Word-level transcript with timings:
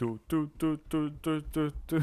Tu, 0.00 0.18
tu, 0.28 0.48
tu, 0.58 0.78
tu, 0.88 1.10
tu, 1.10 1.42
tu, 1.52 1.70
tu, 1.86 2.00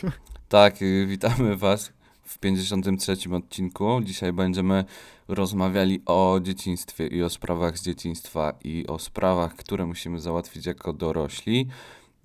tu. 0.00 0.06
Tak, 0.48 0.82
y, 0.82 1.06
witamy 1.06 1.56
Was 1.56 1.92
w 2.22 2.38
53 2.38 3.16
odcinku. 3.32 4.00
Dzisiaj 4.02 4.32
będziemy 4.32 4.84
rozmawiali 5.28 6.02
o 6.06 6.40
dzieciństwie 6.42 7.06
i 7.06 7.22
o 7.22 7.30
sprawach 7.30 7.78
z 7.78 7.82
dzieciństwa 7.82 8.52
i 8.64 8.86
o 8.86 8.98
sprawach, 8.98 9.54
które 9.54 9.86
musimy 9.86 10.20
załatwić 10.20 10.66
jako 10.66 10.92
dorośli. 10.92 11.68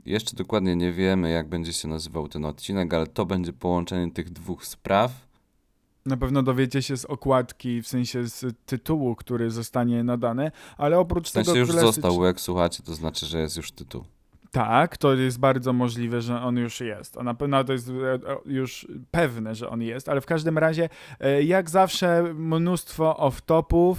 Jeszcze 0.05 0.35
dokładnie 0.35 0.75
nie 0.75 0.91
wiemy, 0.91 1.29
jak 1.29 1.49
będzie 1.49 1.73
się 1.73 1.87
nazywał 1.87 2.27
ten 2.27 2.45
odcinek, 2.45 2.93
ale 2.93 3.07
to 3.07 3.25
będzie 3.25 3.53
połączenie 3.53 4.11
tych 4.11 4.29
dwóch 4.29 4.65
spraw. 4.65 5.11
Na 6.05 6.17
pewno 6.17 6.43
dowiecie 6.43 6.81
się 6.81 6.97
z 6.97 7.05
okładki, 7.05 7.81
w 7.81 7.87
sensie 7.87 8.27
z 8.27 8.57
tytułu, 8.65 9.15
który 9.15 9.51
zostanie 9.51 10.03
nadany, 10.03 10.51
ale 10.77 10.99
oprócz 10.99 11.27
w 11.29 11.31
sensie 11.31 11.51
tego. 11.51 11.59
już 11.59 11.69
klasycz... 11.69 11.85
został, 11.85 12.23
jak 12.23 12.39
słuchacie, 12.39 12.83
to 12.83 12.95
znaczy, 12.95 13.25
że 13.25 13.39
jest 13.39 13.57
już 13.57 13.71
tytuł. 13.71 14.03
Tak, 14.51 14.97
to 14.97 15.13
jest 15.13 15.39
bardzo 15.39 15.73
możliwe, 15.73 16.21
że 16.21 16.41
on 16.41 16.57
już 16.57 16.79
jest. 16.79 17.17
A 17.17 17.23
na 17.23 17.33
pewno 17.33 17.63
to 17.63 17.73
jest 17.73 17.89
e, 17.89 18.13
e, 18.13 18.19
już 18.45 18.87
pewne, 19.11 19.55
że 19.55 19.69
on 19.69 19.81
jest, 19.81 20.09
ale 20.09 20.21
w 20.21 20.25
każdym 20.25 20.57
razie, 20.57 20.89
e, 21.19 21.43
jak 21.43 21.69
zawsze, 21.69 22.23
mnóstwo 22.33 23.15
off-topów, 23.19 23.95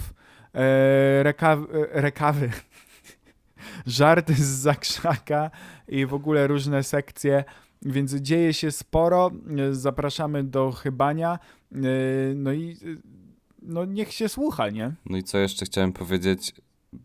rekaw- 1.23 1.65
e, 1.73 2.01
rekawy, 2.01 2.49
żarty 3.85 4.33
z 4.33 4.39
zakrzaka 4.39 5.51
i 5.87 6.05
w 6.05 6.13
ogóle 6.13 6.47
różne 6.47 6.83
sekcje, 6.83 7.43
więc 7.81 8.13
dzieje 8.15 8.53
się 8.53 8.71
sporo. 8.71 9.31
Zapraszamy 9.71 10.43
do 10.43 10.71
chybania. 10.71 11.39
No 12.35 12.53
i 12.53 12.77
no 13.61 13.85
niech 13.85 14.13
się 14.13 14.29
słucha, 14.29 14.69
nie? 14.69 14.93
No 15.05 15.17
i 15.17 15.23
co 15.23 15.37
jeszcze 15.37 15.65
chciałem 15.65 15.93
powiedzieć? 15.93 16.53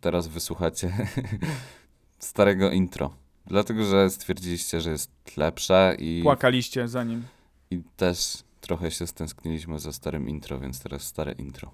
Teraz 0.01 0.29
wysłuchacie 0.29 0.93
starego 2.19 2.71
intro. 2.71 3.26
Dlatego, 3.47 3.85
że 3.85 4.11
stwierdziliście, 4.11 4.81
że 4.81 4.91
jest 4.91 5.11
lepsze 5.37 5.97
i, 5.99 6.21
Płakaliście 6.23 6.89
za 6.89 7.05
nim. 7.05 7.23
i 7.71 7.83
też 7.97 8.39
trochę 8.61 8.91
się 8.91 9.07
stęskniliśmy 9.07 9.79
za 9.79 9.93
starym 9.93 10.29
intro, 10.29 10.61
więc 10.61 10.81
teraz 10.81 11.03
stare 11.03 11.33
intro. 11.33 11.71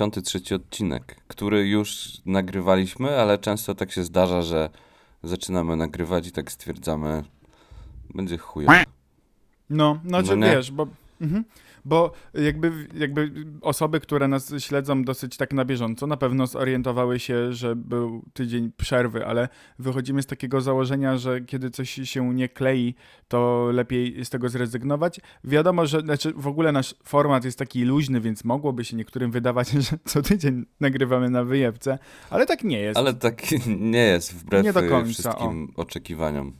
Pięćdziesiąty 0.00 0.22
trzeci 0.22 0.54
odcinek, 0.54 1.16
który 1.28 1.68
już 1.68 2.20
nagrywaliśmy, 2.26 3.20
ale 3.20 3.38
często 3.38 3.74
tak 3.74 3.92
się 3.92 4.04
zdarza, 4.04 4.42
że 4.42 4.70
zaczynamy 5.22 5.76
nagrywać 5.76 6.26
i 6.26 6.32
tak 6.32 6.52
stwierdzamy, 6.52 7.24
będzie 8.14 8.38
chujowo. 8.38 8.72
No, 9.70 10.00
znaczy 10.06 10.36
No 10.36 10.46
nie? 10.46 10.52
wiesz, 10.52 10.70
bo, 10.70 10.86
mhm, 11.20 11.44
bo 11.84 12.12
jakby, 12.34 12.88
jakby 12.94 13.32
osoby, 13.60 14.00
które 14.00 14.28
nas 14.28 14.54
śledzą 14.58 15.04
dosyć 15.04 15.36
tak 15.36 15.52
na 15.52 15.64
bieżąco, 15.64 16.06
na 16.06 16.16
pewno 16.16 16.46
zorientowały 16.46 17.18
się, 17.18 17.52
że 17.52 17.76
był 17.76 18.22
tydzień 18.32 18.72
przerwy, 18.76 19.26
ale 19.26 19.48
wychodzimy 19.78 20.22
z 20.22 20.26
takiego 20.26 20.60
założenia, 20.60 21.16
że 21.16 21.40
kiedy 21.40 21.70
coś 21.70 21.90
się 21.90 22.34
nie 22.34 22.48
klei, 22.48 22.94
to 23.28 23.68
lepiej 23.72 24.24
z 24.24 24.30
tego 24.30 24.48
zrezygnować. 24.48 25.20
Wiadomo, 25.44 25.86
że 25.86 26.00
znaczy 26.00 26.32
w 26.36 26.46
ogóle 26.46 26.72
nasz 26.72 26.94
format 27.04 27.44
jest 27.44 27.58
taki 27.58 27.84
luźny, 27.84 28.20
więc 28.20 28.44
mogłoby 28.44 28.84
się 28.84 28.96
niektórym 28.96 29.30
wydawać, 29.30 29.70
że 29.90 29.98
co 30.04 30.22
tydzień 30.22 30.66
nagrywamy 30.80 31.30
na 31.30 31.44
wyjebce, 31.44 31.98
ale 32.30 32.46
tak 32.46 32.64
nie 32.64 32.78
jest. 32.78 32.98
Ale 32.98 33.14
tak 33.14 33.42
nie 33.94 34.04
jest, 34.04 34.34
wbrew 34.34 34.64
Nie 34.64 34.72
do 34.72 34.82
końca, 34.82 35.12
wszystkim 35.12 35.72
oczekiwaniom. 35.76 36.52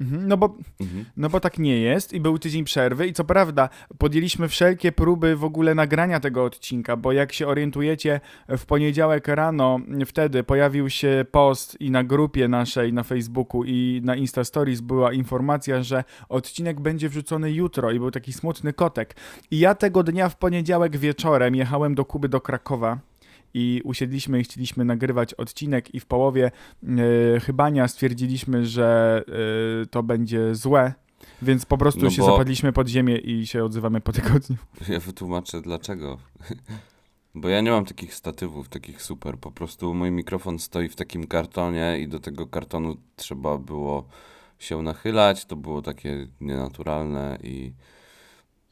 Mhm, 0.00 0.28
no 0.28 0.36
bo 0.36 0.54
Mhm. 0.80 1.04
No 1.16 1.28
bo 1.28 1.40
tak 1.40 1.58
nie 1.58 1.80
jest 1.80 2.12
i 2.12 2.20
był 2.20 2.38
tydzień 2.38 2.64
przerwy 2.64 3.06
i 3.06 3.12
co 3.12 3.24
prawda 3.24 3.68
podjęliśmy 3.98 4.48
wszelkie 4.48 4.92
próby 4.92 5.36
w 5.36 5.44
ogóle 5.44 5.74
nagrania 5.74 6.20
tego 6.20 6.44
odcinka, 6.44 6.96
bo 6.96 7.12
jak 7.12 7.32
się 7.32 7.46
orientujecie, 7.46 8.20
w 8.48 8.66
poniedziałek 8.66 9.28
rano 9.28 9.78
wtedy 10.06 10.42
pojawił 10.42 10.90
się 10.90 11.24
post 11.30 11.80
i 11.80 11.90
na 11.90 12.04
grupie 12.04 12.48
naszej 12.48 12.92
na 12.92 13.02
Facebooku 13.02 13.64
i 13.64 14.00
na 14.04 14.16
Insta 14.16 14.44
Stories 14.44 14.80
była 14.80 15.12
informacja, 15.12 15.82
że 15.82 16.04
odcinek 16.28 16.80
będzie 16.80 17.08
wrzucony 17.08 17.52
jutro 17.52 17.90
i 17.90 17.98
był 17.98 18.10
taki 18.10 18.32
smutny 18.32 18.72
kotek. 18.72 19.16
I 19.50 19.58
ja 19.58 19.74
tego 19.74 20.02
dnia 20.02 20.28
w 20.28 20.36
poniedziałek 20.36 20.96
wieczorem 20.96 21.54
jechałem 21.54 21.94
do 21.94 22.04
Kuby 22.04 22.28
do 22.28 22.40
Krakowa 22.40 22.98
i 23.54 23.80
usiedliśmy 23.84 24.40
i 24.40 24.44
chcieliśmy 24.44 24.84
nagrywać 24.84 25.34
odcinek 25.34 25.94
i 25.94 26.00
w 26.00 26.06
połowie 26.06 26.50
e, 27.36 27.40
chybania 27.40 27.88
stwierdziliśmy, 27.88 28.66
że 28.66 29.22
e, 29.82 29.86
to 29.86 30.02
będzie 30.02 30.54
złe, 30.54 30.92
więc 31.42 31.66
po 31.66 31.78
prostu 31.78 32.00
No 32.04 32.10
się 32.10 32.22
bo- 32.22 32.30
zapadliśmy 32.30 32.72
pod 32.72 32.88
ziemię 32.88 33.16
i 33.18 33.46
się 33.46 33.64
odzywamy 33.64 34.00
po 34.00 34.12
tygodniu. 34.12 34.56
Ja 34.88 35.00
wytłumaczę 35.00 35.60
dlaczego. 35.60 36.18
Bo 37.36 37.48
ja 37.48 37.60
nie 37.60 37.70
mam 37.70 37.84
takich 37.84 38.14
statywów, 38.14 38.68
takich 38.68 39.02
super. 39.02 39.38
Po 39.38 39.50
prostu 39.50 39.94
mój 39.94 40.10
mikrofon 40.10 40.58
stoi 40.58 40.88
w 40.88 40.96
takim 40.96 41.26
kartonie 41.26 41.98
i 42.00 42.08
do 42.08 42.20
tego 42.20 42.46
kartonu 42.46 42.96
trzeba 43.16 43.58
było 43.58 44.08
się 44.58 44.82
nachylać. 44.82 45.44
To 45.44 45.56
było 45.56 45.82
takie 45.82 46.26
nienaturalne 46.40 47.38
i 47.42 47.72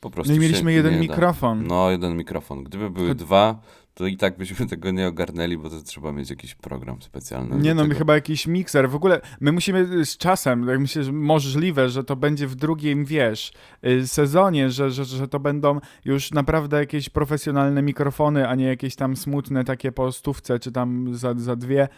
po 0.00 0.10
prostu. 0.10 0.32
No 0.32 0.36
i 0.36 0.40
mieliśmy 0.40 0.72
jeden 0.72 0.92
nie 0.92 1.08
da. 1.08 1.12
mikrofon. 1.14 1.66
No, 1.66 1.90
jeden 1.90 2.16
mikrofon. 2.16 2.64
Gdyby 2.64 2.90
były 2.90 3.14
dwa, 3.14 3.60
to 3.94 4.06
i 4.06 4.16
tak 4.16 4.38
byśmy 4.38 4.66
tego 4.72 4.90
nie 4.90 5.08
ogarnęli, 5.08 5.58
bo 5.58 5.70
to 5.70 5.82
trzeba 5.82 6.12
mieć 6.12 6.30
jakiś 6.30 6.54
program 6.54 7.02
specjalny. 7.02 7.56
Nie 7.56 7.74
no, 7.74 7.84
my 7.84 7.94
chyba 7.94 8.14
jakiś 8.14 8.46
mikser. 8.46 8.90
W 8.90 8.94
ogóle 8.94 9.20
my 9.40 9.52
musimy 9.52 10.04
z 10.04 10.16
czasem, 10.16 10.66
tak 10.66 10.80
myślę, 10.80 11.04
że 11.04 11.12
możliwe, 11.12 11.88
że 11.88 12.04
to 12.04 12.16
będzie 12.16 12.46
w 12.46 12.54
drugim, 12.54 13.04
wiesz, 13.04 13.52
y, 13.86 14.06
sezonie, 14.06 14.70
że, 14.70 14.90
że, 14.90 15.04
że 15.04 15.28
to 15.28 15.40
będą 15.40 15.80
już 16.04 16.30
naprawdę 16.30 16.76
jakieś 16.78 17.08
profesjonalne 17.08 17.82
mikrofony, 17.82 18.48
a 18.48 18.54
nie 18.54 18.64
jakieś 18.66 18.96
tam 18.96 19.16
smutne 19.16 19.64
takie 19.64 19.92
po 19.92 20.12
stówce, 20.12 20.58
czy 20.58 20.72
tam 20.72 21.14
za, 21.14 21.34
za 21.36 21.56
dwie, 21.56 21.88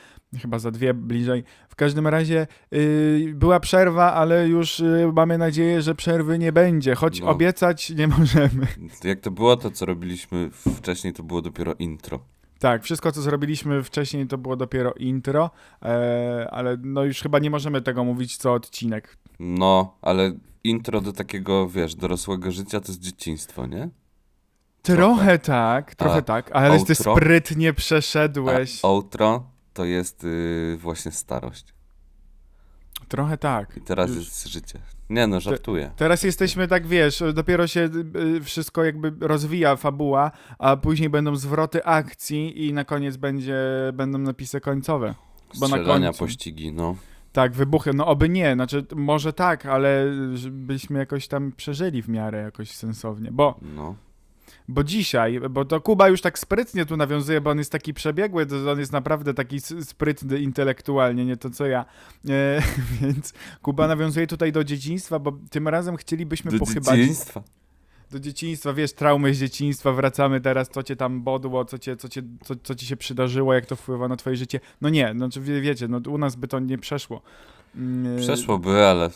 chyba 0.43 0.59
za 0.59 0.71
dwie 0.71 0.95
bliżej. 0.95 1.45
W 1.69 1.77
każdym 1.77 2.07
razie 2.07 2.47
y, 2.75 3.33
była 3.35 3.61
przerwa, 3.61 4.13
ale 4.15 4.49
już 4.49 4.81
y, 4.81 5.11
mamy 5.17 5.39
nadzieję, 5.39 5.83
że 5.83 5.95
przerwy 5.95 6.39
nie 6.39 6.53
będzie, 6.53 6.95
choć 6.95 7.21
No. 7.21 7.29
obiecać 7.29 7.91
nie 7.91 8.09
możemy. 8.09 8.67
Jak 9.05 9.21
to 9.21 9.31
było, 9.31 9.57
to 9.57 9.71
co 9.71 9.87
robiliśmy 9.87 10.51
wcześniej, 10.77 11.13
to 11.13 11.23
było 11.23 11.43
dopiero 11.43 11.75
intro. 11.85 12.21
Tak, 12.59 12.83
wszystko 12.83 13.13
co 13.13 13.23
zrobiliśmy 13.23 13.83
wcześniej 13.83 14.27
to 14.27 14.39
było 14.39 14.57
dopiero 14.57 14.93
intro, 14.93 15.51
e, 15.83 16.49
ale 16.51 16.77
no 16.83 17.05
już 17.05 17.21
chyba 17.21 17.39
nie 17.39 17.51
możemy 17.51 17.83
tego 17.83 18.05
mówić 18.05 18.37
co 18.37 18.53
odcinek. 18.53 19.17
No, 19.39 19.97
ale 20.03 20.33
intro 20.65 21.01
do 21.01 21.13
takiego, 21.13 21.69
wiesz, 21.69 21.95
dorosłego 21.95 22.53
życia 22.53 22.81
to 22.81 22.89
jest 22.89 23.01
dzieciństwo, 23.01 23.67
nie? 23.67 23.89
Trochę 24.83 25.39
tak, 25.39 25.95
trochę 25.95 26.19
A 26.19 26.23
tak, 26.23 26.53
ale 26.53 26.85
ty 26.85 26.93
outro? 26.93 27.17
sprytnie 27.17 27.69
A 27.69 27.73
przeszedłeś. 27.73 28.85
outro 28.85 29.51
to 29.73 29.85
jest 29.85 30.25
y, 30.25 30.77
właśnie 30.81 31.13
starość. 31.13 31.74
Trochę 33.15 33.39
tak. 33.39 33.77
I 33.77 33.81
teraz 33.81 34.09
Już- 34.11 34.19
jest 34.19 34.47
życie. 34.49 34.79
Nie 35.11 35.27
no, 35.27 35.41
żartuję. 35.41 35.91
Teraz 35.97 36.23
jesteśmy 36.23 36.69
tak, 36.69 36.87
wiesz, 36.87 37.23
dopiero 37.35 37.67
się 37.67 37.89
y, 38.37 38.41
wszystko 38.41 38.85
jakby 38.85 39.13
rozwija, 39.21 39.77
fabuła, 39.77 40.31
a 40.59 40.77
później 40.77 41.11
będą 41.11 41.37
zwroty 41.37 41.85
akcji 41.85 42.67
i 42.67 42.73
na 42.73 42.85
koniec 42.85 43.17
będzie, 43.17 43.57
będą 43.93 44.19
napisy 44.19 44.61
końcowe. 44.61 45.15
bo 45.61 45.69
na 45.69 45.77
Strzelania, 45.77 46.07
końcu. 46.09 46.19
pościgi, 46.25 46.73
no. 46.73 46.97
Tak, 47.33 47.53
wybuchy, 47.53 47.91
no 47.95 48.07
oby 48.07 48.29
nie, 48.29 48.55
znaczy 48.55 48.87
może 48.95 49.33
tak, 49.33 49.67
ale 49.67 50.07
żebyśmy 50.35 50.99
jakoś 50.99 51.29
tam 51.29 51.53
przeżyli 51.53 52.03
w 52.03 52.09
miarę 52.09 52.43
jakoś 52.43 52.71
sensownie, 52.71 53.31
bo 53.33 53.59
no. 53.63 53.95
Bo 54.69 54.85
dzisiaj, 54.85 55.41
bo 55.51 55.65
to 55.65 55.81
Kuba 55.81 56.09
już 56.09 56.21
tak 56.21 56.39
sprytnie 56.39 56.87
tu 56.87 56.97
nawiązuje, 56.97 57.41
bo 57.41 57.51
on 57.51 57.59
jest 57.59 57.73
taki 57.73 57.95
przebiegły, 57.95 58.47
to 58.47 58.71
on 58.73 58.79
jest 58.79 58.93
naprawdę 58.93 59.35
taki 59.35 59.61
sprytny 59.61 60.39
intelektualnie, 60.39 61.25
nie 61.25 61.37
to 61.37 61.51
co 61.51 61.67
ja. 61.67 61.85
E, 62.29 62.63
więc 63.01 63.33
Kuba 63.63 63.89
nawiązuje 63.89 64.27
tutaj 64.27 64.53
do 64.53 64.65
dzieciństwa, 64.65 65.19
bo 65.19 65.33
tym 65.51 65.69
razem 65.69 65.97
chcielibyśmy 65.97 66.51
Do 66.51 66.59
pochybać 66.59 66.97
dzieciństwa. 66.99 67.43
do 68.11 68.21
dzieciństwa, 68.21 68.73
wiesz, 68.73 68.93
traumy 68.93 69.35
z 69.35 69.39
dzieciństwa, 69.39 69.93
wracamy 69.93 70.41
teraz, 70.41 70.69
co 70.69 70.83
cię 70.83 70.97
tam 70.97 71.23
bodło, 71.23 71.65
co, 71.65 71.79
cię, 71.79 71.97
co, 71.97 72.09
cię, 72.09 72.23
co, 72.45 72.55
co 72.63 72.75
ci 72.75 72.87
się 72.87 72.97
przydarzyło, 72.97 73.55
jak 73.55 73.67
to 73.67 73.77
wpływa 73.77 74.09
na 74.09 74.17
twoje 74.17 74.37
życie. 74.37 74.61
No 74.81 74.89
nie, 74.89 75.13
znaczy 75.17 75.41
wie, 75.41 75.61
wiecie, 75.61 75.89
no 75.89 76.01
u 76.09 76.19
nas 76.19 76.37
by 76.37 76.49
to 76.49 76.61
nie 76.61 76.79
przeszło. 76.79 77.23
Mm, 77.77 78.19
Przeszłoby, 78.21 78.87
ale 78.87 79.11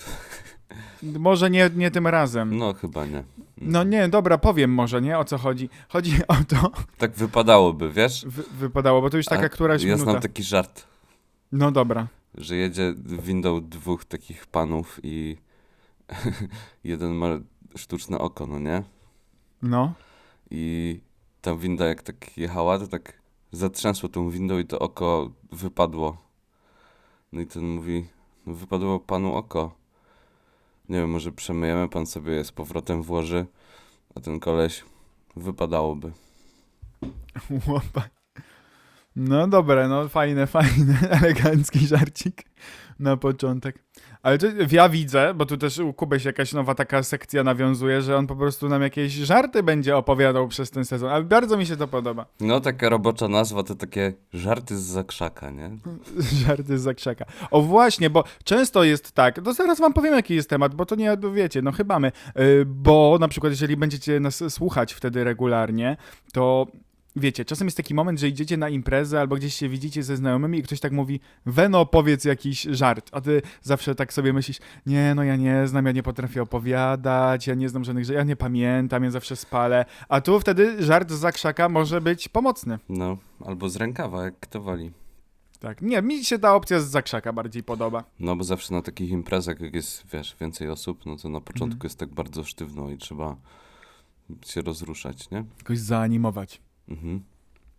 Może 1.03 1.50
nie, 1.50 1.70
nie 1.76 1.91
tym 1.91 2.06
razem. 2.06 2.56
no 2.56 2.75
chyba 2.75 3.06
nie. 3.06 3.25
No 3.61 3.85
nie, 3.85 4.09
dobra, 4.09 4.38
powiem 4.38 4.70
może, 4.75 5.00
nie, 5.03 5.19
o 5.19 5.25
co 5.25 5.38
chodzi. 5.38 5.69
Chodzi 5.88 6.12
o 6.29 6.35
to, 6.49 6.70
Tak 6.99 7.12
wypadałoby, 7.12 7.93
wiesz? 7.93 8.25
wy, 8.29 8.43
wypadało, 8.43 9.00
bo 9.03 9.11
to 9.11 9.17
już 9.17 9.26
taka 9.26 9.47
A 9.47 9.49
któraś 9.49 9.82
Ja 9.82 9.87
minuta. 9.94 10.11
znam 10.11 10.23
taki 10.23 10.43
żart, 10.43 10.87
No 11.53 11.70
dobra. 11.70 12.06
że 12.35 12.56
jedzie 12.56 12.94
windą 13.05 13.61
dwóch 13.69 14.05
takich 14.05 14.47
panów 14.47 15.00
i 15.03 15.37
jeden 16.85 17.12
ma 17.15 17.26
sztuczne 17.76 18.19
oko, 18.19 18.47
no 18.47 18.59
nie? 18.59 18.82
No. 19.62 19.93
I 20.50 21.00
ta 21.41 21.55
winda 21.56 21.87
jak 21.87 22.03
tak 22.03 22.38
jechała, 22.38 22.79
to 22.79 22.87
tak 22.87 23.12
zatrzęsło 23.53 24.09
tą 24.09 24.31
windą 24.31 24.59
i 24.59 24.65
to 24.65 24.79
oko 24.79 25.31
wypadło. 25.53 26.17
No 27.32 27.41
i 27.41 27.47
ten 27.47 27.69
mówi, 27.69 28.06
no 28.47 28.55
wypadło 28.55 29.00
panu 29.00 29.35
oko. 29.35 29.75
Nie 30.88 30.99
wiem, 30.99 31.11
może 31.11 31.32
przemyjemy, 31.32 31.88
pan 31.88 32.06
sobie 32.06 32.32
je 32.32 32.44
z 32.44 32.52
powrotem 32.52 33.02
włoży, 33.02 33.46
a 34.14 34.20
ten 34.20 34.40
koleś 34.40 34.85
wypadałoby. 35.37 36.12
No 39.17 39.49
dobre, 39.49 39.88
no 39.88 40.08
fajne, 40.08 40.46
fajne, 40.46 40.99
elegancki 41.20 41.87
żarcik 41.87 42.43
na 42.99 43.17
początek. 43.17 43.85
Ale 44.28 44.38
to 44.38 44.46
ja 44.70 44.88
widzę, 44.88 45.34
bo 45.34 45.46
tu 45.46 45.56
też 45.56 45.78
u 45.78 45.92
Kuby 45.92 46.20
się 46.20 46.28
jakaś 46.28 46.52
nowa 46.52 46.75
taka 46.75 47.02
sekcja 47.02 47.44
nawiązuje, 47.44 48.02
że 48.02 48.16
on 48.16 48.26
po 48.26 48.36
prostu 48.36 48.69
nam 48.69 48.82
jakieś 48.82 49.12
żarty 49.12 49.62
będzie 49.62 49.96
opowiadał 49.96 50.48
przez 50.48 50.70
ten 50.70 50.84
sezon, 50.84 51.10
ale 51.10 51.25
bardzo 51.25 51.56
mi 51.56 51.66
się 51.66 51.76
to 51.76 51.88
podoba. 51.88 52.26
No 52.40 52.60
taka 52.60 52.88
robocza 52.88 53.28
nazwa 53.28 53.62
to 53.62 53.75
takie 53.75 54.12
żarty 54.32 54.78
z 54.78 54.82
zakrzaka, 54.82 55.50
nie? 55.50 55.70
Żarty 56.46 56.78
z 56.78 56.82
zakrzaka. 56.82 57.25
O 57.50 57.62
właśnie, 57.62 58.10
bo 58.10 58.25
często 58.44 58.84
jest 58.84 59.12
tak, 59.12 59.40
to 59.44 59.52
zaraz 59.52 59.80
wam 59.80 59.92
powiem 59.92 60.14
jaki 60.14 60.34
jest 60.34 60.50
temat, 60.50 60.74
bo 60.74 60.86
to 60.86 60.94
nie 60.94 61.16
wiecie, 61.34 61.62
no 61.62 61.72
chyba 61.72 61.98
my, 61.98 62.12
Yy, 62.36 62.64
bo 62.66 63.16
na 63.20 63.28
przykład 63.28 63.52
jeżeli 63.52 63.76
będziecie 63.76 64.20
nas 64.20 64.44
słuchać 64.48 64.92
wtedy 64.92 65.24
regularnie, 65.24 65.96
to 66.32 66.66
wiecie, 67.19 67.44
czasem 67.44 67.67
jest 67.67 67.76
taki 67.76 67.94
moment, 67.94 68.20
że 68.20 68.29
idziecie 68.29 68.56
na 68.56 68.69
imprezę 68.69 69.20
albo 69.20 69.37
gdzieś 69.37 69.55
się 69.55 69.69
widzicie 69.69 70.03
ze 70.03 70.17
znajomymi 70.17 70.59
i 70.59 70.62
ktoś 70.62 70.81
tak 70.81 70.93
mówi, 70.93 71.20
Weno, 71.47 71.87
powiedz 71.87 72.25
jakiś 72.25 72.62
żart, 72.62 73.09
a 73.12 73.20
ty 73.20 73.43
zawsze 73.62 73.94
tak 73.94 74.12
sobie 74.12 74.32
myślisz, 74.32 74.59
nie, 74.87 75.15
no 75.15 75.25
ja 75.25 75.37
nie 75.37 75.67
znam, 75.67 75.87
ja 75.87 75.93
nie 75.93 76.03
potrafię 76.03 76.43
opowiadać, 76.43 77.47
ja 77.47 77.55
nie 77.55 77.69
znam 77.69 77.85
żadnych 77.85 78.05
żartów, 78.05 78.19
ja 78.19 78.25
nie 78.25 78.37
pamiętam, 78.37 79.05
ja 79.05 79.11
zawsze 79.11 79.37
spalę, 79.37 79.85
a 80.09 80.20
tu 80.20 80.41
wtedy 80.41 80.85
żart 80.85 81.11
z 81.11 81.19
zakrzaka 81.19 81.69
może 81.69 82.00
być 82.00 82.29
pomocny. 82.29 82.79
No, 82.88 83.17
albo 83.44 83.69
z 83.69 83.76
rękawa, 83.76 84.25
jak 84.25 84.41
kto 84.41 84.61
woli. 84.61 84.91
Tak, 85.61 85.82
nie, 85.82 86.03
mi 86.03 86.25
się 86.25 86.38
ta 86.38 86.55
opcja 86.55 86.81
z 86.81 86.91
zakrzaka 86.91 87.32
bardziej 87.32 87.62
podoba. 87.62 88.05
No 88.20 88.37
bo 88.37 88.44
zawsze 88.44 88.75
na 88.75 88.82
takich 88.82 89.11
imprezach, 89.11 89.61
jak 89.61 89.75
jest, 89.75 90.06
wiesz, 90.12 90.37
więcej 90.41 90.70
osób, 90.70 91.06
no 91.06 91.17
to 91.17 91.29
na 91.29 91.41
początku 91.41 91.87
jest 91.87 91.99
tak 91.99 92.09
bardzo 92.09 92.44
sztywno 92.44 92.91
i 92.91 92.99
trzeba 92.99 93.37
się 94.47 94.62
rozruszać, 94.62 95.31
nie? 95.31 95.44
Jakoś 95.59 95.79
zaanimować. 95.79 96.61
Mhm. 96.88 97.20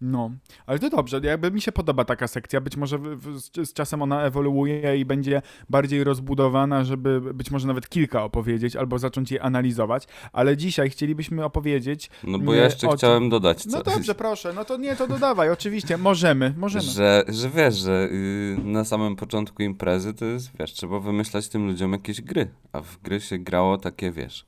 No, 0.01 0.31
ale 0.65 0.79
to 0.79 0.89
dobrze, 0.89 1.19
jakby 1.23 1.51
mi 1.51 1.61
się 1.61 1.71
podoba 1.71 2.05
taka 2.05 2.27
sekcja, 2.27 2.61
być 2.61 2.77
może 2.77 2.97
w, 2.97 3.03
w, 3.03 3.39
z, 3.39 3.69
z 3.69 3.73
czasem 3.73 4.01
ona 4.01 4.23
ewoluuje 4.23 4.97
i 4.97 5.05
będzie 5.05 5.41
bardziej 5.69 6.03
rozbudowana, 6.03 6.83
żeby 6.83 7.21
być 7.33 7.51
może 7.51 7.67
nawet 7.67 7.89
kilka 7.89 8.23
opowiedzieć 8.23 8.75
albo 8.75 8.99
zacząć 8.99 9.31
je 9.31 9.43
analizować, 9.43 10.07
ale 10.33 10.57
dzisiaj 10.57 10.89
chcielibyśmy 10.89 11.45
opowiedzieć, 11.45 12.09
No 12.23 12.39
bo 12.39 12.53
ja 12.53 12.63
jeszcze 12.63 12.89
o 12.89 12.95
chciałem 12.95 13.29
dodać 13.29 13.65
no 13.65 13.81
coś. 13.83 13.93
dobrze, 13.95 14.15
proszę, 14.15 14.53
no 14.53 14.65
to 14.65 14.77
nie, 14.77 14.95
to 14.95 15.07
dodawaj, 15.07 15.49
oczywiście, 15.49 15.97
możemy, 15.97 16.53
możemy. 16.57 16.83
Że, 16.85 17.23
że 17.27 17.49
wiesz, 17.49 17.75
że 17.75 18.09
y, 18.11 18.57
na 18.63 18.85
samym 18.85 19.15
początku 19.15 19.63
imprezy 19.63 20.13
to 20.13 20.25
jest, 20.25 20.51
wiesz, 20.59 20.73
trzeba 20.73 20.99
wymyślać 20.99 21.49
tym 21.49 21.67
ludziom 21.67 21.91
jakieś 21.91 22.21
gry, 22.21 22.47
a 22.71 22.81
w 22.81 23.01
gry 23.01 23.21
się 23.21 23.37
grało 23.37 23.77
takie, 23.77 24.11
wiesz, 24.11 24.45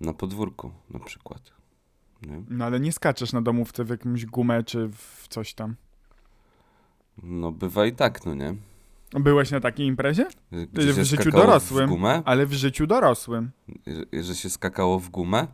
na 0.00 0.14
podwórku 0.14 0.70
na 0.90 0.98
przykład. 1.00 1.61
Nie? 2.22 2.42
No 2.50 2.64
ale 2.64 2.80
nie 2.80 2.92
skaczesz 2.92 3.32
na 3.32 3.42
domówce 3.42 3.84
w 3.84 3.88
jakąś 3.88 4.26
gumę 4.26 4.62
czy 4.64 4.88
w 4.88 5.26
coś 5.28 5.54
tam. 5.54 5.76
No 7.22 7.52
bywa 7.52 7.86
i 7.86 7.92
tak, 7.92 8.26
no 8.26 8.34
nie? 8.34 8.54
Byłeś 9.12 9.50
na 9.50 9.60
takiej 9.60 9.86
imprezie? 9.86 10.26
Gdzie 10.72 10.92
w 10.92 11.04
życiu 11.04 11.30
dorosłym. 11.30 11.86
W 11.86 11.90
gumę? 11.90 12.22
Ale 12.24 12.46
w 12.46 12.52
życiu 12.52 12.86
dorosłym. 12.86 13.50
Że, 14.12 14.22
że 14.22 14.34
się 14.34 14.50
skakało 14.50 14.98
w 14.98 15.08
gumę? 15.10 15.46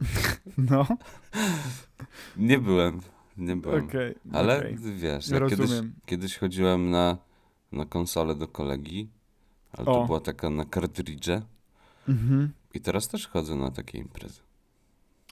No, 0.58 0.86
Nie 2.36 2.58
byłem, 2.58 3.00
nie 3.36 3.56
byłem. 3.56 3.84
okej. 3.84 4.14
Ale 4.32 4.58
okej. 4.58 4.76
wiesz, 4.96 5.28
ja 5.28 5.48
kiedyś, 5.48 5.70
kiedyś 6.06 6.38
chodziłem 6.38 6.90
na, 6.90 7.18
na 7.72 7.84
konsolę 7.86 8.34
do 8.34 8.48
kolegi, 8.48 9.08
ale 9.72 9.84
to 9.84 10.02
O. 10.02 10.06
była 10.06 10.20
taka 10.20 10.50
na 10.50 10.64
kartridże 10.64 11.42
Mhm. 12.08 12.52
i 12.74 12.80
teraz 12.80 13.08
też 13.08 13.28
chodzę 13.28 13.54
na 13.56 13.70
takie 13.70 13.98
imprezy. 13.98 14.40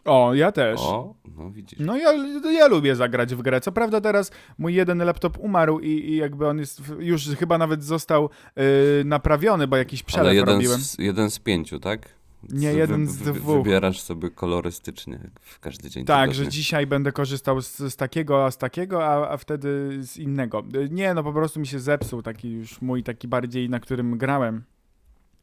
O, 0.05 0.35
ja 0.35 0.53
też. 0.53 0.81
O, 0.81 1.15
no 1.39 1.51
widzisz. 1.51 1.79
No 1.79 1.97
ja, 1.97 2.13
ja 2.53 2.67
lubię 2.67 2.97
zagrać 2.97 3.35
w 3.35 3.43
grę. 3.43 3.61
Co 3.61 3.73
prawda 3.73 4.01
teraz 4.01 4.31
mój 4.59 4.75
jeden 4.75 4.99
laptop 4.99 5.39
umarł 5.39 5.79
i, 5.81 5.89
i 5.89 6.17
jakby 6.17 6.49
on 6.49 6.59
jest, 6.59 6.83
w- 6.83 7.01
już 7.03 7.25
chyba 7.39 7.59
nawet 7.59 7.85
został 7.85 8.31
yy, 8.57 8.63
naprawiony, 9.05 9.67
bo 9.67 9.77
jakiś 9.77 10.03
przelew 10.03 10.27
Ale 10.27 10.35
jeden 10.35 10.55
robiłem. 10.55 10.81
z, 10.81 10.99
jeden 10.99 11.31
z 11.31 11.39
pięciu, 11.39 11.81
tak? 11.81 12.09
Nie, 12.49 12.73
Z- 12.73 12.77
jeden 12.77 13.07
z 13.09 13.17
dwóch. 13.19 13.65
Wybierasz 13.65 14.01
sobie 14.01 14.31
kolorystycznie 14.31 15.19
w 15.41 15.61
każdy 15.61 15.91
dzień 15.91 16.05
Tak, 16.05 16.31
tygodnia. 16.31 16.45
że 16.45 16.51
dzisiaj 16.51 16.87
będę 16.87 17.13
korzystał 17.13 17.61
z, 17.61 17.77
z 17.79 17.97
takiego, 17.97 18.45
a 18.47 18.51
z 18.51 18.59
takiego, 18.59 19.07
a, 19.07 19.29
a 19.31 19.37
wtedy 19.37 19.99
z 20.03 20.17
innego. 20.19 20.63
Y, 20.75 20.89
Nie, 20.91 21.15
no 21.15 21.23
po 21.23 21.33
prostu 21.33 21.61
mi 21.61 21.67
się 21.67 21.79
zepsuł 21.81 22.23
taki 22.23 22.51
już 22.53 22.81
mój, 22.81 23.03
taki 23.03 23.29
bardziej, 23.29 23.71
na 23.71 23.81
którym 23.81 24.19
grałem. 24.19 24.63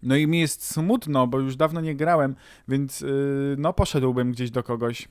No 0.03 0.15
i 0.15 0.27
mi 0.27 0.39
jest 0.39 0.65
smutno, 0.73 1.27
bo 1.27 1.39
już 1.39 1.55
dawno 1.55 1.81
nie 1.81 1.95
grałem, 1.95 2.35
więc 2.67 3.01
yy, 3.01 3.55
no 3.57 3.73
poszedłbym 3.73 4.31
gdzieś 4.31 4.51
do 4.51 4.63
kogoś 4.63 5.07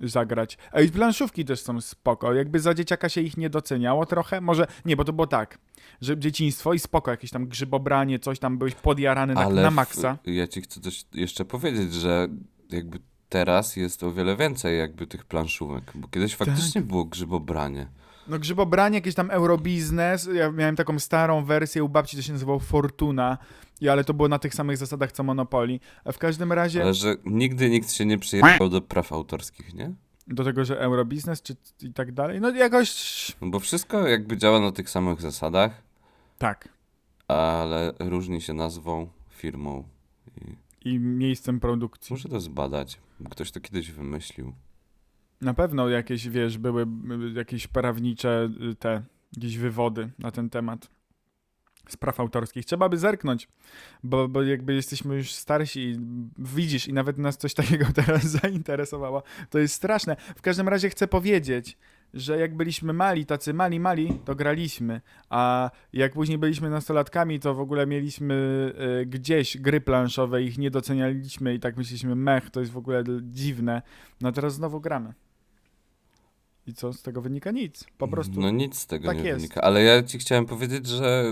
zagrać. 0.00 0.58
Ej, 0.72 0.88
planszówki 0.88 1.44
też 1.44 1.60
są 1.60 1.80
spoko. 1.80 2.34
Jakby 2.34 2.60
za 2.60 2.74
dzieciaka 2.74 3.08
się 3.08 3.20
ich 3.20 3.36
nie 3.36 3.50
doceniało 3.50 4.06
trochę. 4.06 4.40
Może, 4.40 4.66
nie, 4.84 4.96
bo 4.96 5.04
to 5.04 5.12
było 5.12 5.26
tak, 5.26 5.58
że 6.00 6.18
dzieciństwo 6.18 6.74
i 6.74 6.78
spoko, 6.78 7.10
jakieś 7.10 7.30
tam 7.30 7.46
grzybobranie, 7.48 8.18
coś 8.18 8.38
tam 8.38 8.58
byłeś 8.58 8.74
podjarany 8.74 9.34
na, 9.34 9.40
Ale 9.40 9.62
na 9.62 9.70
w- 9.70 9.74
maksa. 9.74 10.18
ja 10.24 10.46
ci 10.46 10.62
chcę 10.62 10.80
coś 10.80 11.04
jeszcze 11.14 11.44
powiedzieć, 11.44 11.94
że 11.94 12.28
jakby 12.70 12.98
teraz 13.28 13.76
jest 13.76 14.02
o 14.02 14.12
wiele 14.12 14.36
więcej 14.36 14.78
jakby 14.78 15.06
tych 15.06 15.24
planszówek, 15.24 15.92
bo 15.94 16.08
kiedyś 16.08 16.36
Tak. 16.36 16.48
faktycznie 16.48 16.80
było 16.80 17.04
grzybobranie. 17.04 17.86
No 18.28 18.38
grzybobranie, 18.38 18.98
jakiś 18.98 19.14
tam 19.14 19.30
eurobiznes. 19.30 20.28
Ja 20.34 20.50
miałem 20.50 20.76
taką 20.76 20.98
starą 20.98 21.44
wersję 21.44 21.84
u 21.84 21.88
babci, 21.88 22.16
to 22.16 22.22
się 22.22 22.32
nazywało 22.32 22.58
Fortuna, 22.58 23.38
i, 23.80 23.88
ale 23.88 24.04
to 24.04 24.14
było 24.14 24.28
na 24.28 24.38
tych 24.38 24.54
samych 24.54 24.76
zasadach 24.76 25.12
co 25.12 25.22
Monopoly. 25.22 25.80
A 26.04 26.12
w 26.12 26.18
każdym 26.18 26.52
razie 26.52 26.82
Ale 26.82 26.94
że 26.94 27.16
nigdy 27.24 27.70
nikt 27.70 27.92
się 27.92 28.06
nie 28.06 28.18
przyjechał 28.18 28.68
do 28.68 28.80
praw 28.80 29.12
autorskich, 29.12 29.74
nie? 29.74 29.92
do 30.26 30.44
tego, 30.44 30.64
że 30.64 30.80
eurobiznes 30.80 31.42
czy 31.42 31.56
i 31.82 31.92
tak 31.92 32.12
dalej, 32.12 32.40
no 32.40 32.50
jakoś 32.50 33.32
No 33.40 33.50
bo 33.50 33.60
wszystko 33.60 34.08
jakby 34.08 34.36
działa 34.36 34.60
na 34.60 34.72
tych 34.72 34.90
samych 34.90 35.20
zasadach, 35.20 35.82
tak. 36.38 36.68
ale 37.28 37.92
różni 37.98 38.40
się 38.40 38.54
nazwą, 38.54 39.08
firmą. 39.30 39.84
I 40.84 40.90
I 40.90 40.98
miejscem 40.98 41.60
produkcji. 41.60 42.14
muszę 42.14 42.28
to 42.28 42.40
zbadać. 42.40 43.00
Ktoś 43.30 43.50
to 43.50 43.60
kiedyś 43.60 43.90
wymyślił. 43.90 44.52
Na 45.42 45.54
pewno 45.54 45.88
jakieś, 45.88 46.28
wiesz, 46.28 46.58
były 46.58 46.86
jakieś 47.34 47.66
prawnicze 47.66 48.50
y, 48.70 48.74
te, 48.74 49.02
jakieś 49.36 49.58
wywody 49.58 50.10
na 50.18 50.30
ten 50.30 50.50
temat 50.50 50.88
spraw 51.88 52.20
autorskich. 52.20 52.64
Trzeba 52.64 52.88
by 52.88 52.98
zerknąć, 52.98 53.48
bo, 54.02 54.28
bo 54.28 54.42
jakby 54.42 54.74
jesteśmy 54.74 55.16
już 55.16 55.32
starsi 55.32 55.80
i 55.80 55.98
widzisz 56.38 56.88
i 56.88 56.92
nawet 56.92 57.18
nas 57.18 57.36
coś 57.36 57.54
takiego 57.62 57.86
teraz 57.94 58.22
zainteresowało. 58.22 59.22
To 59.50 59.58
jest 59.58 59.74
straszne. 59.74 60.16
W 60.36 60.42
każdym 60.42 60.68
razie 60.68 60.90
chcę 60.90 61.08
powiedzieć, 61.08 61.78
że 62.14 62.38
jak 62.38 62.56
byliśmy 62.56 62.92
mali, 62.92 63.26
tacy 63.26 63.54
mali, 63.54 63.80
mali, 63.80 64.20
to 64.24 64.34
graliśmy, 64.34 65.00
a 65.30 65.70
jak 65.92 66.12
później 66.12 66.38
byliśmy 66.38 66.70
nastolatkami, 66.70 67.40
to 67.40 67.54
w 67.54 67.60
ogóle 67.60 67.86
mieliśmy 67.86 68.34
y, 69.00 69.06
gdzieś 69.06 69.58
gry 69.58 69.80
planszowe, 69.80 70.42
ich 70.42 70.58
nie 70.58 70.70
docenialiśmy 70.70 71.54
i 71.54 71.60
tak 71.60 71.76
myśleliśmy, 71.76 72.14
mech, 72.14 72.50
to 72.50 72.60
jest 72.60 72.72
w 72.72 72.76
ogóle 72.76 73.04
dziwne. 73.22 73.82
No 74.20 74.32
teraz 74.32 74.54
znowu 74.54 74.80
gramy. 74.80 75.14
I 76.66 76.74
co 76.74 76.92
z 76.92 77.02
tego 77.02 77.22
wynika? 77.22 77.50
Nic. 77.50 77.84
Po 77.98 78.08
prostu. 78.08 78.40
No 78.40 78.50
nic 78.50 78.78
z 78.78 78.86
tego 78.86 79.08
tak 79.08 79.16
nie 79.18 79.24
jest. 79.24 79.36
wynika. 79.40 79.60
Ale 79.60 79.82
ja 79.82 80.02
ci 80.02 80.18
chciałem 80.18 80.46
powiedzieć, 80.46 80.86
że 80.86 81.24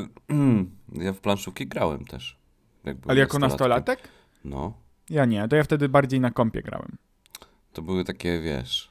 ja 0.93 1.13
w 1.13 1.21
planszówki 1.21 1.67
grałem 1.67 2.05
też. 2.05 2.37
jak 2.85 2.97
Ale 3.09 3.21
jako 3.21 3.39
nastolatek? 3.39 4.09
No. 4.45 4.73
Ja 5.11 5.25
nie, 5.25 5.49
to 5.49 5.57
ja 5.57 5.65
wtedy 5.65 5.89
bardziej 5.89 6.21
na 6.21 6.31
kompie 6.31 6.63
grałem. 6.63 6.97
To 7.73 7.83
były 7.83 8.05
takie, 8.05 8.41
wiesz, 8.41 8.91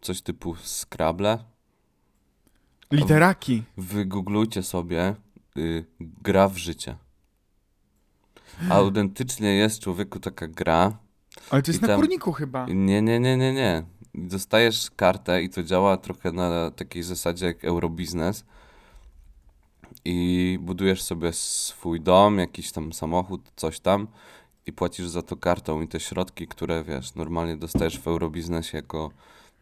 coś 0.00 0.22
typu 0.22 0.54
Scrabble. 0.56 1.38
Literaki. 2.90 3.62
Wygooglujcie 3.76 4.62
sobie 4.62 5.14
y, 5.56 5.84
gra 6.00 6.48
w 6.48 6.56
życie. 6.56 6.96
Autentycznie 8.70 9.54
jest 9.54 9.80
człowieku 9.80 10.20
taka 10.20 10.48
gra. 10.48 10.98
Ale 11.50 11.62
to 11.62 11.70
jest 11.70 11.80
I 11.80 11.82
na 11.82 11.88
tam- 11.88 12.00
kurniku 12.00 12.32
chyba. 12.32 12.66
Nie, 12.66 13.02
nie, 13.02 13.20
nie, 13.20 13.36
nie, 13.36 13.52
nie. 13.52 13.82
Dostajesz 14.14 14.90
kartę 14.96 15.42
i 15.42 15.50
to 15.50 15.62
działa 15.62 15.96
trochę 15.96 16.32
na 16.32 16.70
takiej 16.70 17.02
zasadzie 17.02 17.46
jak 17.46 17.64
Eurobiznes. 17.64 18.44
I 20.04 20.58
budujesz 20.62 21.02
sobie 21.02 21.32
swój 21.32 22.00
dom, 22.00 22.38
jakiś 22.38 22.72
tam 22.72 22.92
samochód, 22.92 23.40
coś 23.56 23.80
tam 23.80 24.08
i 24.66 24.72
płacisz 24.72 25.08
za 25.08 25.22
to 25.22 25.36
kartą 25.36 25.80
i 25.80 25.88
te 25.88 26.00
środki, 26.00 26.48
które 26.48 26.84
wiesz, 26.84 27.14
normalnie 27.14 27.56
dostajesz 27.56 27.98
w 27.98 28.06
Eurobiznesie 28.06 28.76
jako 28.76 29.10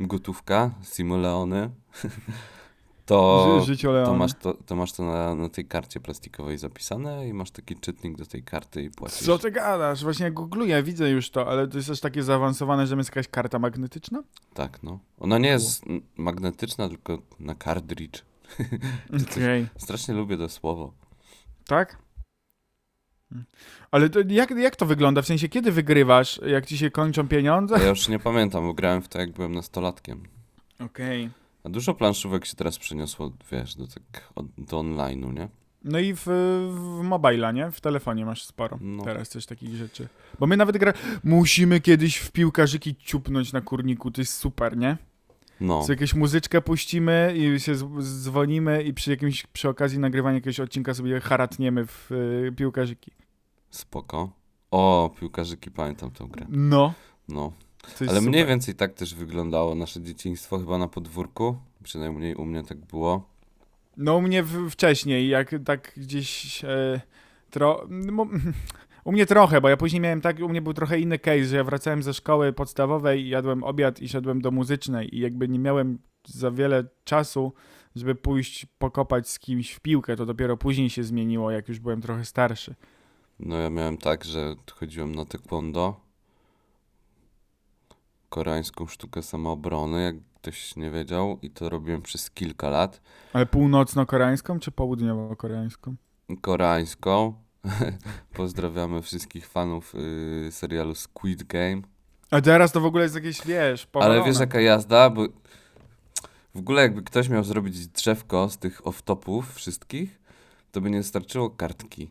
gotówka, 0.00 0.70
simoleony, 0.82 1.70
to, 3.10 3.64
Ży, 3.66 3.76
to 4.04 4.14
masz 4.14 4.34
to, 4.34 4.54
to, 4.66 4.76
masz 4.76 4.92
to 4.92 5.04
na, 5.04 5.34
na 5.34 5.48
tej 5.48 5.64
karcie 5.64 6.00
plastikowej 6.00 6.58
zapisane 6.58 7.28
i 7.28 7.32
masz 7.32 7.50
taki 7.50 7.76
czytnik 7.76 8.16
do 8.16 8.26
tej 8.26 8.42
karty 8.42 8.82
i 8.82 8.90
płacisz. 8.90 9.26
Co 9.26 9.38
ty 9.38 9.50
gadasz? 9.50 10.02
Właśnie 10.02 10.30
googluję, 10.30 10.82
widzę 10.82 11.10
już 11.10 11.30
to, 11.30 11.48
ale 11.48 11.68
to 11.68 11.76
jest 11.76 11.90
aż 11.90 12.00
takie 12.00 12.22
zaawansowane, 12.22 12.86
że 12.86 12.96
jest 12.96 13.10
jakaś 13.10 13.28
karta 13.28 13.58
magnetyczna? 13.58 14.22
Tak, 14.54 14.82
no. 14.82 14.98
Ona 15.18 15.38
nie 15.38 15.48
jest 15.48 15.84
magnetyczna, 16.16 16.88
tylko 16.88 17.18
na 17.40 17.54
cartridge. 17.54 18.22
Okej. 19.32 19.66
Strasznie 19.76 20.14
lubię 20.14 20.36
to 20.36 20.48
słowo. 20.48 20.92
Tak? 21.66 21.98
Hmm. 23.30 23.46
Ale 23.90 24.10
to 24.10 24.20
jak, 24.28 24.50
jak 24.50 24.76
to 24.76 24.86
wygląda? 24.86 25.22
W 25.22 25.26
sensie, 25.26 25.48
kiedy 25.48 25.72
wygrywasz? 25.72 26.40
Jak 26.46 26.66
ci 26.66 26.78
się 26.78 26.90
kończą 26.90 27.28
pieniądze? 27.28 27.78
Ja 27.78 27.88
już 27.88 28.08
nie 28.08 28.18
pamiętam, 28.18 28.66
bo 28.66 28.74
grałem 28.74 29.02
w 29.02 29.08
to, 29.08 29.18
jak 29.18 29.32
byłem 29.32 29.52
nastolatkiem. 29.54 30.22
Okej. 30.80 31.30
A 31.64 31.68
dużo 31.68 31.94
planszówek 31.94 32.46
się 32.46 32.56
teraz 32.56 32.78
przeniosło, 32.78 33.32
wiesz, 33.52 33.74
do, 33.74 33.86
tak, 33.86 34.32
do 34.58 34.78
online'u, 34.78 35.34
nie? 35.34 35.48
No 35.84 35.98
i 35.98 36.14
w, 36.14 36.22
w 36.70 37.00
mobila, 37.02 37.52
nie? 37.52 37.70
W 37.70 37.80
telefonie 37.80 38.24
masz 38.26 38.44
sporo. 38.44 38.78
No. 38.80 39.04
Teraz 39.04 39.28
też 39.28 39.46
takich 39.46 39.74
rzeczy. 39.76 40.08
Bo 40.38 40.46
my 40.46 40.56
nawet 40.56 40.78
gra... 40.78 40.92
Musimy 41.24 41.80
kiedyś 41.80 42.16
w 42.16 42.32
piłkarzyki 42.32 42.96
ciupnąć 42.96 43.52
na 43.52 43.60
kurniku, 43.60 44.10
to 44.10 44.20
jest 44.20 44.32
super, 44.34 44.76
nie? 44.76 44.96
No, 45.60 45.82
Co 45.82 45.92
jakąś 45.92 46.14
muzyczkę 46.14 46.60
puścimy 46.60 47.34
i 47.36 47.60
się 47.60 47.74
dzwonimy 48.00 48.82
i 48.82 48.94
przy 48.94 49.10
jakimś, 49.10 49.46
przy 49.46 49.68
okazji 49.68 49.98
nagrywania 49.98 50.34
jakiegoś 50.34 50.60
odcinka 50.60 50.94
sobie 50.94 51.20
haratniemy 51.20 51.86
w 51.86 52.12
y, 52.12 52.52
piłkarzyki. 52.56 53.10
spoko. 53.70 54.32
O, 54.70 55.10
piłkarzyki, 55.20 55.70
pamiętam 55.70 56.10
tę 56.10 56.26
grę. 56.30 56.46
No. 56.48 56.94
No, 57.28 57.52
Ale 58.00 58.20
mniej 58.20 58.32
super. 58.32 58.46
więcej 58.46 58.74
tak 58.74 58.94
też 58.94 59.14
wyglądało 59.14 59.74
nasze 59.74 60.02
dzieciństwo, 60.02 60.58
chyba 60.58 60.78
na 60.78 60.88
podwórku. 60.88 61.56
Przynajmniej 61.82 62.34
u 62.34 62.44
mnie 62.44 62.62
tak 62.62 62.78
było. 62.78 63.30
No 63.96 64.16
u 64.16 64.22
mnie 64.22 64.42
w, 64.42 64.70
wcześniej, 64.70 65.28
jak 65.28 65.54
tak 65.64 65.92
gdzieś 65.96 66.64
e, 66.64 67.00
tro... 67.50 67.86
mo- 67.88 68.28
U 69.04 69.12
mnie 69.12 69.26
trochę, 69.26 69.60
bo 69.60 69.68
ja 69.68 69.76
później 69.76 70.00
miałem 70.00 70.20
tak, 70.20 70.40
u 70.40 70.48
mnie 70.48 70.62
był 70.62 70.72
trochę 70.72 71.00
inny 71.00 71.18
case, 71.18 71.44
że 71.44 71.56
ja 71.56 71.64
wracałem 71.64 72.02
ze 72.02 72.14
szkoły 72.14 72.52
podstawowej, 72.52 73.28
jadłem 73.28 73.64
obiad 73.64 74.02
i 74.02 74.08
szedłem 74.08 74.40
do 74.40 74.50
muzycznej 74.50 75.16
i 75.16 75.20
jakby 75.20 75.48
nie 75.48 75.58
miałem 75.58 75.98
za 76.26 76.50
wiele 76.50 76.84
czasu, 77.04 77.52
żeby 77.96 78.14
pójść 78.14 78.66
pokopać 78.78 79.28
z 79.28 79.38
kimś 79.38 79.72
w 79.72 79.80
piłkę, 79.80 80.16
to 80.16 80.26
dopiero 80.26 80.56
później 80.56 80.90
się 80.90 81.04
zmieniło, 81.04 81.50
jak 81.50 81.68
już 81.68 81.78
byłem 81.78 82.00
trochę 82.00 82.24
starszy. 82.24 82.74
No 83.38 83.56
ja 83.56 83.70
miałem 83.70 83.96
tak, 83.96 84.24
że 84.24 84.54
chodziłem 84.72 85.14
na 85.14 85.24
taekwondo, 85.24 86.00
koreańską 88.30 88.86
sztukę 88.86 89.22
samoobrony, 89.22 90.02
jak 90.02 90.14
ktoś 90.34 90.76
nie 90.76 90.90
wiedział, 90.90 91.38
i 91.42 91.50
to 91.50 91.68
robiłem 91.68 92.02
przez 92.02 92.30
kilka 92.30 92.70
lat. 92.70 93.00
Ale 93.32 93.46
północno-koreańską 93.46 94.58
czy 94.60 94.70
południowo-koreańską? 94.70 95.94
Koreańską. 96.40 97.34
Pozdrawiamy 98.36 99.02
wszystkich 99.02 99.46
fanów 99.46 99.94
y, 99.94 100.48
serialu 100.52 100.94
Squid 100.94 101.42
Game. 101.42 101.82
A 102.30 102.40
teraz 102.40 102.72
to 102.72 102.80
w 102.80 102.84
ogóle 102.84 103.02
jest 103.02 103.14
jakieś, 103.14 103.46
wiesz, 103.46 103.82
Ale 103.82 103.90
powalone. 103.92 104.24
wiesz 104.24 104.40
jaka 104.40 104.60
jazda, 104.60 105.10
bo 105.10 105.26
w 106.54 106.58
ogóle 106.58 106.82
jakby 106.82 107.02
ktoś 107.02 107.28
miał 107.28 107.44
zrobić 107.44 107.86
drzewko 107.86 108.48
z 108.48 108.58
tych 108.58 108.80
off-topów 108.82 109.42
wszystkich, 109.54 110.20
to 110.72 110.80
by 110.80 110.90
nie 110.90 111.02
starczyło 111.02 111.50
kartki. 111.50 112.10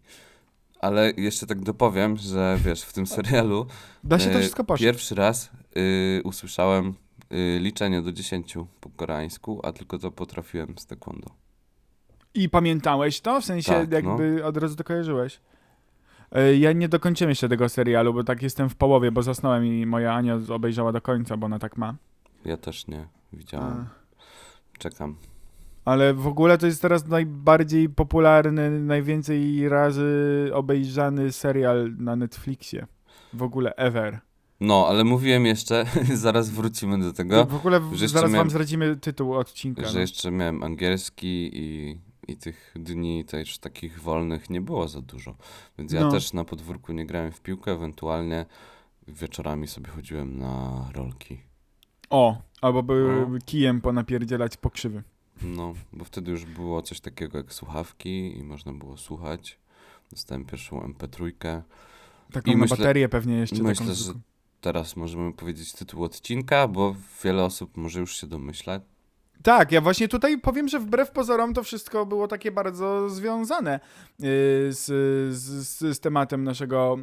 Ale 0.80 1.12
jeszcze 1.18 1.48
tak 1.48 1.62
dopowiem, 1.62 2.18
że 2.18 2.58
wiesz, 2.66 2.82
w 2.84 2.94
tym 2.94 3.08
serialu 3.08 3.66
Da 4.04 4.20
się 4.20 4.30
to 4.30 4.38
e, 4.38 4.40
wszystko 4.40 4.64
poszło. 4.64 4.84
pierwszy 4.84 5.16
raz 5.16 5.52
y, 5.78 6.22
usłyszałem 6.24 6.94
y, 7.34 7.60
liczenie 7.62 8.02
do 8.02 8.12
10 8.12 8.54
po 8.82 8.90
koreańsku, 8.90 9.60
a 9.64 9.72
tylko 9.72 9.98
to 10.00 10.12
potrafiłem 10.12 10.76
z 10.78 10.86
taekwondo. 10.86 11.30
I 12.34 12.50
pamiętałeś 12.50 13.22
to? 13.22 13.42
W 13.42 13.46
sensie 13.46 13.72
Tak, 13.74 13.92
jakby 13.92 14.46
od 14.46 14.58
razu 14.58 14.76
to 14.76 14.84
kojarzyłeś? 14.84 15.40
E, 16.32 16.56
Ja 16.56 16.72
nie 16.72 16.90
dokończyłem 16.90 17.30
jeszcze 17.30 17.50
tego 17.50 17.70
serialu, 17.70 18.14
bo 18.14 18.24
tak 18.24 18.42
jestem 18.44 18.70
w 18.70 18.76
połowie, 18.76 19.12
bo 19.12 19.24
zasnąłem 19.24 19.66
i 19.66 19.86
moja 19.86 20.14
Ania 20.14 20.40
obejrzała 20.50 20.92
do 20.92 21.02
końca, 21.02 21.38
bo 21.38 21.46
ona 21.46 21.60
tak 21.60 21.78
ma. 21.78 21.96
Ja 22.46 22.58
też 22.58 22.88
nie 22.88 23.08
widziałem. 23.34 23.74
A. 23.78 23.86
Czekam. 24.78 25.16
Ale 25.90 26.14
w 26.14 26.28
ogóle 26.28 26.58
to 26.58 26.66
jest 26.66 26.82
teraz 26.82 27.08
najbardziej 27.08 27.90
popularny, 27.90 28.80
najwięcej 28.80 29.70
razy 29.70 30.50
obejrzany 30.54 31.32
serial 31.32 31.96
na 31.98 32.16
Netflixie. 32.16 32.88
W 33.34 33.44
ogóle 33.44 33.76
ever. 33.76 34.20
No, 34.60 34.86
ale 34.90 35.04
mówiłem 35.04 35.46
jeszcze, 35.46 35.86
zaraz 36.14 36.50
wrócimy 36.50 37.00
do 37.00 37.14
tego, 37.14 37.46
w 37.46 37.56
ogóle 37.56 37.80
w, 37.80 37.98
zaraz 37.98 38.14
miałem- 38.32 38.34
wam 38.34 38.50
zdradzimy 38.50 38.96
tytuł 38.96 39.34
odcinka. 39.34 39.86
że 39.88 39.94
no. 39.94 40.00
jeszcze 40.00 40.32
miałem 40.32 40.64
angielski 40.64 41.50
i, 41.54 41.98
i 42.28 42.38
tych 42.38 42.74
dni 42.76 43.26
też 43.26 43.58
takich 43.58 44.02
wolnych 44.02 44.50
nie 44.50 44.62
było 44.62 44.88
za 44.88 45.02
dużo. 45.02 45.36
Więc 45.78 45.92
ja 45.94 46.02
No. 46.02 46.12
też 46.12 46.34
na 46.34 46.46
podwórku 46.46 46.94
nie 46.94 47.06
grałem 47.06 47.32
w 47.32 47.42
piłkę, 47.42 47.72
ewentualnie 47.72 48.46
wieczorami 49.08 49.68
sobie 49.68 49.90
chodziłem 49.90 50.40
na 50.40 50.86
rolki. 50.96 51.40
O, 52.10 52.42
albo 52.62 52.84
by 52.84 53.26
No. 53.32 53.38
kijem 53.46 53.82
ponapierdzielać 53.82 54.58
pokrzywy. 54.58 55.04
No, 55.42 55.74
bo 55.94 56.06
wtedy 56.06 56.32
już 56.32 56.46
było 56.46 56.82
coś 56.82 57.00
takiego 57.00 57.38
jak 57.38 57.54
słuchawki 57.54 58.38
i 58.38 58.44
można 58.44 58.74
było 58.74 58.98
słuchać. 58.98 59.58
Dostałem 60.12 60.46
pierwszą 60.46 60.80
MP3. 60.82 61.32
Taką 62.32 62.52
I 62.52 62.58
myślę- 62.58 62.78
baterię 62.78 63.10
pewnie 63.10 63.36
jeszcze. 63.36 63.64
myślę, 63.64 63.86
taką 63.86 63.96
że-. 63.98 64.14
Teraz 64.62 64.96
możemy 64.96 65.34
powiedzieć 65.34 65.74
tytuł 65.74 66.04
odcinka, 66.04 66.68
bo 66.68 66.96
wiele 67.24 67.44
osób 67.44 67.78
może 67.78 68.00
już 68.00 68.18
się 68.22 68.28
domyślać. 68.28 68.82
Tak, 69.44 69.72
ja 69.72 69.82
właśnie 69.82 70.08
tutaj 70.08 70.38
powiem, 70.38 70.68
że 70.68 70.80
wbrew 70.80 71.12
pozorom 71.12 71.54
to 71.54 71.64
wszystko 71.64 72.06
było 72.06 72.28
takie 72.28 72.52
bardzo 72.52 73.10
związane 73.10 73.80
yy, 74.20 74.28
z, 74.74 74.86
z, 75.36 75.80
z 75.80 76.00
tematem 76.00 76.44
naszego 76.44 76.98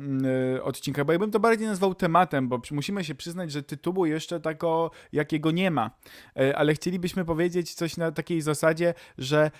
yy, 0.52 0.62
odcinka, 0.62 1.04
bo 1.04 1.12
ja 1.12 1.18
bym 1.18 1.30
to 1.30 1.40
bardziej 1.40 1.66
nazwał 1.66 1.94
tematem, 1.94 2.48
bo 2.48 2.60
musimy 2.70 3.04
się 3.04 3.14
przyznać, 3.14 3.52
że 3.52 3.62
tytułu 3.62 4.06
jeszcze 4.06 4.40
tako 4.40 4.90
jakiego 5.12 5.50
nie 5.50 5.70
ma, 5.70 5.90
Yy, 6.36 6.56
ale 6.56 6.74
chcielibyśmy 6.74 7.24
powiedzieć 7.24 7.74
coś 7.74 7.96
na 7.96 8.12
takiej 8.12 8.40
zasadzie, 8.40 8.94
że 9.18 9.50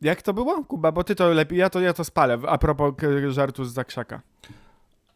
jak 0.00 0.22
to 0.22 0.34
było, 0.34 0.64
Kuba? 0.64 0.92
Bo 0.92 1.04
ty 1.04 1.14
to 1.14 1.28
lepiej, 1.28 1.58
ja 1.58 1.70
to, 1.70 1.80
ja 1.80 1.92
to 1.92 2.04
spalę, 2.04 2.38
a 2.48 2.58
propos 2.58 2.94
żartu 3.28 3.64
z 3.64 3.72
zakrzaka. 3.72 4.20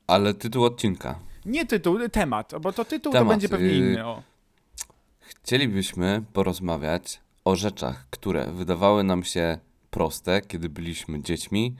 Ale 0.06 0.34
tytuł 0.34 0.64
odcinka. 0.64 1.18
Nie 1.44 1.66
tytuł, 1.66 1.98
temat, 2.08 2.52
bo 2.60 2.72
to 2.72 2.84
tytuł 2.84 3.12
Temat, 3.12 3.28
to 3.28 3.30
będzie 3.30 3.48
pewnie 3.48 3.72
inny. 3.72 4.06
O. 4.06 4.29
Chcielibyśmy 5.36 6.22
porozmawiać 6.32 7.20
o 7.44 7.56
rzeczach, 7.56 8.06
które 8.10 8.52
wydawały 8.52 9.04
nam 9.04 9.24
się 9.24 9.58
proste, 9.90 10.40
kiedy 10.40 10.68
byliśmy 10.68 11.22
dziećmi, 11.22 11.76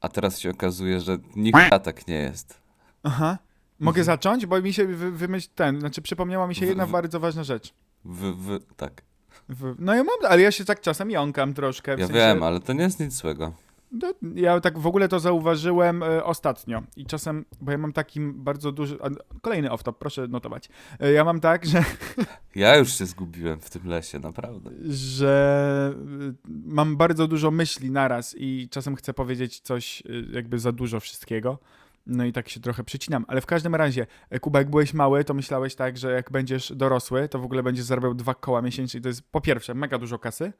a 0.00 0.08
teraz 0.08 0.38
się 0.38 0.50
okazuje, 0.50 1.00
że 1.00 1.18
nikt 1.36 1.58
tak 1.84 2.06
nie 2.08 2.14
jest. 2.14 2.60
Aha. 3.02 3.38
Mogę 3.80 4.04
zacząć? 4.04 4.46
Bo 4.46 4.60
mi 4.62 4.72
się 4.72 4.86
wy, 4.86 5.10
wymyśl 5.10 5.48
ten, 5.54 5.80
znaczy 5.80 6.02
przypomniała 6.02 6.46
mi 6.46 6.54
się 6.54 6.66
W- 6.66 6.68
jedna 6.68 6.86
w- 6.86 6.90
bardzo 6.90 7.20
ważna 7.20 7.44
rzecz. 7.44 7.74
W, 8.04 8.20
w, 8.46 8.74
tak, 8.76 9.02
W, 9.48 9.74
no 9.78 9.94
ja 9.94 10.04
mam, 10.04 10.16
ale 10.28 10.42
ja 10.42 10.50
się 10.50 10.64
tak 10.64 10.80
czasem 10.80 11.10
jąkam 11.10 11.54
troszkę. 11.54 11.96
W 11.96 11.98
ja 11.98 12.06
sensie, 12.06 12.18
wiem, 12.20 12.42
ale 12.42 12.60
to 12.60 12.72
nie 12.72 12.82
jest 12.82 13.00
nic 13.00 13.12
złego. 13.12 13.52
No, 13.92 14.14
ja 14.34 14.60
tak 14.60 14.78
w 14.78 14.86
ogóle 14.86 15.08
to 15.08 15.20
zauważyłem 15.20 16.02
e, 16.02 16.24
ostatnio 16.24 16.82
i 16.96 17.06
czasem, 17.06 17.44
bo 17.60 17.72
ja 17.72 17.78
mam 17.78 17.92
taki 17.92 18.20
bardzo 18.20 18.72
duży, 18.72 18.98
kolejny 19.42 19.68
off-top, 19.68 19.92
proszę 19.98 20.28
notować. 20.28 20.68
E, 21.00 21.12
ja 21.12 21.24
mam 21.24 21.40
tak, 21.40 21.66
że, 21.66 21.84
Ja 22.54 22.76
już 22.76 22.98
się 22.98 23.06
zgubiłem 23.06 23.60
w 23.60 23.70
tym 23.70 23.86
lesie, 23.86 24.18
naprawdę. 24.18 24.70
że 24.88 25.94
e, 26.28 26.50
mam 26.64 26.96
bardzo 26.96 27.28
dużo 27.28 27.50
myśli 27.50 27.90
naraz 27.90 28.34
i 28.38 28.68
czasem 28.70 28.96
chcę 28.96 29.14
powiedzieć 29.14 29.60
coś 29.60 30.02
jakby 30.32 30.58
za 30.58 30.72
dużo 30.72 31.00
wszystkiego. 31.00 31.58
No 32.06 32.24
i 32.24 32.32
tak 32.32 32.48
się 32.48 32.60
trochę 32.60 32.84
przycinam, 32.84 33.24
ale 33.28 33.40
w 33.40 33.46
każdym 33.46 33.74
razie, 33.74 34.06
Kuba, 34.40 34.58
jak 34.58 34.70
byłeś 34.70 34.94
mały, 34.94 35.24
to 35.24 35.34
myślałeś 35.34 35.74
tak, 35.74 35.98
że 35.98 36.12
jak 36.12 36.30
będziesz 36.30 36.72
dorosły, 36.76 37.28
to 37.28 37.38
w 37.38 37.44
ogóle 37.44 37.62
będziesz 37.62 37.84
zarabiał 37.84 38.14
dwa 38.14 38.34
koła 38.34 38.62
miesięcznie 38.62 38.98
i 38.98 39.02
to 39.02 39.08
jest 39.08 39.22
po 39.22 39.40
pierwsze 39.40 39.74
mega 39.74 39.98
dużo 39.98 40.18
kasy, 40.18 40.52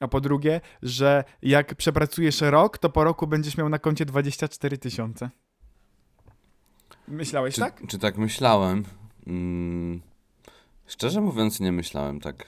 a 0.00 0.08
po 0.08 0.20
drugie, 0.20 0.60
że 0.82 1.24
jak 1.42 1.74
przepracujesz 1.74 2.40
rok, 2.40 2.78
to 2.78 2.90
po 2.90 3.04
roku 3.04 3.26
będziesz 3.26 3.56
miał 3.56 3.68
na 3.68 3.78
koncie 3.78 4.04
24 4.04 4.78
tysiące. 4.78 5.30
Myślałeś 7.08 7.54
Czy 7.54 7.60
tak? 7.60 7.82
czy 7.88 7.98
tak 7.98 8.18
myślałem? 8.18 8.84
Mm, 9.26 10.00
szczerze 10.86 11.20
mówiąc, 11.20 11.60
nie 11.60 11.72
myślałem 11.72 12.20
tak. 12.20 12.46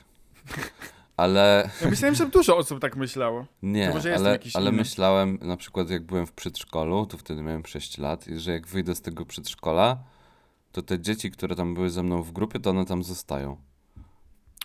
Ale 1.17 1.71
Ja 1.83 1.91
myślałem, 1.91 2.15
że 2.15 2.27
dużo 2.29 2.57
osób 2.57 2.81
tak 2.81 2.97
myślało. 2.97 3.47
nie, 3.63 3.93
ale, 4.17 4.39
ale 4.55 4.73
myślałem, 4.73 5.39
na 5.43 5.57
przykład 5.57 5.91
jak 5.91 6.03
byłem 6.03 6.27
w 6.27 6.33
przedszkolu, 6.33 7.07
to 7.07 7.19
wtedy 7.19 7.43
miałem 7.43 7.67
6 7.67 7.99
lat, 7.99 8.29
i 8.29 8.39
że 8.39 8.53
jak 8.53 8.67
wyjdę 8.67 8.95
z 8.95 9.01
tego 9.01 9.27
przedszkola, 9.27 9.99
to 10.73 10.83
te 10.83 11.01
dzieci, 11.01 11.31
które 11.31 11.57
tam 11.57 11.75
były 11.75 11.91
ze 11.91 12.03
mną 12.03 12.23
w 12.23 12.33
grupie, 12.33 12.61
to 12.61 12.71
one 12.71 12.85
tam 12.85 13.03
zostają. 13.03 13.57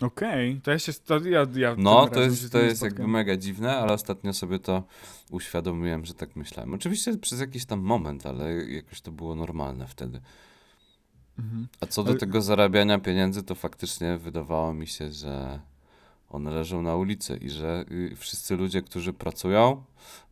Okej, 0.02 0.60
to 0.60 0.70
ja 0.70 0.78
się... 0.78 0.92
To 0.92 1.18
ja, 1.18 1.46
ja 1.56 1.74
No, 1.78 2.08
to 2.08 2.14
się 2.14 2.20
jest, 2.20 2.52
to 2.52 2.58
jest 2.58 2.82
jakby 2.82 3.06
mega 3.08 3.36
dziwne, 3.36 3.76
ale 3.76 3.92
ostatnio 3.92 4.32
sobie 4.32 4.58
to 4.58 4.82
uświadomiłem, 5.30 6.04
że 6.04 6.14
tak 6.14 6.36
myślałem. 6.36 6.74
Oczywiście 6.74 7.16
przez 7.18 7.40
jakiś 7.40 7.64
tam 7.64 7.80
moment, 7.80 8.26
ale 8.26 8.54
jakoś 8.54 9.00
to 9.00 9.12
było 9.12 9.34
normalne 9.34 9.86
wtedy. 9.86 10.20
Mhm. 11.38 11.68
A 11.80 11.86
co 11.86 12.02
do 12.04 12.10
Ale- 12.10 12.18
tego 12.18 12.40
zarabiania 12.42 12.98
pieniędzy, 12.98 13.42
to 13.42 13.54
faktycznie 13.54 14.18
wydawało 14.18 14.74
mi 14.74 14.86
się, 14.86 15.12
że 15.12 15.60
one 16.28 16.50
leżą 16.50 16.82
na 16.82 16.96
ulicy 16.96 17.36
i 17.36 17.50
że 17.50 17.84
y, 17.90 18.16
wszyscy 18.16 18.56
ludzie, 18.56 18.82
którzy 18.82 19.12
pracują, 19.12 19.84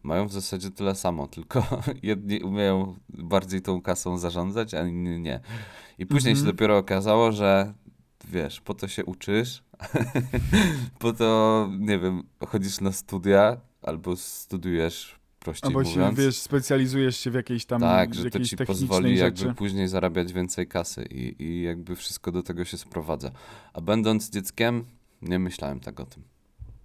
mają 0.02 0.26
w 0.28 0.32
zasadzie 0.32 0.70
tyle 0.70 0.94
samo, 0.94 1.26
tylko 1.26 1.64
jedni 2.02 2.40
umieją 2.40 2.96
bardziej 3.08 3.62
tą 3.62 3.82
kasą 3.82 4.18
zarządzać, 4.18 4.74
a 4.74 4.86
inni 4.86 5.20
nie. 5.20 5.40
I 5.98 6.06
później 6.06 6.34
się 6.34 6.40
Mhm. 6.40 6.56
dopiero 6.56 6.78
okazało, 6.78 7.32
że 7.32 7.74
wiesz, 8.32 8.60
po 8.60 8.74
to 8.74 8.88
się 8.88 9.04
uczysz, 9.04 9.62
po 10.98 11.12
to, 11.12 11.68
nie 11.78 11.98
wiem, 11.98 12.22
chodzisz 12.48 12.80
na 12.80 12.92
studia 12.92 13.56
albo 13.82 14.16
studiujesz, 14.16 15.18
prościej 15.38 15.68
Albo 15.68 15.84
się, 15.84 15.90
mówiąc. 16.00 16.18
wiesz, 16.18 16.38
specjalizujesz 16.38 17.16
się 17.16 17.30
w 17.30 17.34
jakiejś 17.34 17.64
tam 17.66 17.80
Tak, 17.80 18.14
że 18.14 18.30
to 18.30 18.40
ci 18.40 18.56
pozwoli 18.56 19.18
rzeczy. 19.18 19.44
jakby 19.44 19.58
później 19.58 19.88
zarabiać 19.88 20.32
więcej 20.32 20.66
kasy 20.68 21.06
i, 21.10 21.42
i 21.44 21.62
jakby 21.62 21.96
wszystko 21.96 22.32
do 22.32 22.42
tego 22.42 22.64
się 22.64 22.78
sprowadza. 22.78 23.30
A 23.72 23.80
będąc 23.80 24.30
dzieckiem, 24.30 24.84
nie 25.22 25.38
myślałem 25.38 25.80
tak 25.80 26.00
o 26.00 26.06
tym. 26.06 26.22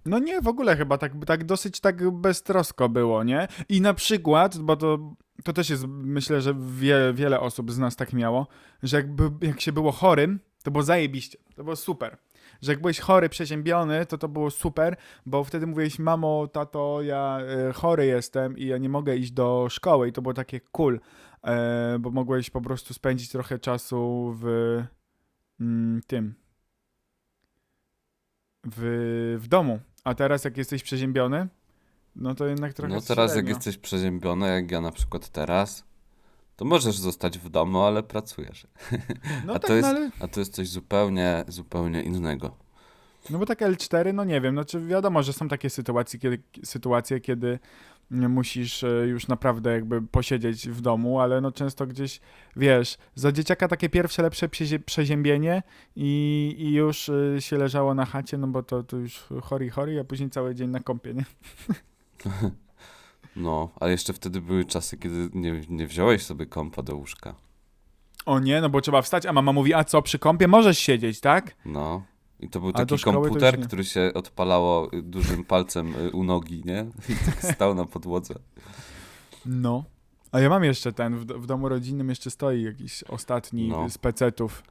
No 0.04 0.18
nie, 0.18 0.40
w 0.40 0.48
ogóle 0.48 0.76
chyba 0.76 0.98
tak, 0.98 1.12
tak 1.26 1.44
dosyć 1.44 1.80
tak 1.80 2.10
beztrosko 2.10 2.88
było, 2.88 3.24
nie? 3.24 3.48
I 3.68 3.80
na 3.80 3.94
przykład, 3.94 4.58
bo 4.58 4.76
to, 4.76 5.14
to 5.44 5.52
też 5.52 5.70
jest, 5.70 5.84
myślę, 5.88 6.40
że 6.40 6.54
wie, 6.78 7.12
wiele 7.14 7.40
osób 7.40 7.72
z 7.72 7.78
nas 7.78 7.96
tak 7.96 8.12
miało, 8.12 8.46
że 8.82 8.96
jakby, 8.96 9.46
jak 9.46 9.60
się 9.60 9.72
było 9.72 9.92
chorym, 9.92 10.40
to 10.62 10.70
było 10.70 10.82
zajebiście, 10.82 11.38
to 11.54 11.64
było 11.64 11.76
super. 11.76 12.16
Że 12.62 12.72
jak 12.72 12.80
byłeś 12.80 13.00
chory, 13.00 13.28
przeziębiony, 13.28 14.06
to 14.06 14.18
to 14.18 14.28
było 14.28 14.50
super, 14.50 14.96
bo 15.26 15.44
wtedy 15.44 15.66
mówiłeś, 15.66 15.98
mamo, 15.98 16.46
tato, 16.46 17.02
ja 17.02 17.38
e, 17.40 17.72
chory 17.72 18.06
jestem 18.06 18.58
i 18.58 18.66
ja 18.66 18.78
nie 18.78 18.88
mogę 18.88 19.16
iść 19.16 19.30
do 19.32 19.66
szkoły 19.70 20.08
i 20.08 20.12
to 20.12 20.22
było 20.22 20.34
takie 20.34 20.60
cool, 20.60 21.00
e, 21.42 21.98
bo 22.00 22.10
mogłeś 22.10 22.50
po 22.50 22.60
prostu 22.60 22.94
spędzić 22.94 23.30
trochę 23.30 23.58
czasu 23.58 24.34
w 24.40 24.46
mm, 25.60 26.00
tym, 26.06 26.34
w, 28.64 29.38
w 29.40 29.48
domu. 29.48 29.80
A 30.04 30.14
teraz 30.14 30.44
jak 30.44 30.56
jesteś 30.56 30.82
przeziębiony, 30.82 31.48
no 32.16 32.34
to 32.34 32.46
jednak 32.46 32.74
trochę 32.74 32.94
no 32.94 33.00
teraz 33.00 33.30
jak 33.30 33.44
średnio. 33.44 33.54
jesteś 33.54 33.78
przeziębiony, 33.78 34.48
jak 34.48 34.70
ja 34.70 34.80
na 34.80 34.92
przykład 34.92 35.28
teraz, 35.28 35.84
to 36.58 36.64
możesz 36.64 36.98
zostać 36.98 37.38
w 37.38 37.48
domu, 37.48 37.80
ale 37.80 38.02
pracujesz. 38.02 38.66
No 39.46 39.52
a 39.54 39.58
tak, 39.58 39.68
to 39.68 39.74
jest- 39.74 39.88
no, 39.88 39.96
ale, 39.96 40.10
A 40.20 40.28
to 40.28 40.40
jest 40.40 40.54
coś 40.54 40.68
zupełnie, 40.68 41.44
zupełnie 41.48 42.02
innego. 42.02 42.56
no 43.30 43.38
bo 43.38 43.46
tak 43.46 43.60
L4, 43.60 44.14
no 44.14 44.24
nie 44.24 44.40
wiem, 44.40 44.54
no 44.54 44.64
czy 44.64 44.86
wiadomo, 44.86 45.22
że 45.22 45.32
są 45.32 45.48
takie 45.48 45.70
sytuacje, 45.70 46.18
kiedy, 46.18 46.42
sytuacje, 46.64 47.20
kiedy 47.20 47.58
musisz 48.10 48.84
e, 48.84 49.06
już 49.06 49.28
naprawdę 49.28 49.72
jakby 49.72 50.02
posiedzieć 50.02 50.68
w 50.68 50.80
domu, 50.80 51.20
ale 51.20 51.40
no 51.40 51.52
często 51.52 51.86
gdzieś, 51.86 52.20
wiesz, 52.56 52.98
za 53.14 53.32
dzieciaka 53.32 53.68
takie 53.68 53.88
pierwsze 53.88 54.22
lepsze 54.22 54.48
przeziębienie 54.86 55.62
i, 55.96 56.54
i 56.58 56.72
już 56.72 57.08
e, 57.08 57.40
się 57.40 57.56
leżało 57.58 57.94
na 57.94 58.04
chacie, 58.04 58.38
no 58.38 58.46
bo 58.46 58.62
to, 58.62 58.82
to 58.82 58.96
już 58.96 59.24
chory, 59.42 59.70
chory, 59.70 60.00
a 60.00 60.04
później 60.04 60.30
cały 60.30 60.54
dzień 60.54 60.70
na 60.70 60.80
kąpie, 60.80 61.14
nie? 61.14 61.24
No, 63.38 63.68
ale 63.80 63.90
jeszcze 63.90 64.12
wtedy 64.12 64.40
były 64.40 64.64
czasy, 64.64 64.96
kiedy 64.96 65.28
nie, 65.34 65.60
nie 65.68 65.86
wziąłeś 65.86 66.22
sobie 66.22 66.46
kompa 66.46 66.82
do 66.82 66.96
łóżka. 66.96 67.34
O 68.26 68.38
nie, 68.40 68.60
no 68.60 68.68
bo 68.68 68.80
trzeba 68.80 69.02
wstać, 69.02 69.26
a 69.26 69.32
mama 69.32 69.52
mówi, 69.52 69.74
a 69.74 69.84
co, 69.84 70.02
przy 70.02 70.18
kąpie 70.18 70.48
możesz 70.48 70.78
siedzieć, 70.78 71.20
tak? 71.20 71.56
No. 71.64 72.02
I 72.40 72.48
to 72.48 72.60
był 72.60 72.68
A 72.68 72.72
taki 72.72 72.98
komputer, 72.98 73.60
który 73.60 73.84
się 73.84 74.10
odpalało 74.14 74.92
y, 74.92 75.02
dużym 75.02 75.44
palcem 75.44 75.94
y, 75.96 76.10
u 76.10 76.24
nogi, 76.24 76.62
nie? 76.64 76.86
I 77.08 77.14
tak 77.26 77.52
stał 77.54 77.74
na 77.74 77.84
podłodze. 77.84 78.34
No. 79.46 79.84
A 80.32 80.40
ja 80.40 80.48
mam 80.48 80.64
jeszcze 80.64 80.92
ten, 80.92 81.16
w, 81.16 81.24
w 81.24 81.46
domu 81.46 81.68
rodzinnym 81.68 82.08
jeszcze 82.08 82.30
stoi 82.30 82.62
jakiś 82.62 83.04
ostatni 83.04 83.68
No. 83.68 83.90
z 83.90 83.98
pecetów. 83.98 84.62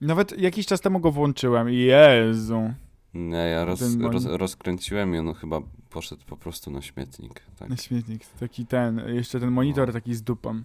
Nawet 0.00 0.38
jakiś 0.38 0.66
czas 0.66 0.80
temu 0.80 1.00
go 1.00 1.10
włączyłem. 1.10 1.68
Jezu. 1.68 2.74
Nie, 3.14 3.36
ja 3.36 3.64
roz, 3.64 3.96
roz, 4.00 4.24
rozkręciłem 4.24 5.14
i 5.14 5.18
on 5.18 5.34
chyba 5.34 5.60
poszedł 5.94 6.22
po 6.26 6.36
prostu 6.36 6.70
na 6.70 6.82
śmietnik. 6.82 7.40
Tak, 7.58 7.68
Na 7.68 7.76
śmietnik. 7.76 8.26
Taki 8.40 8.66
ten, 8.66 9.02
jeszcze 9.06 9.40
ten 9.40 9.50
monitor 9.50 9.86
No. 9.88 9.92
taki 9.92 10.14
z 10.14 10.22
dupą. 10.22 10.62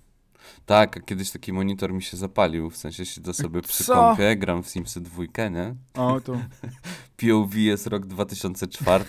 tak 0.65 0.97
a 0.97 0.99
kiedyś 0.99 1.31
taki 1.31 1.53
monitor 1.53 1.93
mi 1.93 2.03
się 2.03 2.17
zapalił, 2.17 2.69
w 2.69 2.77
sensie 2.77 3.05
siedzę 3.05 3.33
sobie 3.33 3.61
przy 3.61 3.83
Co? 3.83 3.93
kompie, 3.93 4.35
gram 4.35 4.63
w 4.63 4.69
Simsy 4.69 5.01
2, 5.01 5.47
nie? 5.49 5.75
O, 5.93 6.21
tu. 6.21 6.41
POV 7.17 7.55
jest 7.59 7.87
rok 7.87 8.05
2004 8.05 9.05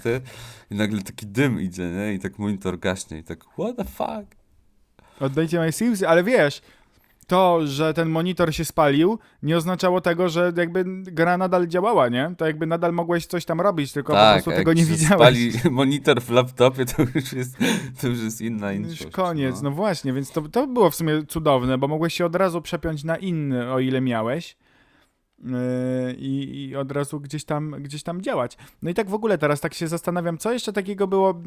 i 0.71 0.75
nagle 0.75 1.03
taki 1.03 1.27
dym 1.27 1.61
idzie, 1.61 1.91
nie? 1.91 2.15
I 2.15 2.19
tak 2.19 2.39
monitor 2.39 2.79
gaśnie 2.79 3.19
i 3.19 3.25
tak 3.25 3.45
what 3.45 3.77
the 3.77 3.85
fuck? 3.85 4.37
Oddajcie 5.21 5.59
moje 5.59 5.73
Simsy, 5.73 6.09
ale 6.09 6.25
wiesz, 6.25 6.63
to, 7.31 7.67
że 7.67 7.95
ten 7.95 8.09
monitor 8.09 8.55
się 8.55 8.65
spalił, 8.65 9.19
nie 9.43 9.57
oznaczało 9.57 10.01
tego, 10.01 10.29
że 10.29 10.53
jakby 10.57 10.85
gra 11.03 11.39
nadal 11.39 11.67
działała, 11.67 12.09
nie? 12.09 12.35
To 12.39 12.47
jakby 12.47 12.67
nadal 12.67 12.93
mogłeś 12.93 13.27
coś 13.27 13.45
tam 13.45 13.61
robić, 13.61 13.93
tylko 13.93 14.13
po 14.13 14.19
tak, 14.19 14.35
prostu 14.35 14.51
a 14.51 14.55
tego 14.55 14.73
nie 14.73 14.85
widziałeś. 14.85 15.11
spali 15.21 15.53
monitor 15.81 16.23
w 16.23 16.31
laptopie, 16.31 16.85
to 16.87 17.03
już 17.15 17.33
jest, 17.33 17.57
to 18.01 18.07
już 18.09 18.19
jest 18.23 18.41
inna 18.41 18.73
Już 18.73 18.91
inszość. 18.91 19.11
koniec, 19.11 19.63
no. 19.63 19.71
właśnie, 19.71 20.13
więc 20.13 20.31
to, 20.33 20.43
to 20.43 20.67
było 20.67 20.91
w 20.91 20.95
sumie 20.95 21.27
cudowne, 21.29 21.79
bo 21.79 21.89
mogłeś 21.89 22.15
się 22.15 22.27
od 22.27 22.37
razu 22.37 22.63
przepiąć 22.63 23.05
na 23.05 23.17
inny, 23.17 23.73
o 23.73 23.81
ile 23.81 24.01
miałeś. 24.01 24.57
Yy, 25.45 26.15
I, 26.19 26.65
I 26.69 26.77
od 26.77 26.93
razu 26.93 27.21
gdzieś 27.21 27.45
tam, 27.45 27.71
gdzieś 27.71 28.03
tam 28.03 28.23
działać. 28.23 28.57
No 28.83 28.91
i 28.91 28.95
tak 28.95 29.11
w 29.11 29.15
ogóle 29.15 29.39
teraz 29.39 29.61
tak 29.61 29.75
się 29.75 29.89
zastanawiam, 29.89 30.39
co 30.39 30.53
jeszcze 30.53 30.73
takiego 30.73 31.07
było 31.07 31.43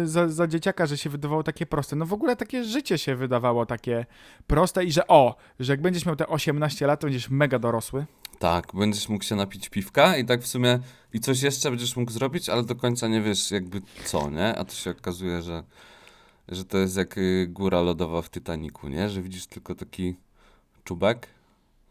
yy, 0.00 0.06
za, 0.06 0.28
za 0.28 0.46
dzieciaka, 0.46 0.86
że 0.86 0.98
się 0.98 1.10
wydawało 1.10 1.42
takie 1.42 1.66
proste. 1.66 1.96
No 1.96 2.06
w 2.06 2.12
ogóle 2.12 2.36
takie 2.36 2.64
życie 2.64 2.98
się 2.98 3.16
wydawało 3.16 3.66
takie 3.66 4.06
proste 4.46 4.84
i 4.84 4.92
że 4.92 5.06
o, 5.06 5.36
że 5.60 5.72
jak 5.72 5.82
będziesz 5.82 6.06
miał 6.06 6.16
te 6.16 6.26
18 6.26 6.86
lat, 6.86 7.00
to 7.00 7.06
będziesz 7.06 7.30
mega 7.30 7.58
dorosły. 7.58 8.06
Tak, 8.38 8.72
będziesz 8.74 9.08
mógł 9.08 9.24
się 9.24 9.36
napić 9.36 9.68
piwka 9.68 10.16
i 10.16 10.24
tak 10.24 10.42
w 10.42 10.46
sumie 10.46 10.78
i 11.12 11.20
coś 11.20 11.42
jeszcze 11.42 11.70
będziesz 11.70 11.96
mógł 11.96 12.10
zrobić, 12.10 12.48
ale 12.48 12.62
do 12.62 12.74
końca 12.74 13.08
nie 13.08 13.20
wiesz 13.20 13.50
jakby 13.50 13.82
co, 14.04 14.30
nie? 14.30 14.54
A 14.54 14.64
to 14.64 14.74
się 14.74 14.90
okazuje, 14.90 15.42
że, 15.42 15.62
że 16.48 16.64
to 16.64 16.78
jest 16.78 16.96
jak 16.96 17.18
y, 17.18 17.46
góra 17.50 17.80
lodowa 17.80 18.22
w 18.22 18.30
Titaniku, 18.30 18.88
nie? 18.88 19.10
Że 19.10 19.22
widzisz 19.22 19.46
tylko 19.46 19.74
taki 19.74 20.16
czubek, 20.84 21.28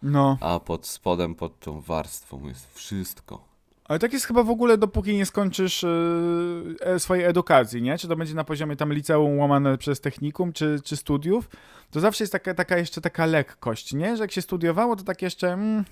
No, 0.04 0.38
a 0.42 0.60
pod 0.60 0.86
spodem, 0.88 1.36
pod 1.36 1.60
tą 1.60 1.82
warstwą 1.82 2.48
jest 2.48 2.74
wszystko. 2.76 3.44
ale 3.86 4.00
tak 4.00 4.14
jest 4.14 4.26
chyba 4.26 4.44
w 4.44 4.50
ogóle, 4.50 4.78
dopóki 4.78 5.14
nie 5.14 5.26
skończysz 5.26 5.84
yy, 5.84 6.76
e, 6.82 7.00
swojej 7.00 7.26
edukacji, 7.26 7.82
nie? 7.82 7.98
Czy 7.98 8.08
to 8.08 8.16
będzie 8.16 8.34
na 8.34 8.44
poziomie 8.44 8.76
tam 8.76 8.94
liceum 8.94 9.40
łamane 9.40 9.78
przez 9.78 10.02
technikum, 10.02 10.54
czy, 10.54 10.80
czy 10.84 10.98
studiów, 10.98 11.50
to 11.92 12.00
zawsze 12.00 12.24
jest 12.24 12.32
taka, 12.32 12.54
taka 12.54 12.78
jeszcze 12.78 13.02
taka 13.02 13.26
lekkość, 13.26 13.94
nie? 13.94 14.18
Że 14.18 14.24
jak 14.24 14.32
się 14.32 14.42
studiowało, 14.42 14.96
to 14.96 15.04
tak 15.04 15.22
jeszcze... 15.22 15.54
Mm, 15.54 15.86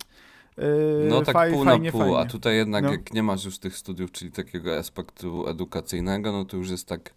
yy, 0.57 0.63
No 1.09 1.21
tak 1.21 1.33
faj, 1.33 1.51
pół 1.53 1.63
fajnie, 1.65 1.85
na 1.87 1.91
pół, 1.91 2.01
fajnie. 2.01 2.17
a 2.17 2.25
tutaj 2.25 2.55
jednak 2.55 2.83
No. 2.83 2.91
jak 2.91 3.13
nie 3.13 3.23
masz 3.23 3.45
już 3.45 3.57
tych 3.57 3.77
studiów, 3.77 4.11
czyli 4.11 4.31
takiego 4.31 4.77
aspektu 4.77 5.47
edukacyjnego, 5.47 6.31
no 6.31 6.45
to 6.45 6.57
już 6.57 6.69
jest 6.69 6.87
tak, 6.87 7.13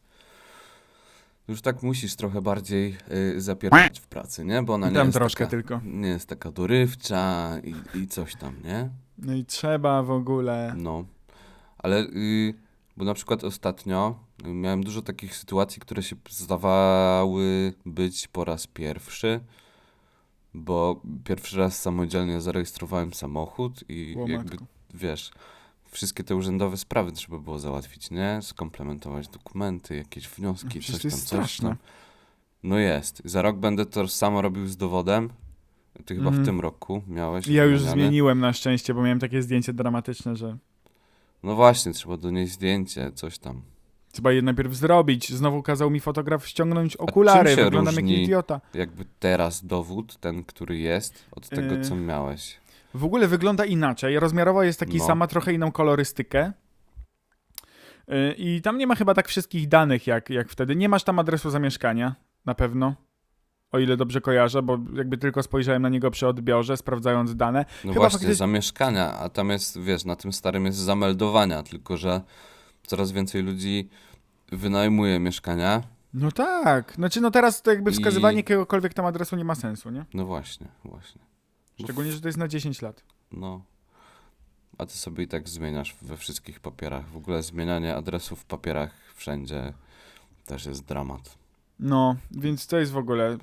już 1.48 1.62
tak 1.62 1.82
musisz 1.82 2.16
trochę 2.16 2.42
bardziej 2.42 2.96
y, 3.36 3.40
zapierać 3.40 4.00
w 4.00 4.06
pracy, 4.06 4.44
nie? 4.44 4.62
Bo 4.62 4.74
ona 4.74 4.88
nie 4.88 4.94
Tam 4.94 5.06
jest 5.06 5.18
troszkę 5.18 5.44
taka, 5.44 5.50
tylko. 5.50 5.80
nie 5.84 6.08
jest 6.08 6.28
taka 6.28 6.50
dorywcza 6.52 7.52
i, 7.64 7.98
i 7.98 8.06
coś 8.08 8.36
tam, 8.36 8.54
nie? 8.64 8.90
No 9.18 9.34
i 9.34 9.44
trzeba 9.44 10.02
w 10.02 10.10
ogóle... 10.10 10.74
No, 10.76 11.04
ale 11.78 12.00
y, 12.00 12.54
bo 12.96 13.04
na 13.04 13.14
przykład 13.14 13.44
ostatnio 13.44 14.18
y, 14.46 14.48
miałem 14.48 14.84
dużo 14.84 15.02
takich 15.02 15.36
sytuacji, 15.36 15.80
które 15.80 16.02
się 16.02 16.16
zdawały 16.30 17.72
być 17.86 18.28
po 18.28 18.44
raz 18.44 18.66
pierwszy, 18.66 19.40
bo 20.54 21.00
pierwszy 21.24 21.58
raz 21.58 21.82
samodzielnie 21.82 22.40
zarejestrowałem 22.40 23.14
samochód 23.14 23.84
i 23.88 24.16
O, 24.18 24.28
jakby, 24.28 24.56
wiesz, 24.94 25.30
wszystkie 25.90 26.24
te 26.24 26.36
urzędowe 26.36 26.76
sprawy 26.76 27.12
trzeba 27.12 27.38
było 27.38 27.58
załatwić, 27.58 28.10
nie? 28.10 28.38
Skomplementować 28.42 29.28
dokumenty, 29.28 29.96
jakieś 29.96 30.28
wnioski, 30.28 30.80
Przecież 30.80 31.02
coś 31.02 31.30
tam, 31.30 31.40
coś 31.44 31.56
tam. 31.56 31.76
No 32.62 32.78
jest. 32.78 33.22
Za 33.24 33.42
rok 33.42 33.56
będę 33.56 33.86
to 33.86 34.08
samo 34.08 34.42
robił 34.42 34.66
z 34.68 34.76
dowodem. 34.76 35.30
Ty 36.04 36.14
chyba 36.14 36.26
Mhm. 36.28 36.44
w 36.44 36.46
tym 36.46 36.60
roku 36.60 37.02
miałeś. 37.08 37.46
Ja 37.48 37.64
już 37.64 37.80
wymieniane. 37.82 38.02
zmieniłem 38.02 38.40
na 38.40 38.52
szczęście, 38.52 38.94
bo 38.94 39.02
miałem 39.02 39.18
takie 39.18 39.42
zdjęcie 39.42 39.72
dramatyczne, 39.72 40.36
że 40.36 40.56
No 41.42 41.54
właśnie, 41.54 41.92
trzeba 41.92 42.16
donieść 42.16 42.52
zdjęcie, 42.52 43.12
coś 43.14 43.38
tam. 43.38 43.62
trzeba 44.12 44.32
je 44.32 44.42
najpierw 44.42 44.74
zrobić. 44.74 45.32
Znowu 45.32 45.62
kazał 45.62 45.90
mi 45.90 46.00
fotograf 46.00 46.46
ściągnąć 46.46 46.96
okulary, 46.96 47.56
wyglądam 47.56 47.94
jak 47.94 48.08
idiota. 48.08 48.60
Jakby 48.74 49.04
teraz 49.20 49.66
dowód, 49.66 50.16
ten, 50.20 50.44
który 50.44 50.78
jest, 50.78 51.24
od 51.30 51.48
tego, 51.48 51.74
Yy. 51.74 51.84
co 51.84 51.96
miałeś. 51.96 52.56
W 52.94 53.04
ogóle 53.04 53.28
wygląda 53.28 53.64
inaczej. 53.64 54.18
Rozmiarowo 54.20 54.62
jest 54.62 54.80
taki 54.80 54.98
No. 54.98 55.06
sama, 55.06 55.26
trochę 55.26 55.52
inną 55.52 55.72
kolorystykę. 55.72 56.52
Yy, 58.08 58.34
I 58.38 58.62
tam 58.62 58.78
nie 58.78 58.86
ma 58.86 58.94
chyba 58.94 59.14
tak 59.14 59.28
wszystkich 59.28 59.68
danych 59.68 60.06
jak, 60.06 60.30
jak 60.30 60.48
wtedy. 60.48 60.76
Nie 60.76 60.88
masz 60.88 61.04
tam 61.04 61.18
adresu 61.18 61.50
zamieszkania, 61.50 62.14
na 62.46 62.54
pewno. 62.54 62.94
O 63.72 63.78
ile 63.78 63.96
dobrze 63.96 64.20
kojarzę, 64.20 64.62
bo 64.62 64.78
jakby 64.94 65.18
tylko 65.18 65.42
spojrzałem 65.42 65.82
na 65.82 65.88
niego 65.88 66.10
przy 66.10 66.26
odbiorze, 66.26 66.76
sprawdzając 66.76 67.36
dane. 67.36 67.58
No 67.84 67.92
Chyba 67.92 67.94
właśnie, 67.94 68.10
faktycznie- 68.18 68.34
zamieszkania, 68.34 69.12
a 69.18 69.28
tam 69.28 69.50
jest, 69.50 69.80
wiesz, 69.80 70.04
na 70.04 70.16
tym 70.16 70.32
starym 70.32 70.66
jest 70.66 70.78
zameldowania, 70.78 71.62
tylko 71.62 71.96
że 71.96 72.20
coraz 72.86 73.12
więcej 73.12 73.42
ludzi 73.42 73.88
wynajmuje 74.52 75.18
mieszkania. 75.20 75.82
No 76.14 76.32
tak. 76.32 76.92
Znaczy, 76.94 77.20
no 77.20 77.30
teraz 77.30 77.62
to 77.62 77.70
jakby 77.70 77.90
I- 77.90 77.94
wskazywanie 77.94 78.36
jakiegokolwiek 78.36 78.94
tam 78.94 79.06
adresu 79.06 79.36
nie 79.36 79.44
ma 79.44 79.54
sensu, 79.54 79.90
nie? 79.90 80.04
No 80.14 80.24
właśnie, 80.26 80.66
właśnie. 80.84 81.20
Szczególnie, 81.84 82.12
że 82.12 82.20
to 82.20 82.28
jest 82.28 82.38
na 82.38 82.48
10 82.48 82.82
lat. 82.82 83.04
No. 83.32 83.64
a 84.78 84.86
ty 84.86 84.92
sobie 84.92 85.24
i 85.24 85.28
tak 85.28 85.48
zmieniasz 85.48 85.96
we 86.02 86.16
wszystkich 86.16 86.60
papierach. 86.60 87.08
W 87.08 87.16
ogóle 87.16 87.42
zmienianie 87.42 87.96
adresów 87.96 88.40
w 88.40 88.44
papierach 88.44 88.94
wszędzie 89.14 89.72
też 90.46 90.66
jest 90.66 90.84
dramat. 90.84 91.38
No, 91.80 92.16
więc 92.30 92.66
to 92.66 92.78
jest 92.78 92.92
w 92.92 92.96
ogóle 92.96 93.38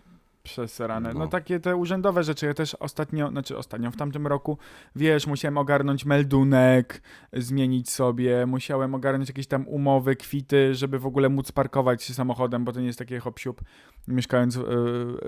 przeserane. 0.45 1.13
No. 1.13 1.19
No. 1.19 1.27
takie 1.27 1.59
te 1.59 1.75
urzędowe 1.75 2.23
rzeczy. 2.23 2.45
Ja 2.45 2.53
też 2.53 2.75
ostatnio, 2.75 3.29
znaczy 3.29 3.57
ostatnio, 3.57 3.91
w 3.91 3.95
tamtym 3.95 4.27
roku, 4.27 4.57
wiesz, 4.95 5.27
musiałem 5.27 5.57
ogarnąć 5.57 6.05
meldunek, 6.05 7.01
zmienić 7.33 7.89
sobie, 7.89 8.45
musiałem 8.45 8.95
ogarnąć 8.95 9.29
jakieś 9.29 9.47
tam 9.47 9.67
umowy, 9.67 10.15
kwity, 10.15 10.75
żeby 10.75 10.99
w 10.99 11.05
ogóle 11.05 11.29
móc 11.29 11.51
parkować 11.51 12.03
się 12.03 12.13
samochodem, 12.13 12.65
bo 12.65 12.71
to 12.71 12.79
nie 12.79 12.87
jest 12.87 12.99
takie 12.99 13.19
hop 13.19 13.39
mieszkając 14.07 14.57
w, 14.57 14.63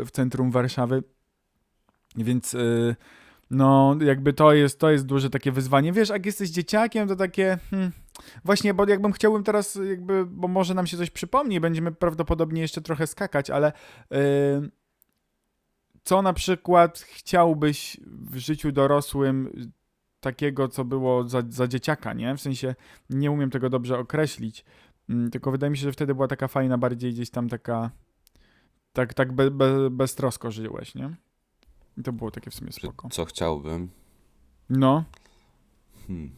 w 0.06 0.12
centrum 0.12 0.52
Warszawy. 0.52 1.04
Więc 2.18 2.54
y, 2.54 2.96
no, 3.52 3.98
jakby 4.02 4.34
to 4.34 4.54
jest, 4.54 4.80
to 4.80 4.90
jest 4.90 5.06
duże 5.06 5.30
takie 5.30 5.52
wyzwanie. 5.52 5.94
Wiesz, 5.94 6.10
jak 6.10 6.26
jesteś 6.26 6.50
dzieciakiem, 6.50 7.08
to 7.08 7.16
takie... 7.16 7.58
Hmm, 7.72 7.92
Właśnie, 8.46 8.74
bo 8.74 8.88
jakbym 8.88 9.12
chciałbym 9.12 9.44
teraz, 9.44 9.80
jakby, 9.90 10.26
bo 10.26 10.48
może 10.48 10.74
nam 10.74 10.88
się 10.88 10.98
coś 10.98 11.10
przypomni, 11.10 11.60
będziemy 11.60 11.92
prawdopodobnie 11.92 12.62
jeszcze 12.62 12.82
trochę 12.82 13.08
skakać, 13.08 13.50
ale 13.50 13.74
yy, 14.12 14.18
co 16.04 16.22
na 16.22 16.34
przykład 16.34 17.00
chciałbyś 17.00 17.98
w 18.06 18.38
życiu 18.38 18.72
dorosłym 18.72 19.52
takiego, 20.20 20.68
co 20.68 20.86
było 20.86 21.28
za, 21.28 21.44
za 21.50 21.68
dzieciaka, 21.68 22.14
nie? 22.14 22.36
W 22.36 22.42
sensie 22.42 22.76
nie 23.10 23.32
umiem 23.32 23.50
tego 23.50 23.70
dobrze 23.70 24.00
określić, 24.00 24.66
mm, 25.10 25.32
tylko 25.32 25.52
wydaje 25.52 25.72
mi 25.72 25.78
się, 25.78 25.84
że 25.84 25.92
wtedy 25.92 26.16
była 26.16 26.28
taka 26.28 26.48
fajna, 26.48 26.78
bardziej 26.78 27.14
gdzieś 27.14 27.30
tam 27.30 27.50
taka, 27.50 27.92
tak, 28.94 29.14
tak 29.14 29.34
be, 29.34 29.52
be, 29.52 29.90
beztrosko 29.90 30.52
żyłeś, 30.52 30.96
nie? 30.96 31.16
I 31.98 32.04
to 32.04 32.14
było 32.14 32.32
takie 32.32 32.52
w 32.52 32.56
sumie 32.56 32.72
spoko. 32.72 33.10
Co 33.10 33.26
chciałbym? 33.26 33.90
No, 34.70 35.04
Hmm. 36.08 36.32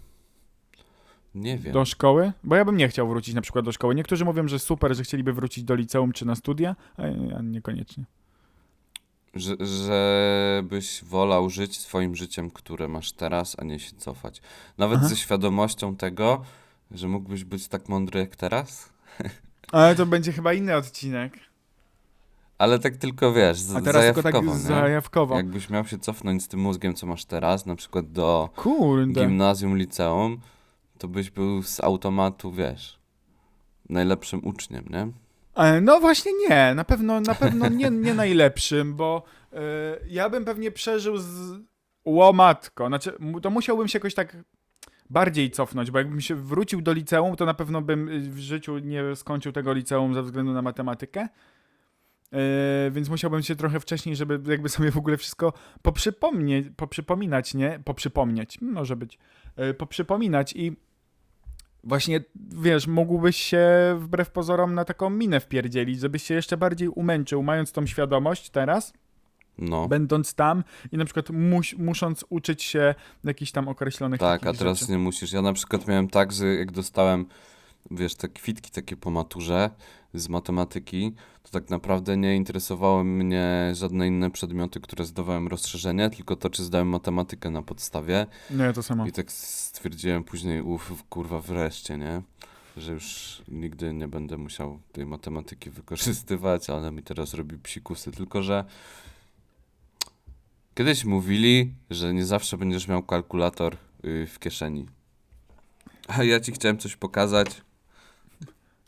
Nie 1.35 1.57
wiem. 1.57 1.73
do 1.73 1.85
szkoły? 1.85 2.31
Bo 2.43 2.55
ja 2.55 2.65
bym 2.65 2.77
nie 2.77 2.87
chciał 2.87 3.07
wrócić 3.09 3.35
na 3.35 3.41
przykład 3.41 3.65
do 3.65 3.71
szkoły. 3.71 3.95
Niektórzy 3.95 4.25
mówią, 4.25 4.47
że 4.47 4.59
super, 4.59 4.95
że 4.95 5.03
chcieliby 5.03 5.33
wrócić 5.33 5.63
do 5.63 5.75
liceum 5.75 6.11
czy 6.11 6.25
na 6.25 6.35
studia, 6.35 6.75
a 6.97 7.07
ja 7.07 7.41
niekoniecznie. 7.41 8.05
Że, 9.35 9.55
żebyś 9.59 11.03
wolał 11.03 11.49
żyć 11.49 11.79
swoim 11.79 12.15
życiem, 12.15 12.51
które 12.51 12.87
masz 12.87 13.11
teraz, 13.11 13.55
a 13.59 13.63
nie 13.63 13.79
się 13.79 13.95
cofać. 13.97 14.41
Nawet 14.77 14.97
Aha. 14.99 15.07
ze 15.07 15.15
świadomością 15.15 15.95
tego, 15.95 16.41
że 16.91 17.07
mógłbyś 17.07 17.43
być 17.43 17.67
tak 17.67 17.89
mądry 17.89 18.19
jak 18.19 18.35
teraz. 18.35 18.89
Ale 19.71 19.95
to 19.95 20.05
będzie 20.05 20.31
chyba 20.31 20.53
inny 20.53 20.75
odcinek. 20.75 21.39
Ale 22.59 22.79
tak 22.79 22.95
tylko 22.97 23.33
wiesz, 23.33 23.59
z, 23.59 23.75
A 23.75 23.81
teraz 23.81 24.03
tylko 24.05 24.23
tak 24.23 24.33
zajawkowo, 24.33 24.57
nie? 24.57 24.63
zajawkowo. 24.63 25.35
Jakbyś 25.35 25.69
miał 25.69 25.85
się 25.85 25.97
cofnąć 25.97 26.43
z 26.43 26.47
tym 26.47 26.59
mózgiem, 26.59 26.93
co 26.93 27.07
masz 27.07 27.25
teraz, 27.25 27.65
na 27.65 27.75
przykład 27.75 28.11
do 28.11 28.49
Kurde. 28.55 29.21
gimnazjum, 29.21 29.77
liceum, 29.77 30.39
to 30.97 31.07
byś 31.07 31.29
był 31.29 31.63
z 31.63 31.79
automatu, 31.79 32.51
wiesz, 32.51 32.99
najlepszym 33.89 34.47
uczniem, 34.47 34.85
nie? 34.89 35.07
E, 35.55 35.81
No 35.81 35.99
właśnie 35.99 36.31
nie, 36.49 36.73
na 36.75 36.83
pewno, 36.83 37.21
na 37.21 37.35
pewno 37.35 37.69
nie, 37.69 37.89
nie 37.89 38.13
najlepszym, 38.13 38.95
bo 38.95 39.23
e, 39.53 39.57
ja 40.07 40.29
bym 40.29 40.45
pewnie 40.45 40.71
przeżył 40.71 41.17
z 41.17 41.59
łomatko. 42.05 42.87
Znaczy, 42.87 43.13
to 43.41 43.49
musiałbym 43.49 43.87
się 43.87 43.97
jakoś 43.99 44.13
tak 44.13 44.37
bardziej 45.09 45.51
cofnąć, 45.51 45.91
bo 45.91 45.97
jakbym 45.97 46.21
się 46.21 46.35
wrócił 46.35 46.81
do 46.81 46.93
liceum, 46.93 47.35
to 47.35 47.45
na 47.45 47.53
pewno 47.53 47.81
bym 47.81 48.09
y, 48.09 48.19
w 48.19 48.37
życiu 48.37 48.77
nie 48.77 49.15
skończył 49.15 49.51
tego 49.51 49.73
liceum 49.73 50.13
ze 50.13 50.23
względu 50.23 50.53
na 50.53 50.61
matematykę. 50.61 51.27
E, 52.33 52.91
więc 52.91 53.09
musiałbym 53.09 53.43
się 53.43 53.55
trochę 53.55 53.79
wcześniej, 53.79 54.15
żeby 54.15 54.51
jakby 54.51 54.69
sobie 54.69 54.91
w 54.91 54.97
ogóle 54.97 55.17
wszystko 55.17 55.53
poprzypomnieć, 55.81 56.67
poprzypominać, 56.77 57.53
nie? 57.53 57.79
Poprzypomnieć, 57.85 58.61
może 58.61 58.95
być. 58.95 59.17
E, 59.55 59.73
poprzypominać 59.73 60.53
i 60.55 60.75
właśnie, 61.83 62.21
wiesz, 62.51 62.87
mógłbyś 62.87 63.37
się 63.37 63.67
wbrew 63.99 64.31
pozorom 64.31 64.73
na 64.75 64.85
taką 64.85 65.09
minę 65.09 65.39
wpierdzielić, 65.39 65.99
żebyś 65.99 66.23
się 66.23 66.33
jeszcze 66.33 66.57
bardziej 66.57 66.87
umęczył, 66.87 67.43
mając 67.43 67.71
tą 67.71 67.85
świadomość 67.85 68.49
teraz, 68.49 68.93
No. 69.57 69.87
będąc 69.87 70.33
tam 70.33 70.63
i 70.91 70.97
na 70.97 71.05
przykład 71.05 71.29
muś, 71.29 71.73
musząc 71.77 72.25
uczyć 72.29 72.63
się 72.63 72.95
jakichś 73.23 73.51
tam 73.51 73.67
określonych 73.67 74.19
Tak, 74.19 74.47
a 74.47 74.53
teraz 74.53 74.79
rzeczy. 74.79 74.91
nie 74.91 74.97
musisz. 74.97 75.31
Ja 75.33 75.41
na 75.41 75.53
przykład 75.53 75.87
miałem 75.87 76.09
tak, 76.09 76.31
że 76.31 76.45
jak 76.47 76.71
dostałem, 76.71 77.25
wiesz, 77.91 78.15
te 78.15 78.27
kwitki 78.29 78.71
takie 78.71 78.95
po 78.97 79.11
maturze 79.11 79.69
z 80.13 80.29
matematyki, 80.29 81.13
to 81.43 81.49
tak 81.49 81.69
naprawdę 81.69 82.17
nie 82.17 82.35
interesowały 82.35 83.03
mnie 83.03 83.71
żadne 83.73 84.07
inne 84.07 84.31
przedmioty, 84.31 84.79
które 84.79 85.05
zdawałem 85.05 85.47
rozszerzenie, 85.47 86.09
tylko 86.09 86.35
to, 86.35 86.49
czy 86.49 86.63
zdałem 86.63 86.87
matematykę 86.87 87.49
na 87.49 87.61
podstawie. 87.61 88.25
Nie, 88.51 88.73
to 88.73 88.83
samo. 88.83 89.07
I 89.07 89.11
tak 89.11 89.31
stwierdziłem 89.31 90.23
później, 90.23 90.61
uff, 90.61 91.03
kurwa, 91.09 91.41
wreszcie, 91.41 91.97
nie? 91.97 92.21
Że 92.77 92.93
już 92.93 93.41
nigdy 93.47 93.93
nie 93.93 94.07
będę 94.07 94.37
musiał 94.37 94.79
tej 94.91 95.05
matematyki 95.05 95.69
wykorzystywać, 95.69 96.69
ale 96.69 96.91
mi 96.91 97.03
teraz 97.03 97.33
robi 97.33 97.57
psikusy. 97.57 98.11
Tylko, 98.11 98.43
że 98.43 98.65
kiedyś 100.75 101.05
mówili, 101.05 101.73
że 101.89 102.13
nie 102.13 102.25
zawsze 102.25 102.57
będziesz 102.57 102.87
miał 102.87 103.03
kalkulator 103.03 103.77
y, 104.05 104.27
w 104.27 104.39
kieszeni. 104.39 104.85
A 106.07 106.23
ja 106.23 106.39
ci 106.39 106.51
chciałem 106.51 106.77
coś 106.77 106.95
pokazać. 106.95 107.61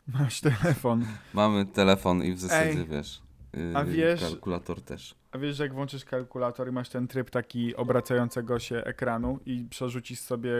Masz 0.08 0.40
telefon. 0.40 1.04
Mamy 1.34 1.66
telefon 1.66 2.24
i 2.24 2.32
w 2.32 2.38
zasadzie, 2.40 2.70
Ej, 2.80 2.86
wiesz, 2.86 3.22
y, 3.56 3.72
a 3.76 3.84
wiesz- 3.84 4.20
kalkulator 4.20 4.80
też. 4.80 5.14
A 5.32 5.38
wiesz, 5.38 5.56
że 5.56 5.62
jak 5.64 5.74
włączysz 5.74 6.04
kalkulator 6.04 6.68
i 6.68 6.72
masz 6.72 6.88
ten 6.88 7.08
tryb 7.08 7.30
taki 7.30 7.76
obracającego 7.76 8.58
się 8.58 8.76
ekranu 8.76 9.38
i 9.46 9.64
przerzucisz 9.70 10.18
sobie 10.20 10.50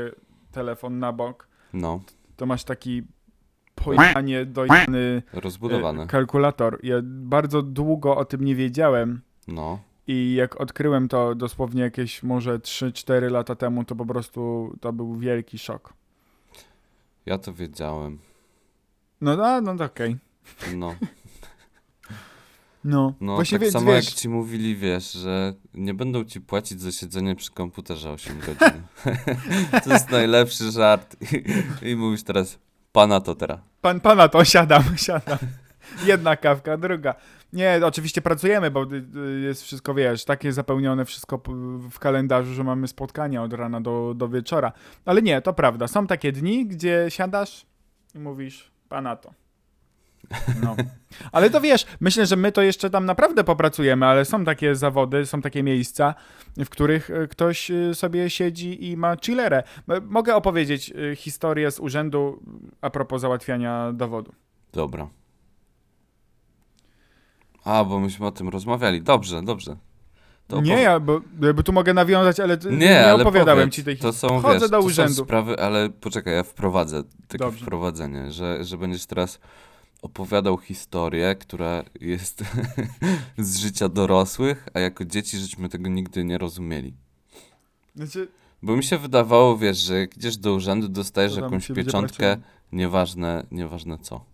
telefon 0.52 0.98
na 0.98 1.12
bok, 1.12 1.48
No, 1.72 2.00
to 2.36 2.46
masz 2.46 2.64
taki 2.64 3.02
pojanie 3.74 4.46
dojany 4.46 5.22
rozbudowane. 5.32 6.02
e, 6.02 6.06
kalkulator. 6.06 6.78
Ja 6.82 6.96
bardzo 7.04 7.62
długo 7.62 8.16
o 8.16 8.24
tym 8.24 8.44
nie 8.44 8.54
wiedziałem 8.54 9.20
No, 9.48 9.78
i 10.06 10.34
jak 10.34 10.60
odkryłem 10.60 11.08
to 11.08 11.34
dosłownie 11.34 11.82
jakieś 11.82 12.22
może 12.22 12.58
3-4 12.58 13.30
lata 13.30 13.54
temu, 13.54 13.84
to 13.84 13.96
po 13.96 14.06
prostu 14.06 14.72
to 14.80 14.92
był 14.92 15.16
wielki 15.16 15.58
szok. 15.58 15.94
ja 17.26 17.38
to 17.38 17.52
wiedziałem. 17.52 18.18
No, 19.22 19.36
no, 19.36 19.60
no 19.60 19.76
to 19.76 19.84
okej. 19.84 20.16
No. 20.76 20.94
No, 22.84 23.14
No, 23.20 23.34
właśnie 23.34 23.58
tak 23.58 23.68
samo 23.68 23.86
wiesz, 23.86 24.04
jak 24.04 24.14
ci 24.14 24.28
mówili, 24.28 24.76
wiesz, 24.76 25.12
że 25.12 25.54
nie 25.74 25.94
będą 25.94 26.24
ci 26.24 26.40
płacić 26.40 26.80
za 26.80 26.92
siedzenie 26.92 27.36
przy 27.36 27.52
komputerze 27.52 28.10
8 28.10 28.36
godzin. 28.40 28.82
to 29.84 29.92
jest 29.92 30.10
najlepszy 30.10 30.70
żart. 30.70 31.16
I, 31.32 31.90
I 31.90 31.96
mówisz 31.96 32.22
teraz, 32.22 32.58
pana 32.92 33.20
to 33.20 33.34
teraz. 33.34 33.58
pan, 33.80 34.00
pana 34.00 34.28
to 34.28 34.44
siadam, 34.44 34.82
siadam. 35.06 35.38
Jedna 36.04 36.36
kawka, 36.36 36.76
druga. 36.76 37.14
Nie, 37.52 37.80
oczywiście 37.84 38.22
pracujemy, 38.22 38.70
bo 38.70 38.82
y, 38.82 39.04
y, 39.16 39.40
jest 39.40 39.62
wszystko, 39.62 39.94
wiesz, 39.94 40.24
takie 40.24 40.52
zapełnione 40.52 41.04
wszystko 41.04 41.42
w 41.90 41.98
kalendarzu, 41.98 42.54
że 42.54 42.64
mamy 42.64 42.88
spotkania 42.88 43.42
od 43.42 43.52
rana 43.52 43.80
do, 43.80 44.14
do 44.16 44.28
wieczora. 44.28 44.72
Ale 45.04 45.22
nie, 45.22 45.42
to 45.42 45.52
prawda. 45.52 45.88
Są 45.88 46.06
takie 46.06 46.32
dni, 46.32 46.66
gdzie 46.66 47.06
siadasz 47.08 47.66
i 48.14 48.18
mówisz, 48.18 48.71
pana 48.92 49.16
to. 49.16 49.32
No. 50.62 50.76
Ale 51.32 51.50
to 51.50 51.60
wiesz, 51.60 51.86
myślę, 52.00 52.26
że 52.26 52.36
my 52.36 52.52
to 52.52 52.62
jeszcze 52.62 52.90
tam 52.90 53.06
naprawdę 53.06 53.44
popracujemy, 53.44 54.06
ale 54.06 54.24
są 54.24 54.44
takie 54.44 54.74
zawody, 54.74 55.26
są 55.26 55.40
takie 55.42 55.62
miejsca, 55.62 56.14
w 56.58 56.68
których 56.68 57.10
y, 57.10 57.28
ktoś 57.28 57.70
y, 57.70 57.94
sobie 57.94 58.30
siedzi 58.30 58.90
i 58.90 58.96
ma 58.96 59.16
chillerę. 59.24 59.62
M- 59.88 60.06
Mogę 60.10 60.34
opowiedzieć 60.36 60.92
historię 61.16 61.70
z 61.70 61.80
urzędu 61.80 62.42
a 62.80 62.90
propos 62.90 63.20
załatwiania 63.20 63.92
dowodu. 63.92 64.32
Dobra. 64.72 65.08
A, 67.64 67.84
bo 67.84 68.00
myśmy 68.00 68.26
o 68.26 68.32
tym 68.32 68.48
rozmawiali. 68.48 69.02
Dobrze, 69.02 69.42
dobrze. 69.42 69.76
To 70.52 70.60
nie, 70.60 70.80
ja, 70.82 71.00
bo, 71.00 71.20
bo 71.54 71.62
tu 71.62 71.72
mogę 71.72 71.94
nawiązać, 71.94 72.40
ale 72.40 72.58
Nie, 72.70 72.76
nie, 72.76 73.06
ale 73.06 73.22
opowiadałem 73.22 73.70
ci 73.70 73.84
tej 73.84 73.96
To 73.98 74.12
historii. 74.12 74.36
są, 74.38 74.42
Chodzę 74.42 74.60
wiesz, 74.60 74.70
do 74.70 74.78
to 74.80 74.84
urzędu. 74.86 75.14
są 75.14 75.24
sprawy, 75.24 75.58
ale 75.58 75.90
poczekaj, 75.90 76.34
ja 76.34 76.42
wprowadzę 76.42 77.02
takie 77.28 77.38
Dobrze. 77.44 77.62
wprowadzenie, 77.64 78.32
że, 78.32 78.64
że 78.64 78.78
będziesz 78.78 79.06
teraz 79.06 79.38
opowiadał 80.02 80.58
historię, 80.58 81.34
która 81.34 81.82
jest 82.00 82.44
z 83.38 83.58
życia 83.58 83.88
dorosłych, 83.88 84.68
a 84.74 84.80
jako 84.80 85.04
dzieci 85.04 85.38
żeśmy 85.38 85.68
tego 85.68 85.90
nigdy 85.90 86.24
nie 86.24 86.38
rozumieli. 86.38 86.94
Znaczy, 87.96 88.28
Bo 88.62 88.76
mi 88.76 88.84
się 88.84 88.98
wydawało, 88.98 89.58
wiesz, 89.58 89.78
że 89.78 89.98
jak 89.98 90.16
idziesz 90.16 90.36
do 90.36 90.54
urzędu, 90.54 90.88
dostajesz 90.88 91.34
To 91.34 91.40
jakąś 91.40 91.66
pieczątkę, 91.68 92.36
nieważne, 92.72 93.46
nieważne 93.50 93.98
co. 93.98 94.24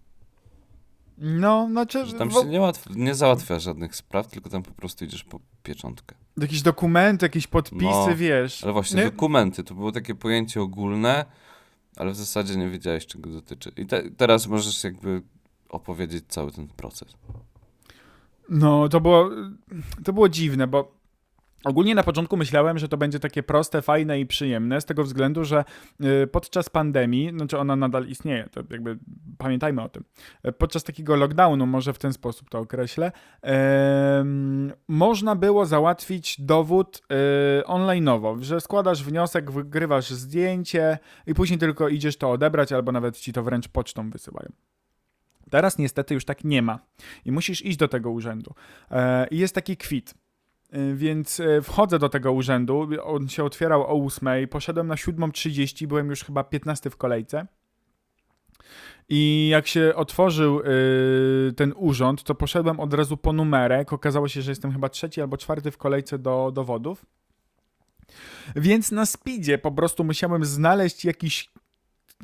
no, 1.20 1.68
znaczy, 1.70 2.06
Że 2.06 2.12
tam 2.12 2.30
się 2.30 2.44
nie, 2.44 2.60
łatw- 2.60 2.96
nie 2.96 3.14
załatwia 3.14 3.58
żadnych 3.58 3.96
spraw, 3.96 4.26
tylko 4.26 4.50
tam 4.50 4.62
po 4.62 4.70
prostu 4.70 5.04
idziesz 5.04 5.24
po 5.24 5.40
pieczątkę. 5.62 6.16
jakieś 6.36 6.62
dokumenty, 6.62 7.24
jakieś 7.26 7.46
podpisy, 7.46 7.84
No, 8.08 8.16
wiesz. 8.16 8.64
Ale 8.64 8.72
właśnie 8.72 8.96
Nie? 8.96 9.04
dokumenty, 9.10 9.64
to 9.64 9.74
było 9.74 9.92
takie 9.92 10.14
pojęcie 10.14 10.62
ogólne, 10.62 11.24
ale 11.96 12.10
w 12.10 12.16
zasadzie 12.16 12.56
nie 12.56 12.68
wiedziałeś, 12.70 13.06
czego 13.06 13.30
dotyczy. 13.30 13.72
I 13.76 13.86
te, 13.86 14.10
teraz 14.10 14.46
możesz 14.46 14.84
jakby 14.84 15.22
opowiedzieć 15.68 16.24
cały 16.28 16.52
ten 16.52 16.68
proces. 16.68 17.08
No, 18.48 18.88
to 18.88 19.00
było, 19.00 19.30
to 20.04 20.12
było 20.12 20.28
dziwne, 20.28 20.66
bo 20.66 20.97
Ogólnie 21.64 21.94
na 21.94 22.02
początku 22.02 22.36
myślałem, 22.36 22.78
że 22.78 22.88
to 22.88 22.96
będzie 22.96 23.20
takie 23.20 23.42
proste, 23.42 23.82
fajne 23.82 24.20
i 24.20 24.26
przyjemne, 24.26 24.80
z 24.80 24.84
tego 24.84 25.04
względu, 25.04 25.44
że 25.44 25.64
y, 26.04 26.26
podczas 26.26 26.68
pandemii, 26.68 27.30
znaczy 27.30 27.58
ona 27.58 27.76
nadal 27.76 28.06
istnieje, 28.06 28.48
to 28.52 28.62
jakby 28.70 28.98
pamiętajmy 29.38 29.82
o 29.82 29.88
tym, 29.88 30.04
y, 30.46 30.52
podczas 30.52 30.84
takiego 30.84 31.16
lockdownu, 31.16 31.66
może 31.66 31.92
w 31.92 31.98
ten 31.98 32.12
sposób 32.12 32.50
to 32.50 32.58
określę, 32.58 33.12
em, 33.42 34.72
można 34.88 35.36
było 35.36 35.66
załatwić 35.66 36.40
dowód 36.40 37.02
y, 37.60 37.62
online'owo, 37.66 38.42
że 38.42 38.60
składasz 38.60 39.04
wniosek, 39.04 39.50
wygrywasz 39.50 40.10
zdjęcie 40.10 40.98
i 41.26 41.34
później 41.34 41.58
tylko 41.58 41.88
idziesz 41.88 42.16
to 42.16 42.30
odebrać, 42.30 42.72
albo 42.72 42.92
nawet 42.92 43.18
ci 43.18 43.32
to 43.32 43.42
wręcz 43.42 43.68
pocztą 43.68 44.10
wysyłają. 44.10 44.52
Teraz 45.50 45.78
niestety 45.78 46.14
już 46.14 46.24
tak 46.24 46.44
nie 46.44 46.62
ma 46.62 46.78
i 47.24 47.32
musisz 47.32 47.64
iść 47.64 47.76
do 47.76 47.88
tego 47.88 48.10
urzędu. 48.10 48.54
I 49.30 49.38
jest 49.38 49.54
taki 49.54 49.76
kwit. 49.76 50.14
Y, 50.76 50.94
Więc 50.96 51.40
y, 51.40 51.62
wchodzę 51.62 51.98
do 51.98 52.08
tego 52.08 52.32
urzędu, 52.32 52.88
on 53.02 53.28
się 53.28 53.44
otwierał 53.44 53.82
o 53.82 54.04
8, 54.06 54.48
poszedłem 54.48 54.86
na 54.86 54.94
7.30, 54.94 55.86
byłem 55.86 56.10
już 56.10 56.24
chyba 56.24 56.44
15 56.44 56.90
w 56.90 56.96
kolejce. 56.96 57.46
I 59.08 59.48
jak 59.52 59.66
się 59.66 59.92
otworzył 59.96 60.60
y, 60.60 61.52
ten 61.56 61.72
urząd, 61.76 62.22
to 62.22 62.34
poszedłem 62.34 62.80
od 62.80 62.94
razu 62.94 63.16
po 63.16 63.32
numerek. 63.32 63.92
Okazało 63.92 64.28
się, 64.28 64.42
że 64.42 64.50
jestem 64.50 64.72
chyba 64.72 64.88
trzeci 64.88 65.20
albo 65.20 65.36
czwarty 65.36 65.70
w 65.70 65.78
kolejce 65.78 66.18
do 66.18 66.50
dowodów. 66.54 67.06
Więc 68.56 68.92
na 68.92 69.06
speedzie 69.06 69.58
po 69.58 69.72
prostu 69.72 70.04
musiałem 70.04 70.44
znaleźć 70.44 71.04
jakiś 71.04 71.50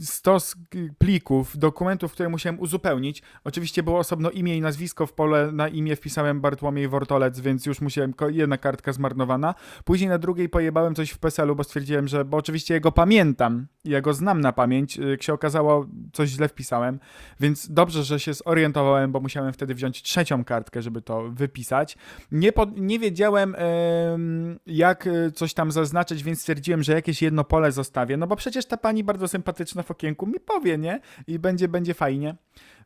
stos 0.00 0.56
plików, 0.98 1.58
dokumentów, 1.58 2.12
które 2.12 2.28
musiałem 2.28 2.60
uzupełnić. 2.60 3.22
Oczywiście 3.44 3.82
było 3.82 3.98
osobno 3.98 4.30
imię 4.30 4.56
i 4.56 4.60
nazwisko, 4.60 5.06
w 5.06 5.12
pole 5.12 5.52
na 5.52 5.68
imię 5.68 5.96
wpisałem 5.96 6.40
Bartłomiej 6.40 6.88
Wortolec, 6.88 7.40
więc 7.40 7.66
już 7.66 7.80
musiałem, 7.80 8.14
jedna 8.28 8.58
kartka 8.58 8.92
zmarnowana. 8.92 9.54
Później 9.84 10.10
na 10.10 10.18
drugiej 10.18 10.48
pojebałem 10.48 10.94
coś 10.94 11.10
w 11.10 11.18
PESEL-u, 11.18 11.56
bo 11.56 11.64
stwierdziłem, 11.64 12.08
że, 12.08 12.24
bo 12.24 12.36
oczywiście 12.36 12.74
jego 12.74 12.92
pamiętam, 12.92 13.66
ja 13.84 14.00
go 14.00 14.14
znam 14.14 14.40
na 14.40 14.52
pamięć, 14.52 14.98
y, 14.98 15.10
jak 15.10 15.22
się 15.22 15.32
okazało, 15.32 15.86
coś 16.12 16.28
źle 16.28 16.48
wpisałem, 16.48 17.00
więc 17.40 17.70
dobrze, 17.70 18.04
że 18.04 18.20
się 18.20 18.34
zorientowałem, 18.34 19.12
bo 19.12 19.20
musiałem 19.20 19.52
wtedy 19.52 19.74
wziąć 19.74 20.02
trzecią 20.02 20.44
kartkę, 20.44 20.82
żeby 20.82 21.02
to 21.02 21.30
wypisać. 21.30 21.96
Nie, 22.32 22.52
po, 22.52 22.66
nie 22.76 22.98
wiedziałem, 22.98 23.54
em, 23.58 24.58
jak 24.66 25.06
y, 25.06 25.32
coś 25.34 25.54
tam 25.54 25.72
zaznaczyć, 25.72 26.22
więc 26.22 26.40
stwierdziłem, 26.40 26.82
że 26.82 26.92
jakieś 26.92 27.22
jedno 27.22 27.44
pole 27.44 27.72
zostawię, 27.72 28.16
no 28.16 28.26
bo 28.26 28.36
przecież 28.36 28.66
ta 28.66 28.76
pani 28.76 29.04
bardzo 29.04 29.28
sympatyczna 29.28 29.83
w 29.84 29.90
okienku 29.90 30.26
mi 30.26 30.40
powie, 30.40 30.78
nie? 30.78 31.00
I 31.26 31.38
będzie, 31.38 31.68
będzie 31.68 31.94
fajnie. 31.94 32.34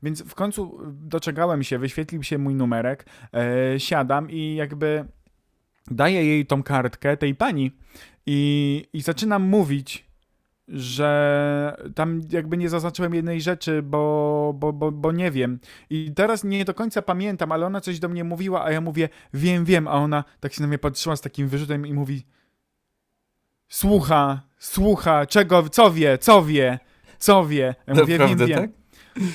Więc 0.03 0.23
w 0.23 0.35
końcu 0.35 0.79
doczekałem 0.93 1.63
się, 1.63 1.79
wyświetlił 1.79 2.23
się 2.23 2.39
mój 2.39 2.55
numerek, 2.55 3.07
e, 3.35 3.81
siadam 3.81 4.31
i 4.31 4.55
jakby 4.55 5.05
daję 5.91 6.25
jej 6.25 6.47
tą 6.47 6.63
kartkę, 6.63 7.17
tej 7.17 7.35
pani 7.35 7.73
i, 8.27 8.85
i 8.93 9.03
zaczynam 9.03 9.43
mówić, 9.43 10.09
że 10.69 11.77
tam 11.95 12.21
jakby 12.31 12.57
nie 12.57 12.69
zaznaczyłem 12.69 13.15
jednej 13.15 13.41
rzeczy, 13.41 13.83
bo, 13.83 14.55
bo, 14.57 14.73
bo, 14.73 14.93
bo 14.93 15.13
nie 15.13 15.31
wiem. 15.31 15.61
I 15.91 16.13
teraz 16.15 16.45
nie 16.45 16.65
do 16.65 16.75
końca 16.75 17.03
pamiętam, 17.03 17.53
ale 17.53 17.67
ona 17.67 17.81
coś 17.81 17.99
do 17.99 18.09
mnie 18.09 18.25
mówiła, 18.25 18.65
a 18.65 18.71
ja 18.71 18.81
mówię, 18.81 19.09
wiem, 19.35 19.65
wiem, 19.65 19.89
a 19.89 19.93
ona 19.93 20.25
tak 20.41 20.53
się 20.53 20.63
na 20.63 20.69
mnie 20.69 20.79
patrzyła 20.79 21.17
z 21.17 21.21
takim 21.21 21.49
wyrzutem 21.49 21.87
i 21.87 21.93
mówi 21.93 22.23
słucha, 23.69 24.43
słucha, 24.59 25.27
czego, 25.27 25.69
co 25.69 25.91
wie, 25.91 26.19
co 26.19 26.45
wie, 26.45 26.79
co 27.19 27.47
wie. 27.47 27.75
Ja 27.87 27.95
mówię, 27.95 28.07
wiem, 28.07 28.19
Naprawdę 28.21 28.47
wiem. 28.47 28.59
tak? 28.59 28.71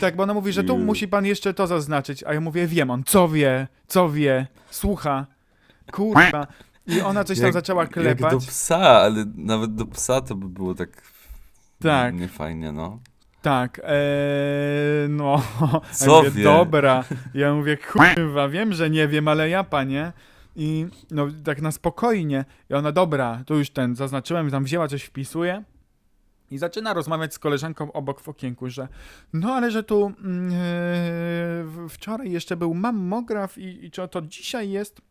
Tak, 0.01 0.15
bo 0.15 0.23
ona 0.23 0.33
mówi, 0.33 0.53
że 0.53 0.63
tu 0.63 0.77
musi 0.77 1.07
pan 1.07 1.25
jeszcze 1.25 1.53
to 1.53 1.67
zaznaczyć, 1.67 2.23
a 2.23 2.33
ja 2.33 2.41
mówię, 2.41 2.67
wiem, 2.67 2.89
on 2.91 3.03
co 3.03 3.27
wie, 3.29 3.67
co 3.87 4.09
wie, 4.09 4.47
słucha, 4.69 5.25
kurwa. 5.91 6.47
I 6.87 7.01
ona 7.01 7.23
coś 7.23 7.37
tam 7.37 7.45
Jak- 7.45 7.53
zaczęła 7.53 7.81
Jak 7.83 7.91
klepać. 7.91 8.31
do 8.31 8.37
psa, 8.39 8.77
ale 8.77 9.25
nawet 9.35 9.75
do 9.75 9.85
psa 9.85 10.21
to 10.21 10.35
by 10.35 10.49
było 10.49 10.75
tak... 10.75 10.89
Tak. 11.81 12.15
Niefajnie, 12.15 12.71
no. 12.71 12.99
Tak, 13.41 13.81
ee, 13.83 15.07
no. 15.09 15.41
Co 15.91 16.05
ja 16.15 16.17
mówię, 16.29 16.31
wie? 16.31 16.43
Dobra. 16.43 17.03
Ja 17.33 17.53
mówię, 17.55 17.77
kurwa, 17.77 18.49
wiem, 18.49 18.73
że 18.73 18.89
nie 18.89 19.07
wiem, 19.07 19.27
ale 19.27 19.49
ja, 19.49 19.63
panie. 19.63 20.11
I 20.55 20.85
no 21.11 21.27
tak 21.43 21.61
na 21.61 21.71
spokojnie. 21.71 22.45
I 22.69 22.73
ona, 22.73 22.91
dobra, 22.91 23.43
to 23.45 23.53
już 23.55 23.69
ten, 23.69 23.95
zaznaczyłem, 23.95 24.51
tam 24.51 24.63
wzięła, 24.63 24.87
coś 24.87 25.03
wpisuje. 25.03 25.63
I 26.53 26.57
zaczyna 26.57 26.93
rozmawiać 26.93 27.33
z 27.33 27.39
koleżanką 27.39 27.91
obok 27.91 28.21
w 28.21 28.29
okienku, 28.29 28.69
że 28.69 28.87
no 29.33 29.53
ale 29.53 29.71
że 29.71 29.83
tu 29.83 30.11
w- 31.63 31.87
wczoraj 31.89 32.31
jeszcze 32.31 32.57
był 32.57 32.73
mammograf 32.73 33.57
i, 33.57 33.85
i 33.85 33.91
czy 33.91 34.07
to 34.07 34.21
dzisiaj 34.21 34.69
jest? 34.69 35.01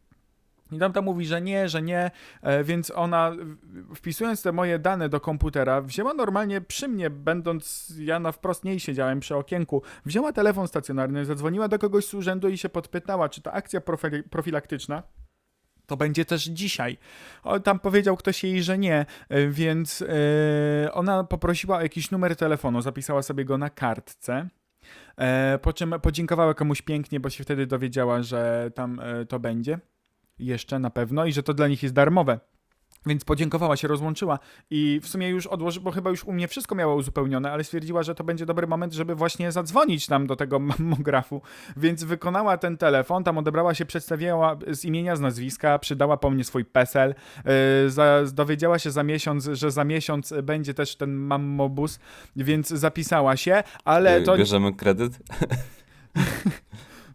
I 0.72 0.78
tamta 0.78 1.02
mówi, 1.02 1.26
że 1.26 1.40
nie, 1.42 1.68
że 1.68 1.82
nie, 1.82 2.10
e, 2.42 2.64
więc 2.64 2.90
ona 2.90 3.32
wpisując 3.94 4.42
te 4.42 4.52
moje 4.52 4.78
dane 4.78 5.08
do 5.08 5.20
komputera, 5.20 5.80
wzięła 5.80 6.14
normalnie 6.14 6.60
przy 6.60 6.88
mnie, 6.88 7.10
będąc, 7.10 7.92
ja 7.98 8.18
na 8.20 8.32
wprost 8.32 8.64
niej 8.64 8.80
siedziałem 8.80 9.20
przy 9.20 9.36
okienku, 9.36 9.82
wzięła 10.06 10.32
telefon 10.32 10.68
stacjonarny, 10.68 11.24
zadzwoniła 11.24 11.68
do 11.68 11.78
kogoś 11.78 12.06
z 12.06 12.14
urzędu 12.14 12.48
i 12.48 12.58
się 12.58 12.68
podpytała, 12.68 13.28
czy 13.28 13.42
ta 13.42 13.52
akcja 13.52 13.80
profili- 13.80 14.22
profilaktyczna 14.22 15.02
to 15.92 15.96
będzie 15.96 16.24
też 16.24 16.44
dzisiaj. 16.44 16.98
O, 17.42 17.60
tam 17.60 17.78
powiedział 17.78 18.16
ktoś 18.16 18.44
jej, 18.44 18.62
że 18.62 18.78
nie, 18.78 19.06
e, 19.28 19.46
więc 19.48 20.02
e, 20.02 20.92
ona 20.92 21.24
poprosiła 21.24 21.76
o 21.76 21.82
jakiś 21.82 22.10
numer 22.10 22.36
telefonu, 22.36 22.82
zapisała 22.82 23.22
sobie 23.22 23.44
go 23.44 23.58
na 23.58 23.70
kartce. 23.70 24.48
E, 25.16 25.58
po 25.62 25.72
czym 25.72 25.94
podziękowała 26.02 26.54
komuś 26.54 26.82
pięknie, 26.82 27.20
bo 27.20 27.30
się 27.30 27.44
wtedy 27.44 27.66
dowiedziała, 27.66 28.22
że 28.22 28.70
tam 28.74 29.00
e, 29.00 29.26
to 29.26 29.40
będzie. 29.40 29.78
Jeszcze 30.38 30.78
na 30.78 30.90
pewno 30.90 31.26
i 31.26 31.32
że 31.32 31.42
to 31.42 31.54
dla 31.54 31.68
nich 31.68 31.82
jest 31.82 31.94
darmowe. 31.94 32.40
Więc 33.06 33.24
podziękowała 33.24 33.76
się, 33.76 33.88
rozłączyła 33.88 34.38
i 34.70 35.00
w 35.02 35.08
sumie 35.08 35.28
już 35.28 35.46
odłożyła, 35.46 35.84
bo 35.84 35.90
chyba 35.90 36.10
już 36.10 36.24
u 36.24 36.32
mnie 36.32 36.48
wszystko 36.48 36.74
miała 36.74 36.94
uzupełnione, 36.94 37.52
ale 37.52 37.64
stwierdziła, 37.64 38.02
że 38.02 38.14
to 38.14 38.24
będzie 38.24 38.46
dobry 38.46 38.66
moment, 38.66 38.92
żeby 38.92 39.14
właśnie 39.14 39.52
zadzwonić 39.52 40.06
tam 40.06 40.26
do 40.26 40.36
tego 40.36 40.58
mammografu. 40.78 41.42
Więc 41.76 42.04
wykonała 42.04 42.56
ten 42.56 42.76
telefon, 42.76 43.24
tam 43.24 43.38
odebrała 43.38 43.74
się, 43.74 43.84
przedstawiała 43.84 44.56
z 44.70 44.84
imienia, 44.84 45.16
z 45.16 45.20
nazwiska, 45.20 45.78
przydała 45.78 46.16
po 46.16 46.30
mnie 46.30 46.44
swój 46.44 46.64
PESEL, 46.64 47.14
yy, 47.44 47.90
za, 47.90 48.22
dowiedziała 48.32 48.78
się 48.78 48.90
za 48.90 49.02
miesiąc, 49.02 49.44
że 49.52 49.70
za 49.70 49.84
miesiąc 49.84 50.34
będzie 50.42 50.74
też 50.74 50.96
ten 50.96 51.14
mammobus, 51.14 51.98
więc 52.36 52.68
zapisała 52.68 53.36
się, 53.36 53.62
ale 53.84 54.16
Ej, 54.16 54.24
to... 54.24 54.36
Bierzemy 54.36 54.72
kredyt? 54.74 55.18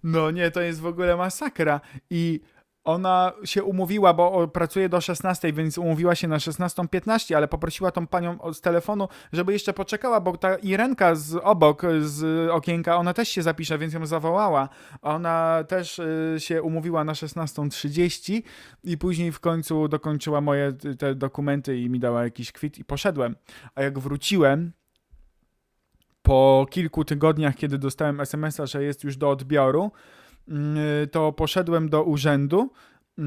No 0.03 0.31
nie, 0.31 0.51
to 0.51 0.61
jest 0.61 0.79
w 0.79 0.85
ogóle 0.85 1.17
masakra. 1.17 1.81
I 2.09 2.39
ona 2.87 3.31
się 3.43 3.63
umówiła, 3.63 4.13
bo 4.13 4.47
pracuje 4.47 4.89
do 4.89 5.01
16, 5.01 5.53
więc 5.53 5.77
umówiła 5.77 6.15
się 6.15 6.27
na 6.27 6.37
16.15, 6.37 7.35
ale 7.35 7.47
poprosiła 7.47 7.91
tą 7.91 8.07
panią 8.07 8.53
z 8.53 8.61
telefonu, 8.61 9.07
żeby 9.33 9.53
jeszcze 9.53 9.73
poczekała, 9.73 10.19
bo 10.19 10.37
ta 10.37 10.55
Irenka 10.55 11.15
z 11.15 11.35
obok, 11.43 11.81
z 12.01 12.49
okienka, 12.49 12.97
ona 12.97 13.13
też 13.13 13.29
się 13.29 13.41
zapisze, 13.41 13.77
więc 13.77 13.93
ją 13.93 14.05
zawołała. 14.05 14.69
Ona 15.01 15.63
też 15.67 15.99
y, 15.99 16.35
się 16.37 16.61
umówiła 16.61 17.03
na 17.03 17.13
16.30 17.13 18.41
i 18.83 18.97
później 18.97 19.31
w 19.31 19.39
końcu 19.39 19.87
dokończyła 19.87 20.41
moje 20.41 20.73
y, 20.85 20.95
te 20.95 21.15
dokumenty 21.15 21.77
i 21.77 21.89
mi 21.89 21.99
dała 21.99 22.23
jakiś 22.23 22.51
kwit 22.51 22.79
i 22.79 22.85
poszedłem. 22.85 23.35
A 23.75 23.81
jak 23.81 23.99
wróciłem, 23.99 24.71
po 26.21 26.65
kilku 26.69 27.05
tygodniach, 27.05 27.55
kiedy 27.55 27.77
dostałem 27.77 28.21
SMS-a, 28.21 28.65
że 28.65 28.83
jest 28.83 29.03
już 29.03 29.17
do 29.17 29.29
odbioru, 29.29 29.91
to 31.11 31.31
poszedłem 31.33 31.89
do 31.89 32.03
urzędu 32.03 32.71
yy, 33.17 33.25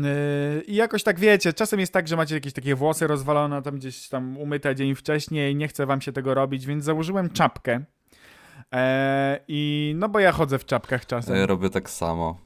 i 0.67 0.75
jakoś 0.75 1.03
tak 1.03 1.19
wiecie, 1.19 1.53
czasem 1.53 1.81
jest 1.81 1.93
tak, 1.93 2.09
że 2.09 2.17
macie 2.17 2.35
jakieś 2.35 2.53
takie 2.53 2.75
włosy 2.75 3.07
rozwalone, 3.07 3.63
tam 3.63 3.77
gdzieś 3.77 4.09
tam 4.09 4.37
umyte 4.39 4.75
dzień 4.75 4.95
wcześniej, 4.95 5.57
nie 5.57 5.69
chce 5.69 5.87
wam 5.87 6.01
się 6.01 6.13
tego 6.13 6.35
robić, 6.35 6.67
więc 6.67 6.85
założyłem 6.85 7.31
czapkę. 7.31 7.81
E, 8.73 9.41
I 9.49 9.93
no 9.99 10.09
bo 10.09 10.21
ja 10.21 10.33
chodzę 10.33 10.59
w 10.59 10.65
czapkach 10.65 11.01
Ja 11.03 11.07
czasem. 11.07 11.45
robię 11.45 11.71
tak 11.71 11.91
samo. 11.91 12.39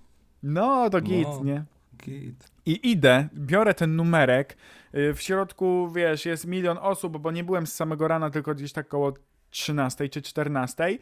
No 0.42 0.90
to 0.90 1.00
git, 1.00 1.28
No. 1.28 1.44
nie? 1.44 1.64
Git. 2.04 2.50
I 2.66 2.90
idę, 2.90 3.28
biorę 3.34 3.74
ten 3.74 3.96
numerek. 3.96 4.56
y, 4.94 5.14
W 5.14 5.22
środku, 5.22 5.90
wiesz, 5.94 6.26
jest 6.26 6.46
milion 6.46 6.78
osób, 6.80 7.18
bo 7.18 7.30
nie 7.30 7.44
byłem 7.44 7.66
z 7.66 7.72
samego 7.74 8.08
rana, 8.08 8.30
tylko 8.30 8.54
gdzieś 8.54 8.72
tak 8.72 8.88
koło 8.88 9.12
13 9.50 10.08
czy 10.08 10.22
14. 10.22 10.98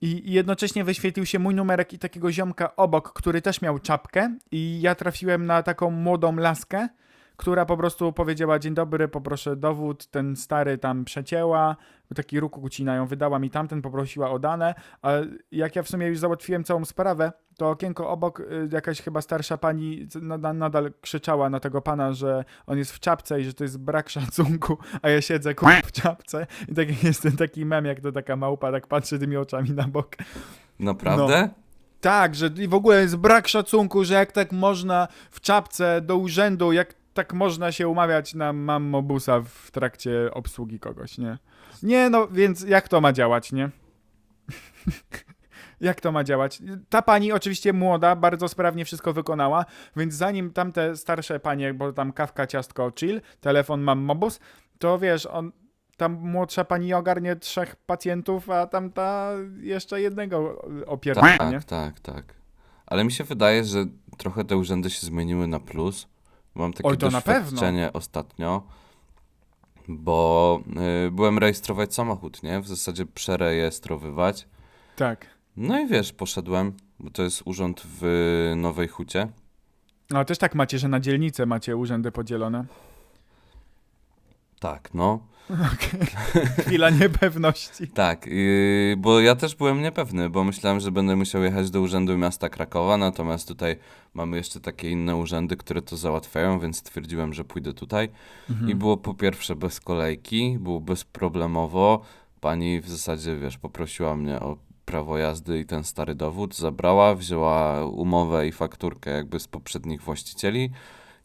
I 0.00 0.32
jednocześnie 0.32 0.84
wyświetlił 0.84 1.26
się 1.26 1.38
mój 1.38 1.54
numerek 1.54 1.92
i 1.92 1.98
takiego 1.98 2.32
ziomka 2.32 2.76
obok, 2.76 3.12
który 3.12 3.42
też 3.42 3.62
miał 3.62 3.78
czapkę. 3.78 4.36
I 4.50 4.80
ja 4.80 4.94
trafiłem 4.94 5.46
na 5.46 5.62
taką 5.62 5.90
młodą 5.90 6.36
laskę, 6.36 6.88
która 7.36 7.66
po 7.66 7.76
prostu 7.76 8.12
powiedziała: 8.12 8.58
Dzień 8.58 8.74
dobry, 8.74 9.08
poproszę 9.08 9.56
dowód. 9.56 10.06
Ten 10.06 10.36
stary 10.36 10.78
tam 10.78 11.04
przecięła, 11.04 11.76
taki 12.14 12.40
róg 12.40 12.58
ucinają, 12.58 13.06
wydała 13.06 13.38
mi 13.38 13.50
tamten, 13.50 13.82
poprosiła 13.82 14.30
o 14.30 14.38
dane. 14.38 14.74
A 15.02 15.12
jak 15.52 15.76
ja 15.76 15.82
w 15.82 15.88
sumie 15.88 16.06
już 16.06 16.18
załatwiłem 16.18 16.64
całą 16.64 16.84
sprawę, 16.84 17.32
to 17.58 17.70
okienko 17.70 18.10
obok 18.10 18.40
y, 18.40 18.68
jakaś 18.72 19.02
chyba 19.02 19.20
starsza 19.20 19.58
pani 19.58 20.08
nadal 20.54 20.92
krzyczała 21.00 21.50
na 21.50 21.60
tego 21.60 21.82
pana, 21.82 22.12
że 22.12 22.44
on 22.66 22.78
jest 22.78 22.92
w 22.92 23.00
czapce 23.00 23.40
i 23.40 23.44
że 23.44 23.54
to 23.54 23.64
jest 23.64 23.78
brak 23.78 24.08
szacunku, 24.08 24.78
a 25.02 25.10
ja 25.10 25.20
siedzę 25.20 25.54
w 25.84 25.92
czapce 25.92 26.46
i 26.68 26.74
tak 26.74 27.02
jest 27.04 27.22
ten 27.22 27.36
taki 27.36 27.66
mem, 27.66 27.84
jak 27.84 28.00
to 28.00 28.12
taka 28.12 28.36
małpa 28.36 28.72
tak 28.72 28.86
patrzy 28.86 29.18
tymi 29.18 29.36
oczami 29.36 29.70
na 29.70 29.88
bok. 29.88 30.16
Naprawdę? 30.78 31.50
Tak, 32.00 32.34
że 32.34 32.50
i 32.58 32.68
w 32.68 32.74
ogóle 32.74 33.00
jest 33.00 33.16
brak 33.16 33.48
szacunku, 33.48 34.04
że 34.04 34.14
jak 34.14 34.32
tak 34.32 34.52
można 34.52 35.08
w 35.30 35.40
czapce 35.40 36.00
do 36.00 36.16
urzędu, 36.16 36.72
jak 36.72 36.94
tak 37.16 37.34
można 37.34 37.72
się 37.72 37.88
umawiać 37.88 38.34
na 38.34 38.52
mammobusa 38.52 39.40
w 39.40 39.70
trakcie 39.70 40.30
obsługi 40.32 40.80
kogoś, 40.80 41.18
nie? 41.18 41.38
Nie, 41.82 42.10
no 42.10 42.28
więc 42.28 42.62
jak 42.62 42.88
to 42.88 43.00
ma 43.00 43.12
działać, 43.12 43.52
nie? 43.52 43.70
jak 45.80 46.00
to 46.00 46.12
ma 46.12 46.24
działać? 46.24 46.62
Ta 46.88 47.02
pani 47.02 47.32
oczywiście 47.32 47.72
młoda, 47.72 48.16
bardzo 48.16 48.48
sprawnie 48.48 48.84
wszystko 48.84 49.12
wykonała, 49.12 49.64
więc 49.96 50.14
zanim 50.14 50.52
tamte 50.52 50.96
starsze 50.96 51.40
panie, 51.40 51.74
bo 51.74 51.92
tam 51.92 52.12
kawka, 52.12 52.46
ciastko, 52.46 52.92
chill, 52.98 53.20
telefon, 53.40 53.80
mammobus, 53.80 54.40
to 54.78 54.98
wiesz, 54.98 55.26
on, 55.26 55.52
tam 55.96 56.12
młodsza 56.12 56.64
pani 56.64 56.94
ogarnie 56.94 57.36
trzech 57.36 57.76
pacjentów, 57.76 58.50
a 58.50 58.66
tamta 58.66 59.30
jeszcze 59.60 60.00
jednego 60.00 60.64
opierdala, 60.86 61.50
nie? 61.50 61.60
Tak, 61.60 61.64
tak, 61.64 62.00
tak. 62.00 62.34
Ale 62.86 63.04
mi 63.04 63.12
się 63.12 63.24
wydaje, 63.24 63.64
że 63.64 63.84
trochę 64.16 64.44
te 64.44 64.56
urzędy 64.56 64.90
się 64.90 65.06
zmieniły 65.06 65.46
na 65.46 65.60
plus. 65.60 66.08
Mam 66.56 66.72
takie 66.72 66.88
Oj, 66.88 66.98
to 66.98 67.10
na 67.10 67.20
pewno. 67.20 67.42
doświadczenie 67.42 67.92
ostatnio, 67.92 68.62
bo 69.88 70.60
y, 71.06 71.10
byłem 71.10 71.38
rejestrować 71.38 71.94
samochód, 71.94 72.42
nie? 72.42 72.60
W 72.60 72.68
zasadzie 72.68 73.06
przerejestrowywać. 73.06 74.48
Tak. 74.96 75.26
No 75.56 75.80
i 75.80 75.86
wiesz, 75.86 76.12
poszedłem, 76.12 76.72
bo 77.00 77.10
to 77.10 77.22
jest 77.22 77.42
urząd 77.44 77.82
w 77.84 78.52
Nowej 78.56 78.88
Hucie. 78.88 79.28
No 80.10 80.24
też 80.24 80.38
tak 80.38 80.54
macie, 80.54 80.78
że 80.78 80.88
na 80.88 81.00
dzielnicę 81.00 81.46
macie 81.46 81.76
urzędy 81.76 82.12
podzielone. 82.12 82.64
Tak, 84.60 84.94
no. 84.94 85.26
Chwila 86.58 86.90
niepewności. 86.90 87.88
Tak, 87.88 88.26
yy, 88.26 88.94
bo 88.98 89.20
ja 89.20 89.36
też 89.36 89.54
byłem 89.54 89.82
niepewny, 89.82 90.30
bo 90.30 90.44
myślałem, 90.44 90.80
że 90.80 90.90
będę 90.92 91.16
musiał 91.16 91.42
jechać 91.42 91.70
do 91.70 91.80
Urzędu 91.80 92.18
Miasta 92.18 92.48
Krakowa, 92.48 92.96
natomiast 92.96 93.48
tutaj 93.48 93.76
mamy 94.14 94.36
jeszcze 94.36 94.60
takie 94.60 94.90
inne 94.90 95.16
urzędy, 95.16 95.56
które 95.56 95.82
to 95.82 95.96
załatwiają, 95.96 96.60
więc 96.60 96.76
stwierdziłem, 96.76 97.34
że 97.34 97.44
pójdę 97.44 97.72
tutaj. 97.72 98.08
I 98.68 98.74
było 98.74 98.96
po 98.96 99.14
pierwsze 99.14 99.56
bez 99.56 99.80
kolejki, 99.80 100.56
było 100.60 100.80
bezproblemowo. 100.80 102.02
Pani 102.40 102.80
w 102.80 102.88
zasadzie, 102.88 103.36
wiesz, 103.36 103.58
poprosiła 103.58 104.16
mnie 104.16 104.40
o 104.40 104.56
prawo 104.84 105.18
jazdy 105.18 105.58
i 105.58 105.66
ten 105.66 105.84
stary 105.84 106.14
dowód, 106.14 106.56
zabrała, 106.56 107.14
wzięła 107.14 107.84
umowę 107.86 108.48
i 108.48 108.52
fakturkę 108.52 109.10
jakby 109.10 109.40
z 109.40 109.48
poprzednich 109.48 110.02
właścicieli. 110.02 110.70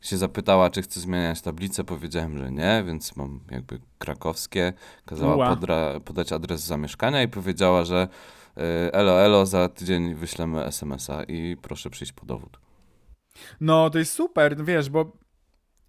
Się 0.01 0.17
zapytała, 0.17 0.69
czy 0.69 0.81
chcę 0.81 0.99
zmieniać 0.99 1.41
tablicę, 1.41 1.83
powiedziałem, 1.83 2.37
że 2.37 2.51
nie, 2.51 2.83
więc 2.87 3.15
mam 3.15 3.39
jakby 3.51 3.79
krakowskie. 3.97 4.73
Kazała 5.05 5.55
podra- 5.55 5.99
podać 5.99 6.31
adres 6.31 6.61
zamieszkania 6.61 7.23
i 7.23 7.27
powiedziała, 7.27 7.83
że 7.85 8.07
y, 8.57 8.61
elo, 8.93 9.21
elo, 9.21 9.45
za 9.45 9.69
tydzień 9.69 10.15
wyślemy 10.15 10.65
SMS-a 10.65 11.23
i 11.23 11.57
proszę 11.61 11.89
przyjść 11.89 12.13
po 12.13 12.25
dowód. 12.25 12.59
No 13.61 13.89
to 13.89 13.99
jest 13.99 14.13
super, 14.13 14.65
wiesz, 14.65 14.89
bo 14.89 15.11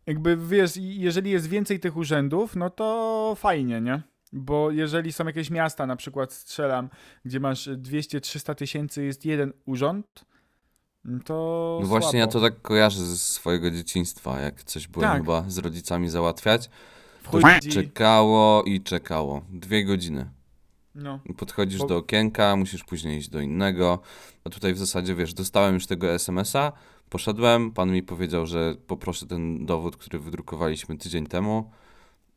jakby 0.07 0.37
wiesz, 0.37 0.77
jeżeli 0.77 1.31
jest 1.31 1.49
więcej 1.49 1.81
tych 1.81 1.97
urzędów, 1.97 2.57
no 2.57 2.71
to 2.71 3.35
fajnie, 3.39 3.81
nie? 3.81 4.03
Bo 4.33 4.71
jeżeli 4.71 5.13
są 5.13 5.27
jakieś 5.27 5.51
miasta, 5.51 5.87
na 5.87 5.97
przykład 5.97 6.33
strzelam, 6.33 6.89
gdzie 7.25 7.41
masz 7.41 7.69
200-300 7.69 8.55
tysięcy, 8.55 9.05
jest 9.05 9.25
jeden 9.25 9.53
urząd, 9.67 10.25
to. 11.25 11.79
No 11.83 11.87
właśnie 11.87 12.19
ja 12.19 12.25
słabo. 12.25 12.33
to 12.33 12.41
tak 12.55 12.63
kojarzę 12.63 13.07
ze 13.07 13.17
swojego 13.19 13.71
dzieciństwa, 13.71 14.41
jak 14.41 14.63
coś 14.65 14.89
byłem 14.89 15.11
Tak. 15.11 15.21
chyba 15.23 15.45
z 15.49 15.59
rodzicami 15.59 16.09
załatwiać. 16.09 16.71
To 17.31 17.39
Wchodzi- 17.39 17.71
czekało 17.71 18.63
i 18.63 18.81
czekało. 18.81 19.43
Dwie 19.51 19.85
godziny. 19.85 20.31
No. 20.95 21.21
Podchodzisz 21.37 21.79
Bo- 21.79 21.87
do 21.87 21.97
okienka, 21.97 22.57
musisz 22.57 22.85
później 22.85 23.19
iść 23.19 23.29
do 23.29 23.41
innego. 23.41 23.99
A 24.45 24.51
tutaj 24.51 24.75
w 24.75 24.79
zasadzie, 24.79 25.15
wiesz, 25.15 25.35
dostałem 25.35 25.75
już 25.75 25.87
tego 25.87 26.11
SMS-a, 26.11 26.73
poszedłem, 27.11 27.71
pan 27.71 27.93
mi 27.93 28.03
powiedział, 28.03 28.47
że 28.47 28.75
poproszę 28.87 29.27
ten 29.27 29.67
dowód, 29.67 29.97
który 29.97 30.19
wydrukowaliśmy 30.19 30.99
tydzień 30.99 31.27
temu 31.27 31.71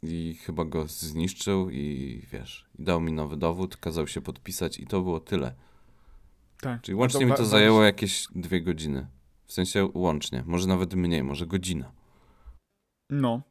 i 0.04 0.38
chyba 0.46 0.66
go 0.66 0.88
zniszczył 0.88 1.70
i 1.70 2.22
wiesz, 2.32 2.66
dał 2.80 3.02
mi 3.02 3.12
nowy 3.12 3.38
dowód, 3.38 3.78
kazał 3.78 4.08
się 4.08 4.22
podpisać 4.22 4.80
i 4.80 4.88
to 4.88 5.02
było 5.02 5.20
tyle. 5.20 5.54
Tak. 6.62 6.82
Czyli 6.82 6.96
łącznie 6.96 7.20
to 7.20 7.26
mi 7.26 7.34
to 7.34 7.46
zajęło 7.46 7.84
jakieś 7.84 8.28
dwie 8.36 8.62
godziny. 8.62 9.08
W 9.46 9.54
sensie 9.54 9.90
łącznie, 9.94 10.44
może 10.46 10.68
nawet 10.68 10.94
mniej, 10.94 11.24
może 11.24 11.48
godzina. 11.48 11.92
No. 13.10 13.42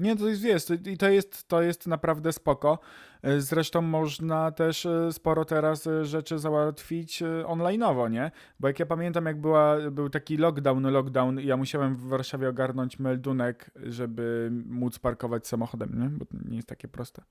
Nie, 0.00 0.16
to 0.16 0.28
jest, 0.28 0.42
wiesz, 0.42 0.62
i 0.86 0.96
to 0.98 1.08
jest, 1.08 1.48
to 1.48 1.62
jest 1.62 1.86
naprawdę 1.86 2.32
spoko. 2.32 2.78
E, 3.22 3.40
Zresztą 3.40 3.82
można 3.82 4.50
też 4.52 4.86
e, 4.86 5.12
sporo 5.12 5.44
teraz 5.44 5.86
e, 5.86 6.04
rzeczy 6.04 6.38
załatwić 6.38 7.22
online'owo, 7.44 8.10
nie? 8.10 8.30
Bo 8.60 8.68
jak 8.68 8.78
ja 8.80 8.86
pamiętam, 8.86 9.26
jak 9.26 9.40
była, 9.40 9.76
był 9.90 10.08
taki 10.10 10.36
lockdown, 10.36 10.82
lockdown, 10.90 11.40
ja 11.40 11.56
musiałem 11.56 11.94
w 11.96 12.08
Warszawie 12.08 12.48
ogarnąć 12.48 12.98
meldunek, 12.98 13.70
żeby 13.82 14.50
móc 14.66 14.98
parkować 14.98 15.46
samochodem, 15.46 16.00
nie? 16.02 16.08
Bo 16.08 16.24
to 16.24 16.36
nie 16.48 16.56
jest 16.56 16.68
takie 16.68 16.88
proste. 16.88 17.22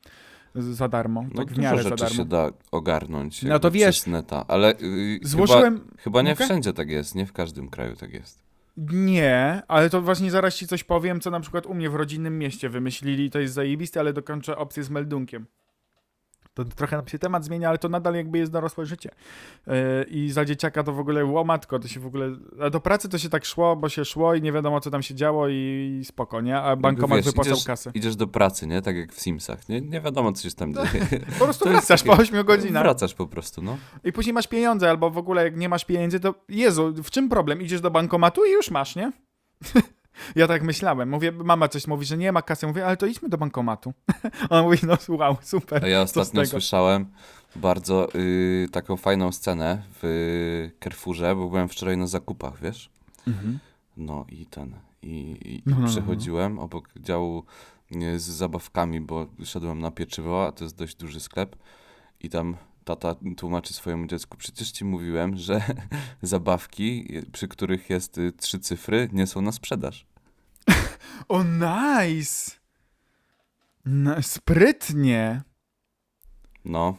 Za 0.56 0.88
darmo, 0.88 1.25
No 1.34 1.45
tak 1.45 1.54
w 1.54 1.58
miarę 1.58 1.78
za 1.84 1.89
rzeczy 1.89 2.04
darmo. 2.04 2.15
się 2.15 2.25
da 2.25 2.49
ogarnąć 2.71 3.43
No 3.43 3.60
to 3.60 3.71
wiesz, 3.71 3.95
przez 3.95 4.08
neta, 4.08 4.45
ale 4.47 4.67
yy, 4.67 5.13
chyba, 5.19 5.30
Złożyłem... 5.30 5.88
chyba 5.99 6.21
nie 6.21 6.30
Mogę? 6.30 6.45
wszędzie 6.45 6.73
tak 6.73 6.89
jest, 6.89 7.15
nie 7.15 7.25
w 7.25 7.34
każdym 7.34 7.69
kraju 7.69 7.95
tak 7.95 8.13
jest. 8.13 8.44
Nie, 8.77 9.61
ale 9.67 9.89
to 9.89 10.01
właśnie 10.01 10.31
zaraz 10.31 10.55
ci 10.55 10.67
coś 10.67 10.83
powiem, 10.83 11.21
co 11.21 11.31
na 11.31 11.39
przykład 11.39 11.65
u 11.65 11.73
mnie 11.73 11.89
w 11.89 11.95
rodzinnym 11.95 12.39
mieście 12.39 12.69
wymyślili, 12.69 13.29
to 13.29 13.39
jest 13.39 13.53
zajebiste, 13.53 13.99
ale 13.99 14.13
dokończę 14.13 14.57
opcję 14.57 14.83
z 14.83 14.89
meldunkiem. 14.89 15.47
To 16.56 16.65
trochę 16.65 16.98
nam 16.98 17.08
się 17.08 17.20
temat 17.20 17.46
zmienia, 17.46 17.70
ale 17.70 17.78
to 17.78 17.89
nadal 17.89 18.15
jakby 18.15 18.38
jest 18.38 18.52
dorosłe 18.52 18.86
życie. 18.86 19.10
Yy, 19.68 19.74
I 20.10 20.32
za 20.32 20.46
dzieciaka 20.46 20.84
to 20.84 20.94
w 20.94 21.00
ogóle 21.00 21.26
łomatko, 21.26 21.80
to 21.80 21.88
się 21.88 22.00
w 22.00 22.06
ogóle... 22.06 22.36
A 22.62 22.70
do 22.70 22.80
pracy 22.80 23.10
to 23.10 23.18
się 23.18 23.30
tak 23.30 23.46
szło, 23.46 23.76
bo 23.76 23.89
się 23.89 24.06
szło 24.06 24.36
i 24.36 24.41
nie 24.41 24.52
wiadomo, 24.52 24.82
co 24.82 24.91
tam 24.91 25.04
się 25.04 25.15
działo 25.15 25.50
i, 25.50 25.98
i 26.02 26.06
spoko, 26.06 26.41
nie? 26.41 26.58
A 26.58 26.76
bankomat 26.76 27.18
wiesz, 27.18 27.26
wypłacał 27.26 27.54
idziesz- 27.54 27.65
kasę. 27.65 27.91
Idziesz 27.94 28.15
do 28.15 28.28
pracy, 28.28 28.68
nie? 28.68 28.82
Tak 28.82 28.96
jak 28.96 29.13
w 29.13 29.20
Simsach. 29.22 29.70
Nie, 29.70 29.82
nie 29.82 30.02
wiadomo, 30.02 30.32
co 30.32 30.50
się 30.50 30.56
tam 30.56 30.74
dzieje. 30.74 31.06
Po 31.39 31.46
prostu 31.46 31.63
to 31.65 31.72
wracasz 31.72 32.04
po 32.04 32.13
8 32.13 32.46
godzinach. 32.46 32.84
Wracasz 32.84 33.13
po 33.13 33.28
prostu, 33.28 33.62
no. 33.62 33.78
I 34.04 34.12
później 34.12 34.34
masz 34.34 34.48
pieniądze, 34.48 34.89
albo 34.89 35.10
w 35.10 35.18
ogóle 35.18 35.44
jak 35.44 35.58
nie 35.58 35.70
masz 35.70 35.86
pieniędzy, 35.86 36.20
to 36.20 36.36
Jezu, 36.50 36.94
w 37.04 37.10
czym 37.10 37.30
problem? 37.30 37.62
Idziesz 37.62 37.82
do 37.82 37.91
bankomatu 37.91 38.46
i 38.46 38.52
już 38.52 38.72
masz, 38.72 38.96
nie? 38.96 39.12
ja 40.36 40.47
tak 40.47 40.63
myślałem. 40.63 41.10
Mówię, 41.10 41.32
mama 41.32 41.67
coś 41.67 41.88
mówi, 41.88 42.06
że 42.06 42.17
nie 42.17 42.32
ma 42.32 42.41
kasy. 42.41 42.67
Mówię, 42.67 42.86
ale 42.86 42.97
to 42.97 43.06
idźmy 43.06 43.30
do 43.30 43.38
bankomatu. 43.38 43.93
A 44.49 44.60
on 44.60 44.63
mówi, 44.65 44.78
no 44.84 44.97
wow, 45.08 45.38
super. 45.41 45.86
A 45.86 45.88
ja 45.88 46.01
ostatnio 46.01 46.45
słyszałem 46.45 47.06
bardzo 47.56 48.15
y, 48.15 48.67
taką 48.71 48.97
fajną 48.97 49.32
scenę 49.32 49.84
w 50.01 50.69
Carrefourze, 50.84 51.36
bo 51.36 51.49
byłem 51.49 51.69
wczoraj 51.69 51.97
na 51.97 52.08
zakupach, 52.08 52.62
wiesz? 52.62 52.89
No 53.97 54.25
i 54.30 54.45
ten. 54.45 54.75
I, 55.01 55.38
i, 55.45 55.63
No, 55.65 55.75
no, 55.75 55.82
no, 55.82 55.88
przechodziłem 55.88 56.60
obok 56.60 56.89
działu 56.99 57.43
nie, 57.91 58.19
z 58.19 58.23
zabawkami, 58.23 59.01
bo 59.01 59.28
szedłem 59.43 59.80
na 59.80 59.91
pieczywo, 59.91 60.47
a 60.47 60.51
to 60.51 60.63
jest 60.63 60.78
dość 60.78 60.95
duży 60.95 61.19
sklep. 61.19 61.56
I 62.21 62.30
tam 62.30 62.58
tata 62.86 63.15
tłumaczy 63.38 63.74
swojemu 63.74 64.08
dziecku, 64.08 64.38
przecież 64.38 64.71
ci 64.71 64.86
mówiłem, 64.86 65.38
że 65.38 65.62
zabawki, 66.21 67.08
przy 67.32 67.48
których 67.48 67.89
jest 67.89 68.17
y, 68.17 68.32
trzy 68.32 68.60
cyfry, 68.60 69.10
nie 69.13 69.28
są 69.28 69.41
na 69.41 69.52
sprzedaż. 69.52 70.06
O, 71.28 71.43
nice! 71.43 72.52
No, 73.86 74.21
sprytnie. 74.21 75.41
No, 76.65 76.98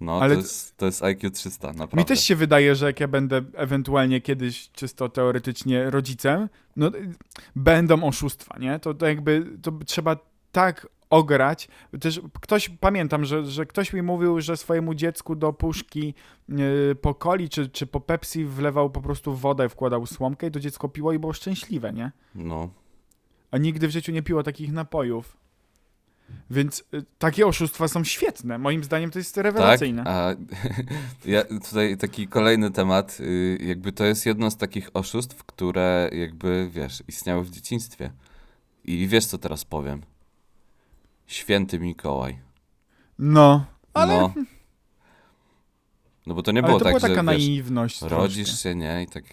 no 0.00 0.20
Ale 0.20 0.34
to, 0.34 0.40
jest, 0.40 0.76
to 0.76 0.86
jest 0.86 1.02
IQ 1.02 1.30
300, 1.30 1.66
naprawdę. 1.66 1.96
Mi 1.96 2.04
też 2.04 2.20
się 2.20 2.36
wydaje, 2.36 2.74
że 2.74 2.86
jak 2.86 3.00
ja 3.00 3.08
będę 3.08 3.42
ewentualnie 3.54 4.20
kiedyś 4.20 4.70
czysto 4.70 5.08
teoretycznie 5.08 5.90
rodzicem, 5.90 6.48
no 6.76 6.88
y, 6.88 7.14
będą 7.56 8.04
oszustwa, 8.04 8.58
nie? 8.58 8.78
To, 8.78 8.94
to 8.94 9.06
jakby 9.06 9.46
to 9.62 9.72
trzeba 9.86 10.16
tak 10.52 10.86
ograć. 11.10 11.68
Też 12.00 12.20
ktoś, 12.40 12.68
pamiętam, 12.68 13.24
że, 13.24 13.44
że 13.44 13.66
ktoś 13.66 13.92
mi 13.92 14.02
mówił, 14.02 14.40
że 14.40 14.56
swojemu 14.56 14.94
dziecku 14.94 15.36
do 15.36 15.52
puszki 15.52 16.14
yy, 16.48 16.94
po 17.00 17.14
coli 17.14 17.48
czy, 17.48 17.68
czy 17.68 17.86
po 17.86 18.00
Pepsi 18.00 18.44
wlewał 18.44 18.90
po 18.90 19.00
prostu 19.00 19.34
wodę, 19.34 19.68
wkładał 19.68 20.06
słomkę 20.06 20.46
i 20.46 20.50
to 20.50 20.60
dziecko 20.60 20.88
piło 20.88 21.12
i 21.12 21.18
było 21.18 21.32
szczęśliwe, 21.32 21.92
nie? 21.92 22.12
No, 22.34 22.68
A 23.50 23.58
nigdy 23.58 23.88
w 23.88 23.90
życiu 23.90 24.12
nie 24.12 24.22
piło 24.22 24.42
takich 24.42 24.72
napojów. 24.72 25.36
Więc 26.50 26.84
y, 26.94 27.04
takie 27.18 27.46
oszustwa 27.46 27.88
są 27.88 28.04
świetne. 28.04 28.58
Moim 28.58 28.84
zdaniem 28.84 29.10
to 29.10 29.18
jest 29.18 29.34
tak. 29.34 29.44
rewelacyjne. 29.44 30.02
A 30.06 30.34
ja 31.24 31.44
tutaj 31.44 31.96
taki 31.96 32.28
kolejny 32.28 32.70
temat, 32.70 33.18
y, 33.20 33.58
jakby 33.60 33.92
to 33.92 34.04
jest 34.04 34.26
jedno 34.26 34.50
z 34.50 34.56
takich 34.56 34.90
oszustw, 34.94 35.44
które 35.44 36.10
jakby, 36.12 36.70
wiesz, 36.72 37.02
istniały 37.08 37.44
w 37.44 37.50
dzieciństwie. 37.50 38.10
I 38.84 39.08
wiesz, 39.08 39.26
co 39.26 39.38
teraz 39.38 39.64
powiem? 39.64 40.02
Święty 41.28 41.78
Mikołaj. 41.80 42.38
No, 43.18 43.64
ale, 43.94 44.14
No. 44.14 44.32
No 46.26 46.34
bo 46.34 46.42
to 46.42 46.52
nie 46.52 46.58
ale 46.58 46.66
było 46.68 46.78
to 46.78 46.84
tak, 46.84 46.92
była 46.92 47.00
taka 47.00 47.14
że 47.14 47.20
wiesz, 47.38 47.46
naiwność. 47.46 48.02
rodzisz 48.02 48.48
troszkę. 48.48 48.62
się, 48.62 48.74
nie? 48.74 49.02
I 49.02 49.06
tak 49.06 49.24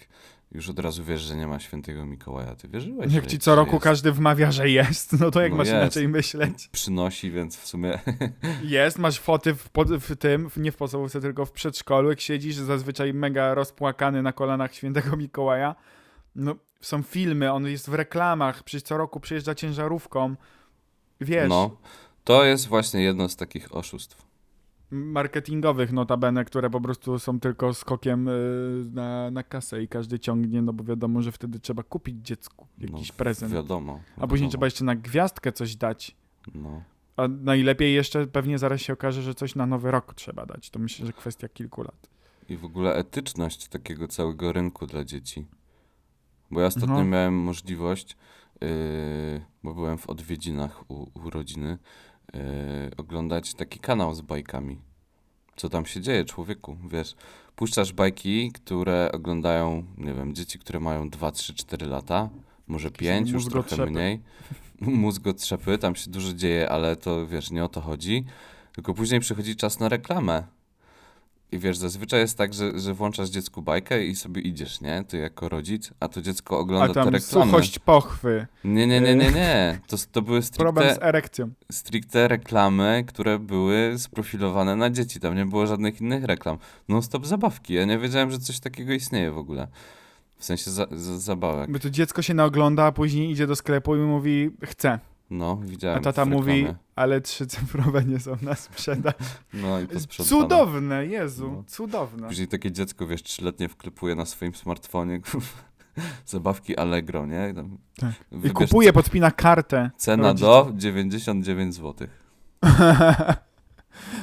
już 0.52 0.68
od 0.68 0.78
razu 0.78 1.04
wiesz, 1.04 1.20
że 1.20 1.36
nie 1.36 1.46
ma 1.46 1.60
świętego 1.60 2.06
Mikołaja. 2.06 2.54
Ty 2.54 2.68
wierzyłeś, 2.68 3.12
Jak 3.12 3.26
ci 3.26 3.38
co 3.38 3.54
roku 3.54 3.72
jest. 3.72 3.84
każdy 3.84 4.12
wmawia, 4.12 4.52
że 4.52 4.70
jest, 4.70 5.20
no 5.20 5.30
to 5.30 5.40
jak 5.42 5.50
No 5.52 5.58
masz 5.58 5.66
jest. 5.68 5.76
inaczej 5.80 6.08
myśleć? 6.08 6.68
przynosi, 6.72 7.30
więc 7.30 7.56
w 7.56 7.66
sumie 7.66 7.98
Jest, 8.64 8.98
masz 8.98 9.18
foty 9.20 9.54
w, 9.54 9.68
w 10.00 10.16
tym, 10.16 10.50
nie 10.56 10.72
w 10.72 10.76
podstawówce, 10.76 11.20
tylko 11.20 11.46
w 11.46 11.52
przedszkolu, 11.52 12.10
jak 12.10 12.20
siedzisz 12.20 12.56
zazwyczaj 12.56 13.14
mega 13.14 13.54
rozpłakany 13.54 14.22
na 14.22 14.32
kolanach 14.32 14.74
świętego 14.74 15.16
Mikołaja. 15.16 15.74
No, 16.34 16.54
są 16.80 17.02
filmy, 17.02 17.52
on 17.52 17.66
jest 17.66 17.90
w 17.90 17.94
reklamach, 17.94 18.62
przecież 18.62 18.82
co 18.82 18.96
roku 18.96 19.20
przyjeżdża 19.20 19.54
ciężarówką. 19.54 20.36
Wiesz, 21.20 21.48
No, 21.48 21.76
to 22.24 22.44
jest 22.44 22.66
właśnie 22.68 23.02
jedno 23.02 23.28
z 23.28 23.36
takich 23.36 23.74
oszustw. 23.76 24.26
marketingowych 24.90 25.92
notabene, 25.92 26.44
które 26.44 26.70
po 26.70 26.80
prostu 26.80 27.18
są 27.18 27.40
tylko 27.40 27.74
skokiem 27.74 28.28
y, 28.28 28.32
na, 28.92 29.30
na 29.30 29.42
kasę 29.42 29.82
i 29.82 29.88
każdy 29.88 30.18
ciągnie, 30.18 30.62
no 30.62 30.72
bo 30.72 30.84
wiadomo, 30.84 31.22
że 31.22 31.32
wtedy 31.32 31.60
trzeba 31.60 31.82
kupić 31.82 32.16
dziecku 32.26 32.66
jakiś 32.78 33.08
no, 33.08 33.14
prezent. 33.16 33.52
Wiadomo. 33.52 34.00
A 34.16 34.26
później 34.26 34.50
trzeba 34.50 34.66
jeszcze 34.66 34.84
na 34.84 34.94
gwiazdkę 34.96 35.52
coś 35.52 35.76
dać. 35.76 36.16
No. 36.54 36.82
A 37.16 37.28
najlepiej 37.28 37.94
jeszcze 37.94 38.26
pewnie 38.26 38.58
zaraz 38.58 38.80
się 38.80 38.92
okaże, 38.92 39.22
że 39.22 39.34
coś 39.34 39.54
na 39.54 39.66
nowy 39.66 39.90
rok 39.90 40.14
trzeba 40.14 40.46
dać. 40.46 40.70
To 40.70 40.78
myślę, 40.78 41.06
że 41.06 41.12
kwestia 41.12 41.48
kilku 41.48 41.82
lat. 41.82 42.10
I 42.48 42.56
w 42.56 42.64
ogóle 42.64 42.94
etyczność 42.94 43.68
takiego 43.68 44.08
całego 44.08 44.52
rynku 44.52 44.86
dla 44.86 45.04
dzieci. 45.04 45.46
Bo 46.50 46.60
ja 46.60 46.66
ostatnio 46.66 46.94
No. 46.94 47.04
miałem 47.04 47.34
możliwość, 47.34 48.16
bo 49.62 49.74
byłem 49.74 49.98
w 49.98 50.10
odwiedzinach 50.10 50.90
u, 50.90 51.06
u 51.14 51.30
rodziny, 51.30 51.78
yy, 52.34 52.40
oglądać 52.96 53.54
taki 53.54 53.78
kanał 53.78 54.14
z 54.14 54.20
bajkami. 54.20 54.80
Co 55.56 55.68
tam 55.68 55.86
się 55.86 56.00
dzieje, 56.00 56.24
człowieku? 56.24 56.76
Wiesz, 56.90 57.14
puszczasz 57.56 57.92
bajki, 57.92 58.52
które 58.52 59.12
oglądają, 59.12 59.84
nie 59.98 60.14
wiem, 60.14 60.34
dzieci, 60.34 60.58
które 60.58 60.80
mają 60.80 61.10
2, 61.10 61.30
3, 61.30 61.54
4 61.54 61.86
lata, 61.86 62.30
może 62.66 62.90
5, 62.90 63.30
już 63.30 63.46
trochę 63.46 63.86
mniej. 63.86 64.22
Mózgotrzepy, 64.80 65.78
tam 65.78 65.94
się 65.94 66.10
dużo 66.10 66.32
dzieje, 66.32 66.70
ale 66.70 66.96
to 66.96 67.26
wiesz, 67.26 67.50
nie 67.50 67.64
o 67.64 67.68
to 67.68 67.80
chodzi. 67.80 68.24
Tylko 68.72 68.94
później 68.94 69.20
przychodzi 69.20 69.56
czas 69.56 69.80
na 69.80 69.88
reklamę. 69.88 70.55
I 71.52 71.58
wiesz, 71.58 71.78
zazwyczaj 71.78 72.20
jest 72.20 72.38
tak, 72.38 72.54
że, 72.54 72.78
że 72.78 72.94
włączasz 72.94 73.28
dziecku 73.28 73.62
bajkę 73.62 74.04
i 74.04 74.16
sobie 74.16 74.42
idziesz, 74.42 74.80
nie? 74.80 75.04
Ty 75.08 75.16
jako 75.18 75.48
rodzic, 75.48 75.90
a 76.00 76.08
to 76.08 76.22
dziecko 76.22 76.56
A 76.56 76.58
ogląda 76.58 76.88
te 76.88 76.94
tam 76.94 77.08
reklamy. 77.14 77.46
suchość 77.50 77.78
pochwy, 77.78 78.46
Nie, 78.64 78.86
nie, 78.86 79.00
nie, 79.00 79.14
nie, 79.16 79.30
nie. 79.30 79.78
To, 79.86 79.96
to 80.12 80.22
były 80.22 80.40
problem 80.56 80.84
z 80.84 80.88
stricte, 80.90 81.06
erekcją. 81.08 81.50
stricte 81.72 82.28
reklamy, 82.28 83.04
które 83.06 83.38
były 83.38 83.94
sprofilowane 83.98 84.76
na 84.76 84.90
dzieci. 84.90 85.20
Tam 85.20 85.36
nie 85.36 85.46
było 85.46 85.66
żadnych 85.66 86.00
innych 86.00 86.24
reklam. 86.24 86.58
Non-stop 86.88 87.26
zabawki. 87.26 87.74
Ja 87.74 87.84
nie 87.84 87.98
wiedziałem, 87.98 88.30
że 88.30 88.38
coś 88.38 88.60
takiego 88.60 88.92
istnieje 88.92 89.30
w 89.32 89.38
ogóle. 89.38 89.68
W 90.38 90.44
sensie 90.44 90.70
za, 90.70 90.86
za, 90.92 91.18
zabawek. 91.18 91.70
Bo 91.70 91.78
to 91.78 91.90
dziecko 91.90 92.22
się 92.22 92.34
naogląda, 92.34 92.84
a 92.84 92.92
później 92.92 93.30
idzie 93.30 93.46
do 93.46 93.56
sklepu 93.56 93.96
i 93.96 93.98
mówi 93.98 94.50
chcę. 94.64 94.98
No, 95.30 95.56
widziałem 95.62 95.98
A 95.98 96.00
tata 96.02 96.24
mówi, 96.24 96.66
ale 96.96 97.20
trzy 97.20 97.46
cyfrowe 97.46 98.04
nie 98.04 98.20
są 98.20 98.36
na 98.42 98.54
sprzedaż. 98.54 99.14
No 99.54 99.80
i 99.80 99.86
posprzątane. 99.86 100.40
Cudowne, 100.42 101.06
Jezu, 101.06 101.52
No. 101.56 101.64
cudowne. 101.66 102.28
Później 102.28 102.48
takie 102.48 102.72
dziecko, 102.72 103.06
wiesz, 103.06 103.22
trzyletnie 103.22 103.68
wklepuje 103.68 104.14
na 104.14 104.26
swoim 104.26 104.54
smartfonie 104.54 105.20
zabawki 106.26 106.76
Allegro, 106.76 107.26
nie? 107.26 107.54
Tam 107.54 107.78
Tak. 107.98 108.12
I 108.44 108.50
kupuje, 108.50 108.92
podpina 108.92 109.30
kartę. 109.30 109.90
Cena 109.96 110.34
do 110.34 110.70
99 110.74 111.74
zł. 111.74 112.08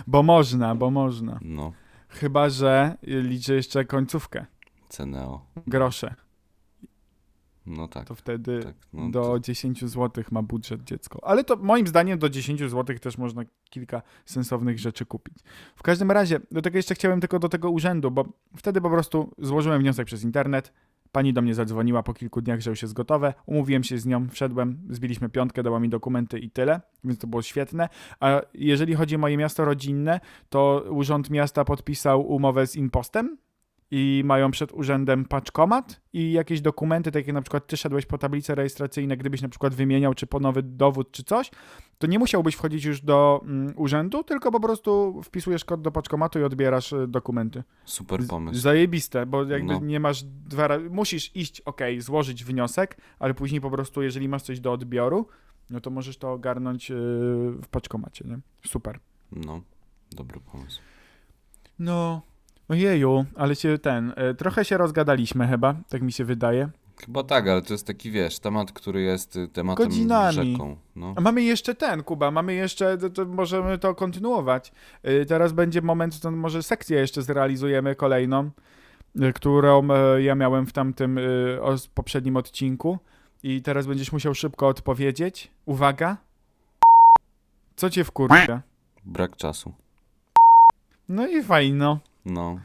bo 0.07 0.23
można, 0.23 0.75
bo 0.75 0.91
można. 0.91 1.39
No, 1.41 1.71
Chyba, 2.07 2.49
że 2.49 2.97
liczy 3.03 3.55
jeszcze 3.55 3.85
końcówkę, 3.85 4.45
ceneo. 4.89 5.41
grosze. 5.67 6.15
No 7.65 7.87
tak, 7.87 8.07
To 8.07 8.15
wtedy 8.15 8.59
tak. 8.63 8.75
No, 8.93 9.09
do 9.09 9.21
to, 9.21 9.39
10 9.39 9.85
zł 9.85 10.23
ma 10.31 10.41
budżet 10.41 10.83
dziecko. 10.83 11.19
Ale 11.23 11.43
to 11.43 11.55
moim 11.55 11.87
zdaniem 11.87 12.19
do 12.19 12.29
10 12.29 12.59
zł 12.59 12.99
też 12.99 13.17
można 13.17 13.43
kilka 13.69 14.01
sensownych 14.25 14.79
rzeczy 14.79 15.05
kupić. 15.05 15.37
W 15.75 15.83
każdym 15.83 16.11
razie, 16.11 16.39
do 16.51 16.61
tego 16.61 16.77
jeszcze 16.77 16.95
chciałem 16.95 17.21
tylko 17.21 17.39
do 17.39 17.49
tego 17.49 17.71
urzędu, 17.71 18.11
bo 18.11 18.25
wtedy 18.57 18.81
po 18.81 18.89
prostu 18.89 19.31
złożyłem 19.37 19.81
wniosek 19.81 20.05
przez 20.05 20.23
internet. 20.23 20.73
Pani 21.11 21.33
do 21.33 21.41
mnie 21.41 21.53
zadzwoniła 21.53 22.03
po 22.03 22.13
kilku 22.13 22.41
dniach, 22.41 22.59
że 22.61 22.69
już 22.69 22.81
jest 22.81 22.93
gotowe. 22.93 23.33
Umówiłem 23.45 23.83
się 23.83 23.97
z 23.97 24.05
nią, 24.05 24.29
wszedłem, 24.29 24.79
zbiliśmy 24.89 25.29
piątkę, 25.29 25.63
dała 25.63 25.79
mi 25.79 25.89
dokumenty 25.89 26.39
i 26.39 26.49
tyle, 26.49 26.81
więc 27.03 27.19
to 27.19 27.27
było 27.27 27.41
świetne. 27.41 27.89
A 28.19 28.41
jeżeli 28.53 28.95
chodzi 28.95 29.15
o 29.15 29.19
moje 29.19 29.37
miasto 29.37 29.65
rodzinne, 29.65 30.19
to 30.49 30.85
Urząd 30.89 31.29
Miasta 31.29 31.65
podpisał 31.65 32.27
umowę 32.27 32.67
z 32.67 32.75
Impostem 32.75 33.37
i 33.91 34.21
mają 34.25 34.51
przed 34.51 34.71
urzędem 34.71 35.25
paczkomat 35.25 36.01
i 36.13 36.31
jakieś 36.31 36.61
dokumenty, 36.61 37.11
takie 37.11 37.27
jak 37.27 37.33
na 37.33 37.41
przykład 37.41 37.67
ty 37.67 37.77
szedłeś 37.77 38.05
po 38.05 38.17
tablice 38.17 38.55
rejestracyjne, 38.55 39.17
gdybyś 39.17 39.41
na 39.41 39.49
przykład 39.49 39.73
wymieniał 39.75 40.13
czy 40.13 40.27
po 40.27 40.39
nowy 40.39 40.63
dowód 40.63 41.11
czy 41.11 41.23
coś, 41.23 41.51
to 41.97 42.07
nie 42.07 42.19
musiałbyś 42.19 42.55
wchodzić 42.55 42.85
już 42.85 43.01
do 43.01 43.41
mm, 43.45 43.73
urzędu, 43.77 44.23
tylko 44.23 44.51
po 44.51 44.59
prostu 44.59 45.21
wpisujesz 45.23 45.65
kod 45.65 45.81
do 45.81 45.91
paczkomatu 45.91 46.39
i 46.39 46.43
odbierasz 46.43 46.93
y, 46.93 47.07
dokumenty. 47.07 47.63
super 47.85 48.27
pomysł. 48.27 48.59
Zajebiste, 48.59 49.25
bo 49.25 49.43
jakby 49.43 49.73
No. 49.73 49.79
nie 49.79 49.99
masz 49.99 50.23
dwa 50.23 50.67
razy, 50.67 50.89
musisz 50.89 51.35
iść, 51.35 51.61
okej, 51.61 52.01
złożyć 52.01 52.43
wniosek, 52.43 52.97
ale 53.19 53.33
później 53.33 53.61
po 53.61 53.71
prostu, 53.71 54.01
jeżeli 54.01 54.29
masz 54.29 54.41
coś 54.41 54.59
do 54.59 54.71
odbioru, 54.71 55.27
no 55.69 55.81
to 55.81 55.89
możesz 55.89 56.17
to 56.17 56.31
ogarnąć 56.31 56.91
y, 56.91 56.93
w 57.61 57.67
paczkomacie, 57.71 58.25
nie? 58.27 58.39
Super. 58.67 58.99
No, 59.31 59.61
dobry 60.11 60.39
pomysł. 60.39 60.81
No, 61.79 62.21
ojeju, 62.73 63.25
ale 63.35 63.55
się 63.55 63.77
ten, 63.77 64.13
y, 64.31 64.35
trochę 64.35 64.65
się 64.65 64.77
rozgadaliśmy 64.77 65.47
chyba, 65.47 65.75
tak 65.89 66.01
mi 66.01 66.11
się 66.11 66.25
wydaje. 66.25 66.69
Chyba 67.05 67.23
tak, 67.23 67.47
ale 67.47 67.61
to 67.61 67.73
jest 67.73 67.87
taki, 67.87 68.11
wiesz, 68.11 68.39
temat, 68.39 68.71
który 68.71 69.01
jest 69.01 69.35
y, 69.35 69.47
tematem 69.47 69.85
Godzinami. 69.85 70.33
rzeką. 70.33 70.77
No. 70.95 71.13
A 71.17 71.21
mamy 71.21 71.41
jeszcze 71.41 71.75
ten, 71.75 72.03
Kuba, 72.03 72.31
mamy 72.31 72.53
jeszcze, 72.53 72.97
to, 72.97 73.09
to 73.09 73.25
możemy 73.25 73.77
to 73.77 73.95
kontynuować. 73.95 74.71
Y, 75.07 75.25
teraz 75.25 75.51
będzie 75.53 75.81
moment, 75.81 76.19
to 76.19 76.31
może 76.31 76.63
sekcję 76.63 76.99
jeszcze 76.99 77.21
zrealizujemy 77.21 77.95
kolejną, 77.95 78.49
y, 79.21 79.33
którą 79.33 79.87
y, 80.17 80.23
ja 80.23 80.35
miałem 80.35 80.65
w 80.65 80.73
tamtym 80.73 81.17
y, 81.17 81.57
o, 81.61 81.75
poprzednim 81.93 82.37
odcinku. 82.37 82.99
I 83.43 83.61
teraz 83.61 83.87
będziesz 83.87 84.11
musiał 84.11 84.35
szybko 84.35 84.67
odpowiedzieć. 84.67 85.51
Uwaga. 85.65 86.17
Co 87.75 87.89
cię 87.89 88.03
wkurwia? 88.03 88.61
Brak 89.05 89.35
czasu. 89.35 89.73
No 91.09 91.27
i 91.27 91.43
fajno. 91.43 91.99
No, 92.25 92.59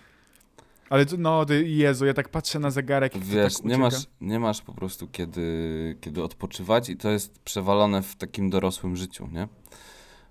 Ale 0.91 1.07
to- 1.07 1.17
no, 1.19 1.47
Jezu, 1.65 2.07
ja 2.07 2.15
tak 2.15 2.29
patrzę 2.29 2.59
na 2.59 2.71
zegarek. 2.71 3.13
to 3.13 3.19
wiesz, 3.23 3.55
tak 3.57 3.65
nie 3.65 3.79
masz, 3.79 3.95
nie 4.21 4.39
masz 4.41 4.63
po 4.63 4.73
prostu 4.75 5.09
kiedy, 5.09 5.97
kiedy 6.01 6.23
odpoczywać 6.23 6.89
i 6.89 6.97
to 6.97 7.11
jest 7.11 7.39
przewalone 7.39 8.03
w 8.03 8.17
takim 8.17 8.51
dorosłym 8.51 8.97
życiu, 8.97 9.29
nie? 9.33 9.49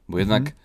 Bo 0.09 0.19
jednak 0.19 0.41
Mhm. 0.41 0.57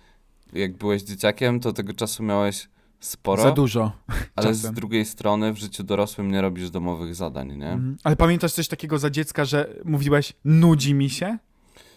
jak 0.53 0.77
byłeś 0.77 1.03
dzieciakiem, 1.03 1.61
to 1.61 1.73
tego 1.73 1.93
czasu 1.93 2.23
miałeś 2.23 2.69
sporo, 3.01 3.43
Za 3.43 3.51
dużo. 3.53 3.93
ale 4.37 4.55
z 4.55 4.59
czasem. 4.59 4.75
drugiej 4.75 5.05
strony 5.05 5.53
w 5.53 5.57
życiu 5.59 5.83
dorosłym 5.85 6.31
nie 6.31 6.41
robisz 6.41 6.71
domowych 6.71 7.15
zadań, 7.15 7.49
nie? 7.49 7.71
Mhm. 7.73 7.97
Ale 8.05 8.17
pamiętasz 8.17 8.53
coś 8.53 8.69
takiego 8.69 8.99
za 8.99 9.11
dziecka, 9.11 9.45
że 9.45 9.75
mówiłeś, 9.85 10.33
nudzi 10.45 10.95
mi 10.95 11.11
się? 11.11 11.39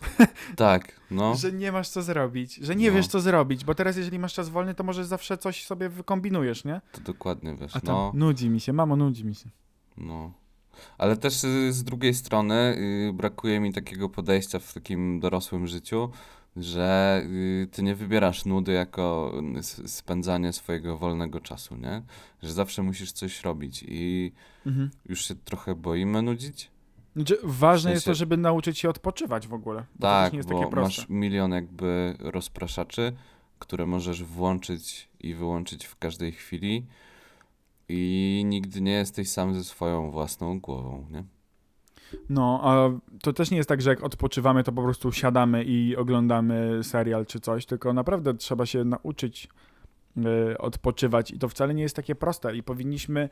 Tak, 0.55 0.99
no. 1.11 1.35
Że 1.35 1.51
nie 1.51 1.71
masz 1.71 1.89
co 1.89 2.01
zrobić, 2.01 2.55
że 2.55 2.75
nie 2.75 2.89
No. 2.89 2.95
wiesz 2.95 3.07
co 3.07 3.21
zrobić, 3.21 3.65
bo 3.65 3.75
teraz 3.75 3.97
jeżeli 3.97 4.19
masz 4.19 4.33
czas 4.33 4.49
wolny, 4.49 4.75
to 4.75 4.83
może 4.83 5.05
zawsze 5.05 5.37
coś 5.37 5.65
sobie 5.65 5.89
wykombinujesz, 5.89 6.65
nie? 6.65 6.81
To 6.91 7.01
dokładnie 7.01 7.55
wiesz. 7.55 7.75
A 7.75 7.79
tam 7.79 7.95
No, 7.95 8.11
nudzi 8.15 8.49
mi 8.49 8.59
się, 8.59 8.73
mamo, 8.73 8.95
nudzi 8.95 9.25
mi 9.25 9.35
się. 9.35 9.49
no. 9.97 10.31
Ale 10.97 11.17
też 11.17 11.43
y, 11.43 11.73
z 11.73 11.83
drugiej 11.83 12.13
strony 12.13 12.75
y, 13.09 13.13
brakuje 13.13 13.59
mi 13.59 13.73
takiego 13.73 14.09
podejścia 14.09 14.59
w 14.59 14.73
takim 14.73 15.19
dorosłym 15.19 15.67
życiu, 15.67 16.09
że 16.55 17.21
y, 17.25 17.67
ty 17.71 17.83
nie 17.83 17.95
wybierasz 17.95 18.45
nudy 18.45 18.71
jako 18.71 19.33
spędzanie 19.85 20.53
swojego 20.53 20.97
wolnego 20.97 21.39
czasu, 21.39 21.75
nie? 21.75 22.01
Że 22.43 22.53
zawsze 22.53 22.83
musisz 22.83 23.11
coś 23.11 23.41
robić 23.43 23.85
i 23.87 24.31
Mhm. 24.65 24.89
już 25.05 25.27
się 25.27 25.35
trochę 25.35 25.75
boimy 25.75 26.21
nudzić. 26.21 26.71
Znaczy, 27.15 27.37
ważne 27.43 27.91
W 27.91 27.93
jest 27.93 28.05
to, 28.05 28.09
sensie- 28.11 28.19
żeby 28.19 28.37
nauczyć 28.37 28.79
się 28.79 28.89
odpoczywać 28.89 29.47
w 29.47 29.53
ogóle. 29.53 29.79
Bo 29.95 30.07
to 30.07 30.07
Tak, 30.07 30.33
nie 30.33 30.37
jest 30.37 30.49
bo 30.49 30.57
takie 30.59 30.71
proste. 30.71 31.01
masz 31.01 31.09
milion 31.09 31.51
jakby 31.51 32.15
rozpraszaczy, 32.19 33.13
które 33.59 33.85
możesz 33.85 34.23
włączyć 34.23 35.09
i 35.19 35.33
wyłączyć 35.35 35.85
w 35.85 35.97
każdej 35.97 36.31
chwili 36.31 36.85
i 37.89 38.43
nigdy 38.45 38.81
nie 38.81 38.91
jesteś 38.91 39.29
sam 39.29 39.53
ze 39.53 39.63
swoją 39.63 40.11
własną 40.11 40.59
głową, 40.59 41.05
nie? 41.11 41.23
No, 42.29 42.59
a 42.63 42.89
to 43.21 43.33
też 43.33 43.51
nie 43.51 43.57
jest 43.57 43.69
tak, 43.69 43.81
że 43.81 43.89
jak 43.89 44.03
odpoczywamy, 44.03 44.63
to 44.63 44.71
po 44.71 44.83
prostu 44.83 45.11
siadamy 45.11 45.63
i 45.63 45.95
oglądamy 45.95 46.79
serial 46.83 47.25
czy 47.25 47.39
coś, 47.39 47.65
tylko 47.65 47.93
naprawdę 47.93 48.33
trzeba 48.33 48.65
się 48.65 48.83
nauczyć 48.83 49.47
y, 50.51 50.57
odpoczywać 50.57 51.31
i 51.31 51.39
to 51.39 51.49
wcale 51.49 51.73
nie 51.73 51.81
jest 51.83 51.95
takie 51.95 52.15
proste 52.15 52.55
i 52.55 52.63
powinniśmy 52.63 53.29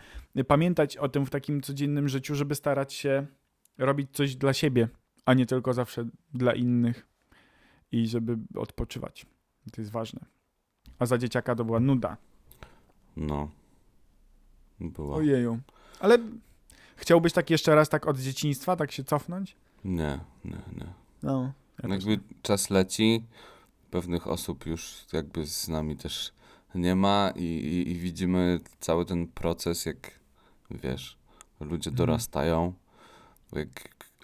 pamiętać 0.48 0.98
o 0.98 1.10
tym 1.10 1.26
w 1.26 1.30
takim 1.30 1.62
codziennym 1.62 2.10
życiu, 2.10 2.36
żeby 2.36 2.56
starać 2.56 2.94
się 2.94 3.26
robić 3.78 4.10
coś 4.14 4.36
dla 4.36 4.54
siebie, 4.54 4.88
a 5.26 5.34
nie 5.34 5.46
tylko 5.46 5.74
zawsze 5.74 6.06
dla 6.34 6.54
innych 6.54 7.08
i 7.92 8.08
żeby 8.08 8.38
odpoczywać. 8.56 9.26
To 9.72 9.82
jest 9.82 9.92
ważne. 9.92 10.26
A 11.00 11.06
za 11.06 11.18
dzieciaka 11.18 11.56
to 11.56 11.66
była 11.66 11.80
nuda. 11.80 12.18
No. 13.18 13.50
Było. 14.80 15.16
Ojeju. 15.16 15.60
Ale 16.00 16.18
chciałbyś 16.96 17.34
tak 17.34 17.50
jeszcze 17.50 17.76
raz 17.76 17.90
tak 17.90 18.08
od 18.08 18.20
dzieciństwa, 18.20 18.76
tak 18.76 18.92
się 18.92 19.04
cofnąć? 19.04 19.56
Nie, 19.86 20.20
nie, 20.46 20.62
nie. 20.78 20.94
No. 21.24 21.54
Ja 21.84 21.90
jakby 21.90 22.20
czas 22.42 22.70
leci, 22.70 23.26
pewnych 23.92 24.28
osób 24.28 24.66
już 24.66 25.06
jakby 25.14 25.46
z 25.46 25.68
nami 25.68 25.98
też 25.98 26.34
nie 26.76 26.96
ma 26.96 27.32
i, 27.36 27.44
i, 27.44 27.92
i 27.92 27.96
widzimy 27.96 28.60
cały 28.80 29.06
ten 29.06 29.28
proces, 29.28 29.86
jak 29.86 30.20
wiesz, 30.72 31.18
ludzie 31.60 31.90
Mhm. 31.90 31.96
dorastają, 31.96 32.74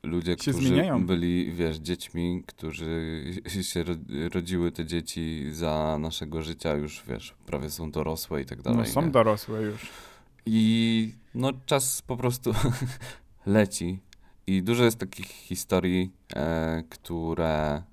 ludzie, 0.04 0.32
Się 0.32 0.38
którzy 0.52 0.68
zmieniają. 0.68 1.06
byli, 1.06 1.52
wiesz, 1.54 1.78
dziećmi, 1.78 2.44
którzy 2.48 3.24
się 3.72 3.84
ro- 3.84 3.96
rodziły 4.34 4.72
te 4.72 4.86
dzieci 4.86 5.46
za 5.52 5.98
naszego 6.00 6.42
życia, 6.42 6.74
już 6.74 7.04
wiesz, 7.08 7.36
prawie 7.46 7.70
są 7.70 7.92
dorosłe 7.92 8.42
i 8.42 8.46
tak 8.46 8.62
dalej. 8.62 8.80
No, 8.80 8.86
są 8.86 9.02
nie? 9.02 9.12
dorosłe 9.12 9.62
już. 9.62 9.88
I 10.46 11.14
no 11.36 11.52
czas 11.66 12.02
po 12.02 12.18
prostu 12.18 12.54
leci. 13.46 14.00
I 14.48 14.64
dużo 14.64 14.84
jest 14.84 14.98
takich 15.00 15.28
historii, 15.28 16.12
e, 16.36 16.84
które 16.90 17.84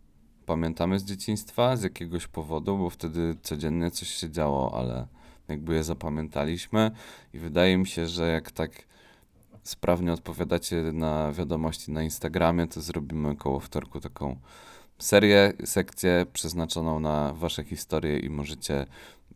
pamiętamy 0.47 0.99
z 0.99 1.05
dzieciństwa 1.05 1.77
z 1.77 1.83
jakiegoś 1.83 2.27
powodu, 2.27 2.79
bo 2.79 2.91
wtedy 2.91 3.37
codziennie 3.43 3.91
coś 3.91 4.09
się 4.09 4.31
działo, 4.31 4.79
ale 4.81 5.07
jakby 5.49 5.75
je 5.75 5.85
zapamiętaliśmy. 5.85 6.91
I 7.35 7.39
wydaje 7.39 7.79
mi 7.79 7.87
się, 7.87 8.07
że 8.07 8.29
jak 8.29 8.51
tak 8.51 8.71
sprawnie 9.69 10.13
odpowiadacie 10.13 10.83
na 10.93 11.33
wiadomości 11.33 11.93
na 11.93 12.03
Instagramie, 12.03 12.67
to 12.67 12.81
zrobimy 12.81 13.37
koło 13.37 13.61
wtorku 13.61 14.01
taką 14.01 14.37
serię, 14.99 15.53
sekcję 15.65 16.27
przeznaczoną 16.33 17.01
na 17.01 17.33
wasze 17.33 17.65
historie 17.65 18.19
i 18.19 18.31
możecie 18.31 18.87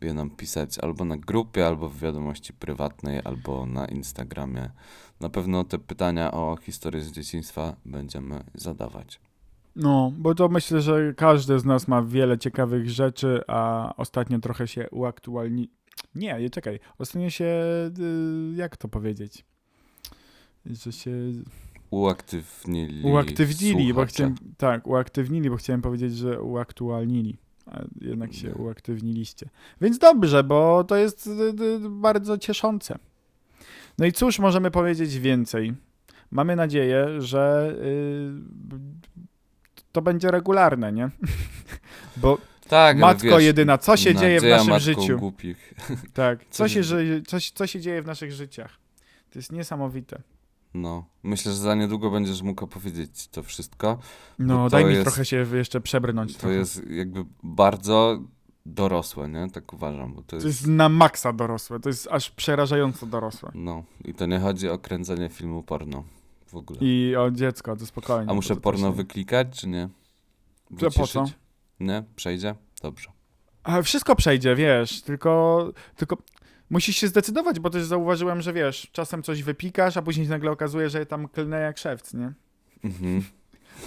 je 0.01 0.13
nam 0.13 0.29
pisać 0.29 0.79
albo 0.79 1.05
na 1.05 1.17
grupie, 1.17 1.67
albo 1.67 1.89
w 1.89 1.99
wiadomości 1.99 2.53
prywatnej, 2.53 3.19
albo 3.23 3.65
na 3.65 3.85
Instagramie. 3.85 4.69
Na 5.19 5.29
pewno 5.29 5.63
te 5.63 5.79
pytania 5.79 6.31
o 6.31 6.57
historię 6.61 7.01
z 7.01 7.11
dzieciństwa 7.11 7.75
będziemy 7.85 8.43
zadawać. 8.53 9.19
No, 9.75 10.11
bo 10.17 10.35
to 10.35 10.49
myślę, 10.49 10.81
że 10.81 11.13
każdy 11.17 11.59
z 11.59 11.65
nas 11.65 11.87
ma 11.87 12.01
wiele 12.01 12.37
ciekawych 12.37 12.89
rzeczy, 12.89 13.41
a 13.47 13.93
ostatnio 13.97 14.39
trochę 14.39 14.67
się 14.67 14.89
uaktualni... 14.89 15.69
Nie, 16.15 16.39
nie, 16.39 16.49
czekaj. 16.49 16.79
Ostatnio 16.97 17.29
się... 17.29 17.45
y, 17.99 18.55
Jak 18.55 18.77
to 18.77 18.87
powiedzieć? 18.87 19.45
Że 20.65 20.91
się 20.91 21.11
Uaktywnili. 21.91 23.03
uaktywnili, 23.03 23.93
bo 23.93 24.05
chciałem... 24.05 24.35
Tak, 24.57 24.87
uaktywnili, 24.87 25.49
bo 25.49 25.55
chciałem 25.57 25.81
powiedzieć, 25.81 26.15
że 26.15 26.41
uaktualnili. 26.41 27.37
A 27.65 27.81
jednak 28.01 28.33
się 28.33 28.55
uaktywniliście. 28.55 29.49
Więc 29.81 29.97
dobrze, 29.97 30.43
bo 30.43 30.83
to 30.83 30.95
jest 30.95 31.27
y, 31.27 31.31
y, 31.31 31.79
bardzo 31.89 32.37
cieszące. 32.37 32.99
No 33.97 34.05
i 34.05 34.11
cóż 34.11 34.39
możemy 34.39 34.71
powiedzieć 34.71 35.19
więcej? 35.19 35.73
Mamy 36.31 36.55
nadzieję, 36.55 37.21
że 37.21 37.75
y, 37.81 39.21
to 39.91 40.01
będzie 40.01 40.31
regularne, 40.31 40.91
nie? 40.91 41.09
Bo 42.21 42.37
Tak, 42.67 42.97
matko 42.97 43.27
wiesz, 43.27 43.43
jedyna, 43.43 43.77
co 43.77 43.97
się 43.97 44.15
dzieje 44.15 44.39
w 44.39 44.43
naszym 44.43 44.79
życiu? 44.79 45.17
Głupich. 45.17 45.73
Tak, 46.13 46.39
co 46.49 46.57
Co 46.57 46.67
się, 46.67 46.81
co, 47.27 47.37
co 47.53 47.67
się 47.67 47.81
dzieje 47.81 48.01
w 48.01 48.05
naszych 48.05 48.31
życiach? 48.31 48.77
To 49.29 49.39
jest 49.39 49.51
niesamowite. 49.51 50.21
No, 50.73 51.05
myślę, 51.23 51.51
że 51.51 51.57
za 51.57 51.75
niedługo 51.75 52.11
będziesz 52.11 52.41
mógł 52.41 52.63
opowiedzieć 52.65 53.27
to 53.27 53.43
wszystko. 53.43 53.97
No, 54.39 54.69
daj 54.69 54.85
mi 54.85 54.91
jest- 54.91 55.03
trochę 55.03 55.25
się 55.25 55.45
jeszcze 55.53 55.81
przebrnąć. 55.81 56.33
To 56.33 56.39
trochę. 56.39 56.55
jest 56.55 56.87
jakby 56.89 57.25
bardzo 57.43 58.19
dorosłe, 58.65 59.29
nie? 59.29 59.49
Tak 59.49 59.73
uważam, 59.73 60.13
bo 60.13 60.21
to 60.21 60.27
to 60.27 60.35
jest... 60.35 60.45
jest 60.45 60.67
na 60.67 60.89
maksa 60.89 61.33
dorosłe, 61.33 61.79
to 61.79 61.89
jest 61.89 62.07
aż 62.11 62.31
przerażająco 62.31 63.05
dorosłe. 63.05 63.51
No, 63.55 63.83
i 64.05 64.13
to 64.13 64.25
nie 64.25 64.39
chodzi 64.39 64.69
o 64.69 64.77
kręcenie 64.77 65.29
filmu 65.29 65.63
porno 65.63 66.03
w 66.47 66.55
ogóle. 66.55 66.79
I 66.81 67.15
o 67.15 67.31
dziecko, 67.31 67.75
to 67.75 67.85
spokojnie. 67.85 68.31
A 68.31 68.33
muszę 68.33 68.55
to 68.55 68.61
porno 68.61 68.87
nie- 68.89 68.95
wyklikać, 68.95 69.59
czy 69.59 69.67
nie? 69.67 69.89
To 70.79 70.91
po 70.91 71.07
co? 71.07 71.21
Wyciszyć? 71.21 71.39
Nie? 71.79 72.03
Przejdzie? 72.15 72.55
Dobrze. 72.81 73.09
A 73.63 73.81
wszystko 73.81 74.15
przejdzie, 74.15 74.55
wiesz, 74.55 75.01
tylko, 75.01 75.65
tylko 75.95 76.17
musisz 76.71 76.95
się 76.95 77.07
zdecydować, 77.07 77.59
bo 77.59 77.69
też 77.69 77.83
zauważyłem, 77.83 78.41
że 78.41 78.53
wiesz, 78.53 78.89
czasem 78.91 79.23
coś 79.23 79.43
wypikasz, 79.43 79.97
a 79.97 80.01
później 80.01 80.27
nagle 80.27 80.51
okazuje, 80.51 80.89
że 80.89 81.05
tam 81.05 81.27
klnę 81.27 81.59
jak 81.59 81.77
szewc, 81.77 82.13
nie? 82.13 82.33
Mhm. 82.83 83.23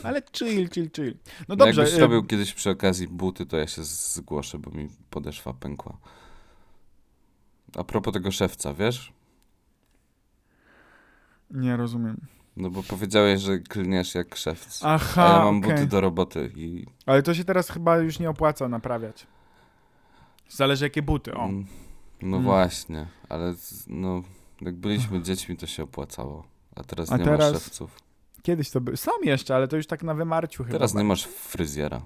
Ale 0.02 0.22
chill, 0.36 0.68
chill, 0.70 0.90
chill. 0.90 1.14
No 1.26 1.44
No 1.48 1.56
dobrze, 1.56 1.80
Jakbyś 1.80 1.98
y, 1.98 2.00
robił 2.00 2.22
kiedyś 2.22 2.54
przy 2.54 2.70
okazji 2.70 3.08
buty, 3.08 3.46
to 3.46 3.56
ja 3.56 3.66
się 3.66 3.84
zgłoszę, 3.84 4.58
bo 4.58 4.70
mi 4.70 4.88
podeszwa 5.10 5.52
pękła. 5.52 5.98
A 7.76 7.84
propos 7.84 8.14
tego 8.14 8.30
szewca, 8.30 8.74
wiesz? 8.74 9.12
nie 11.50 11.76
rozumiem. 11.76 12.20
No 12.56 12.70
bo 12.70 12.82
powiedziałeś, 12.82 13.40
że 13.40 13.58
klniesz 13.58 14.14
jak 14.14 14.36
szewc. 14.36 14.80
Aha, 14.84 15.26
A 15.26 15.38
ja 15.38 15.44
mam 15.44 15.58
okej. 15.58 15.70
buty 15.70 15.86
do 15.86 16.00
roboty 16.00 16.52
i... 16.56 16.86
Ale 17.06 17.22
to 17.22 17.34
się 17.34 17.44
teraz 17.44 17.70
chyba 17.70 17.96
już 17.96 18.18
nie 18.18 18.30
opłaca 18.30 18.68
naprawiać. 18.68 19.26
Zależy 20.48 20.84
jakie 20.84 21.02
buty, 21.02 21.34
o. 21.34 21.44
Mm, 21.44 21.66
No 22.24 22.36
Mm. 22.36 22.42
właśnie, 22.42 23.06
ale 23.28 23.54
no, 23.86 24.22
jak 24.60 24.74
byliśmy 24.74 25.22
dziećmi, 25.22 25.56
to 25.56 25.66
się 25.66 25.82
opłacało. 25.82 26.44
A 26.76 26.84
teraz 26.84 27.12
A 27.12 27.16
nie 27.16 27.24
teraz 27.24 27.52
masz 27.52 27.62
szewców. 27.62 27.98
Kiedyś 28.42 28.70
to 28.70 28.80
był. 28.80 28.96
Są 28.96 29.10
jeszcze, 29.22 29.54
ale 29.56 29.68
to 29.68 29.76
już 29.76 29.86
tak 29.86 30.02
na 30.02 30.14
wymarciu 30.14 30.64
chyba. 30.64 30.72
Teraz 30.72 30.94
nie 30.94 31.04
masz 31.04 31.24
fryzjera. 31.24 32.00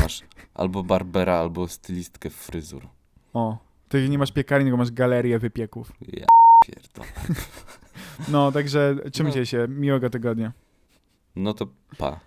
Masz 0.00 0.22
albo 0.54 0.82
barbera, 0.82 1.34
albo 1.34 1.68
stylistkę 1.68 2.30
fryzur. 2.30 2.88
O. 3.32 3.58
Ty 3.88 4.08
nie 4.08 4.18
masz 4.18 4.32
piekarni, 4.32 4.64
tylko 4.64 4.76
masz 4.76 4.90
galerię 4.90 5.38
wypieków. 5.38 5.92
Ja 6.08 6.26
pierdolę. 6.66 7.08
No, 8.28 8.52
także 8.52 8.96
trzymajcie 9.12 9.38
No. 9.40 9.44
się. 9.44 9.66
Miłego 9.68 10.10
tygodnia. 10.10 10.52
No 11.36 11.54
to 11.54 11.66
pa. 11.98 12.20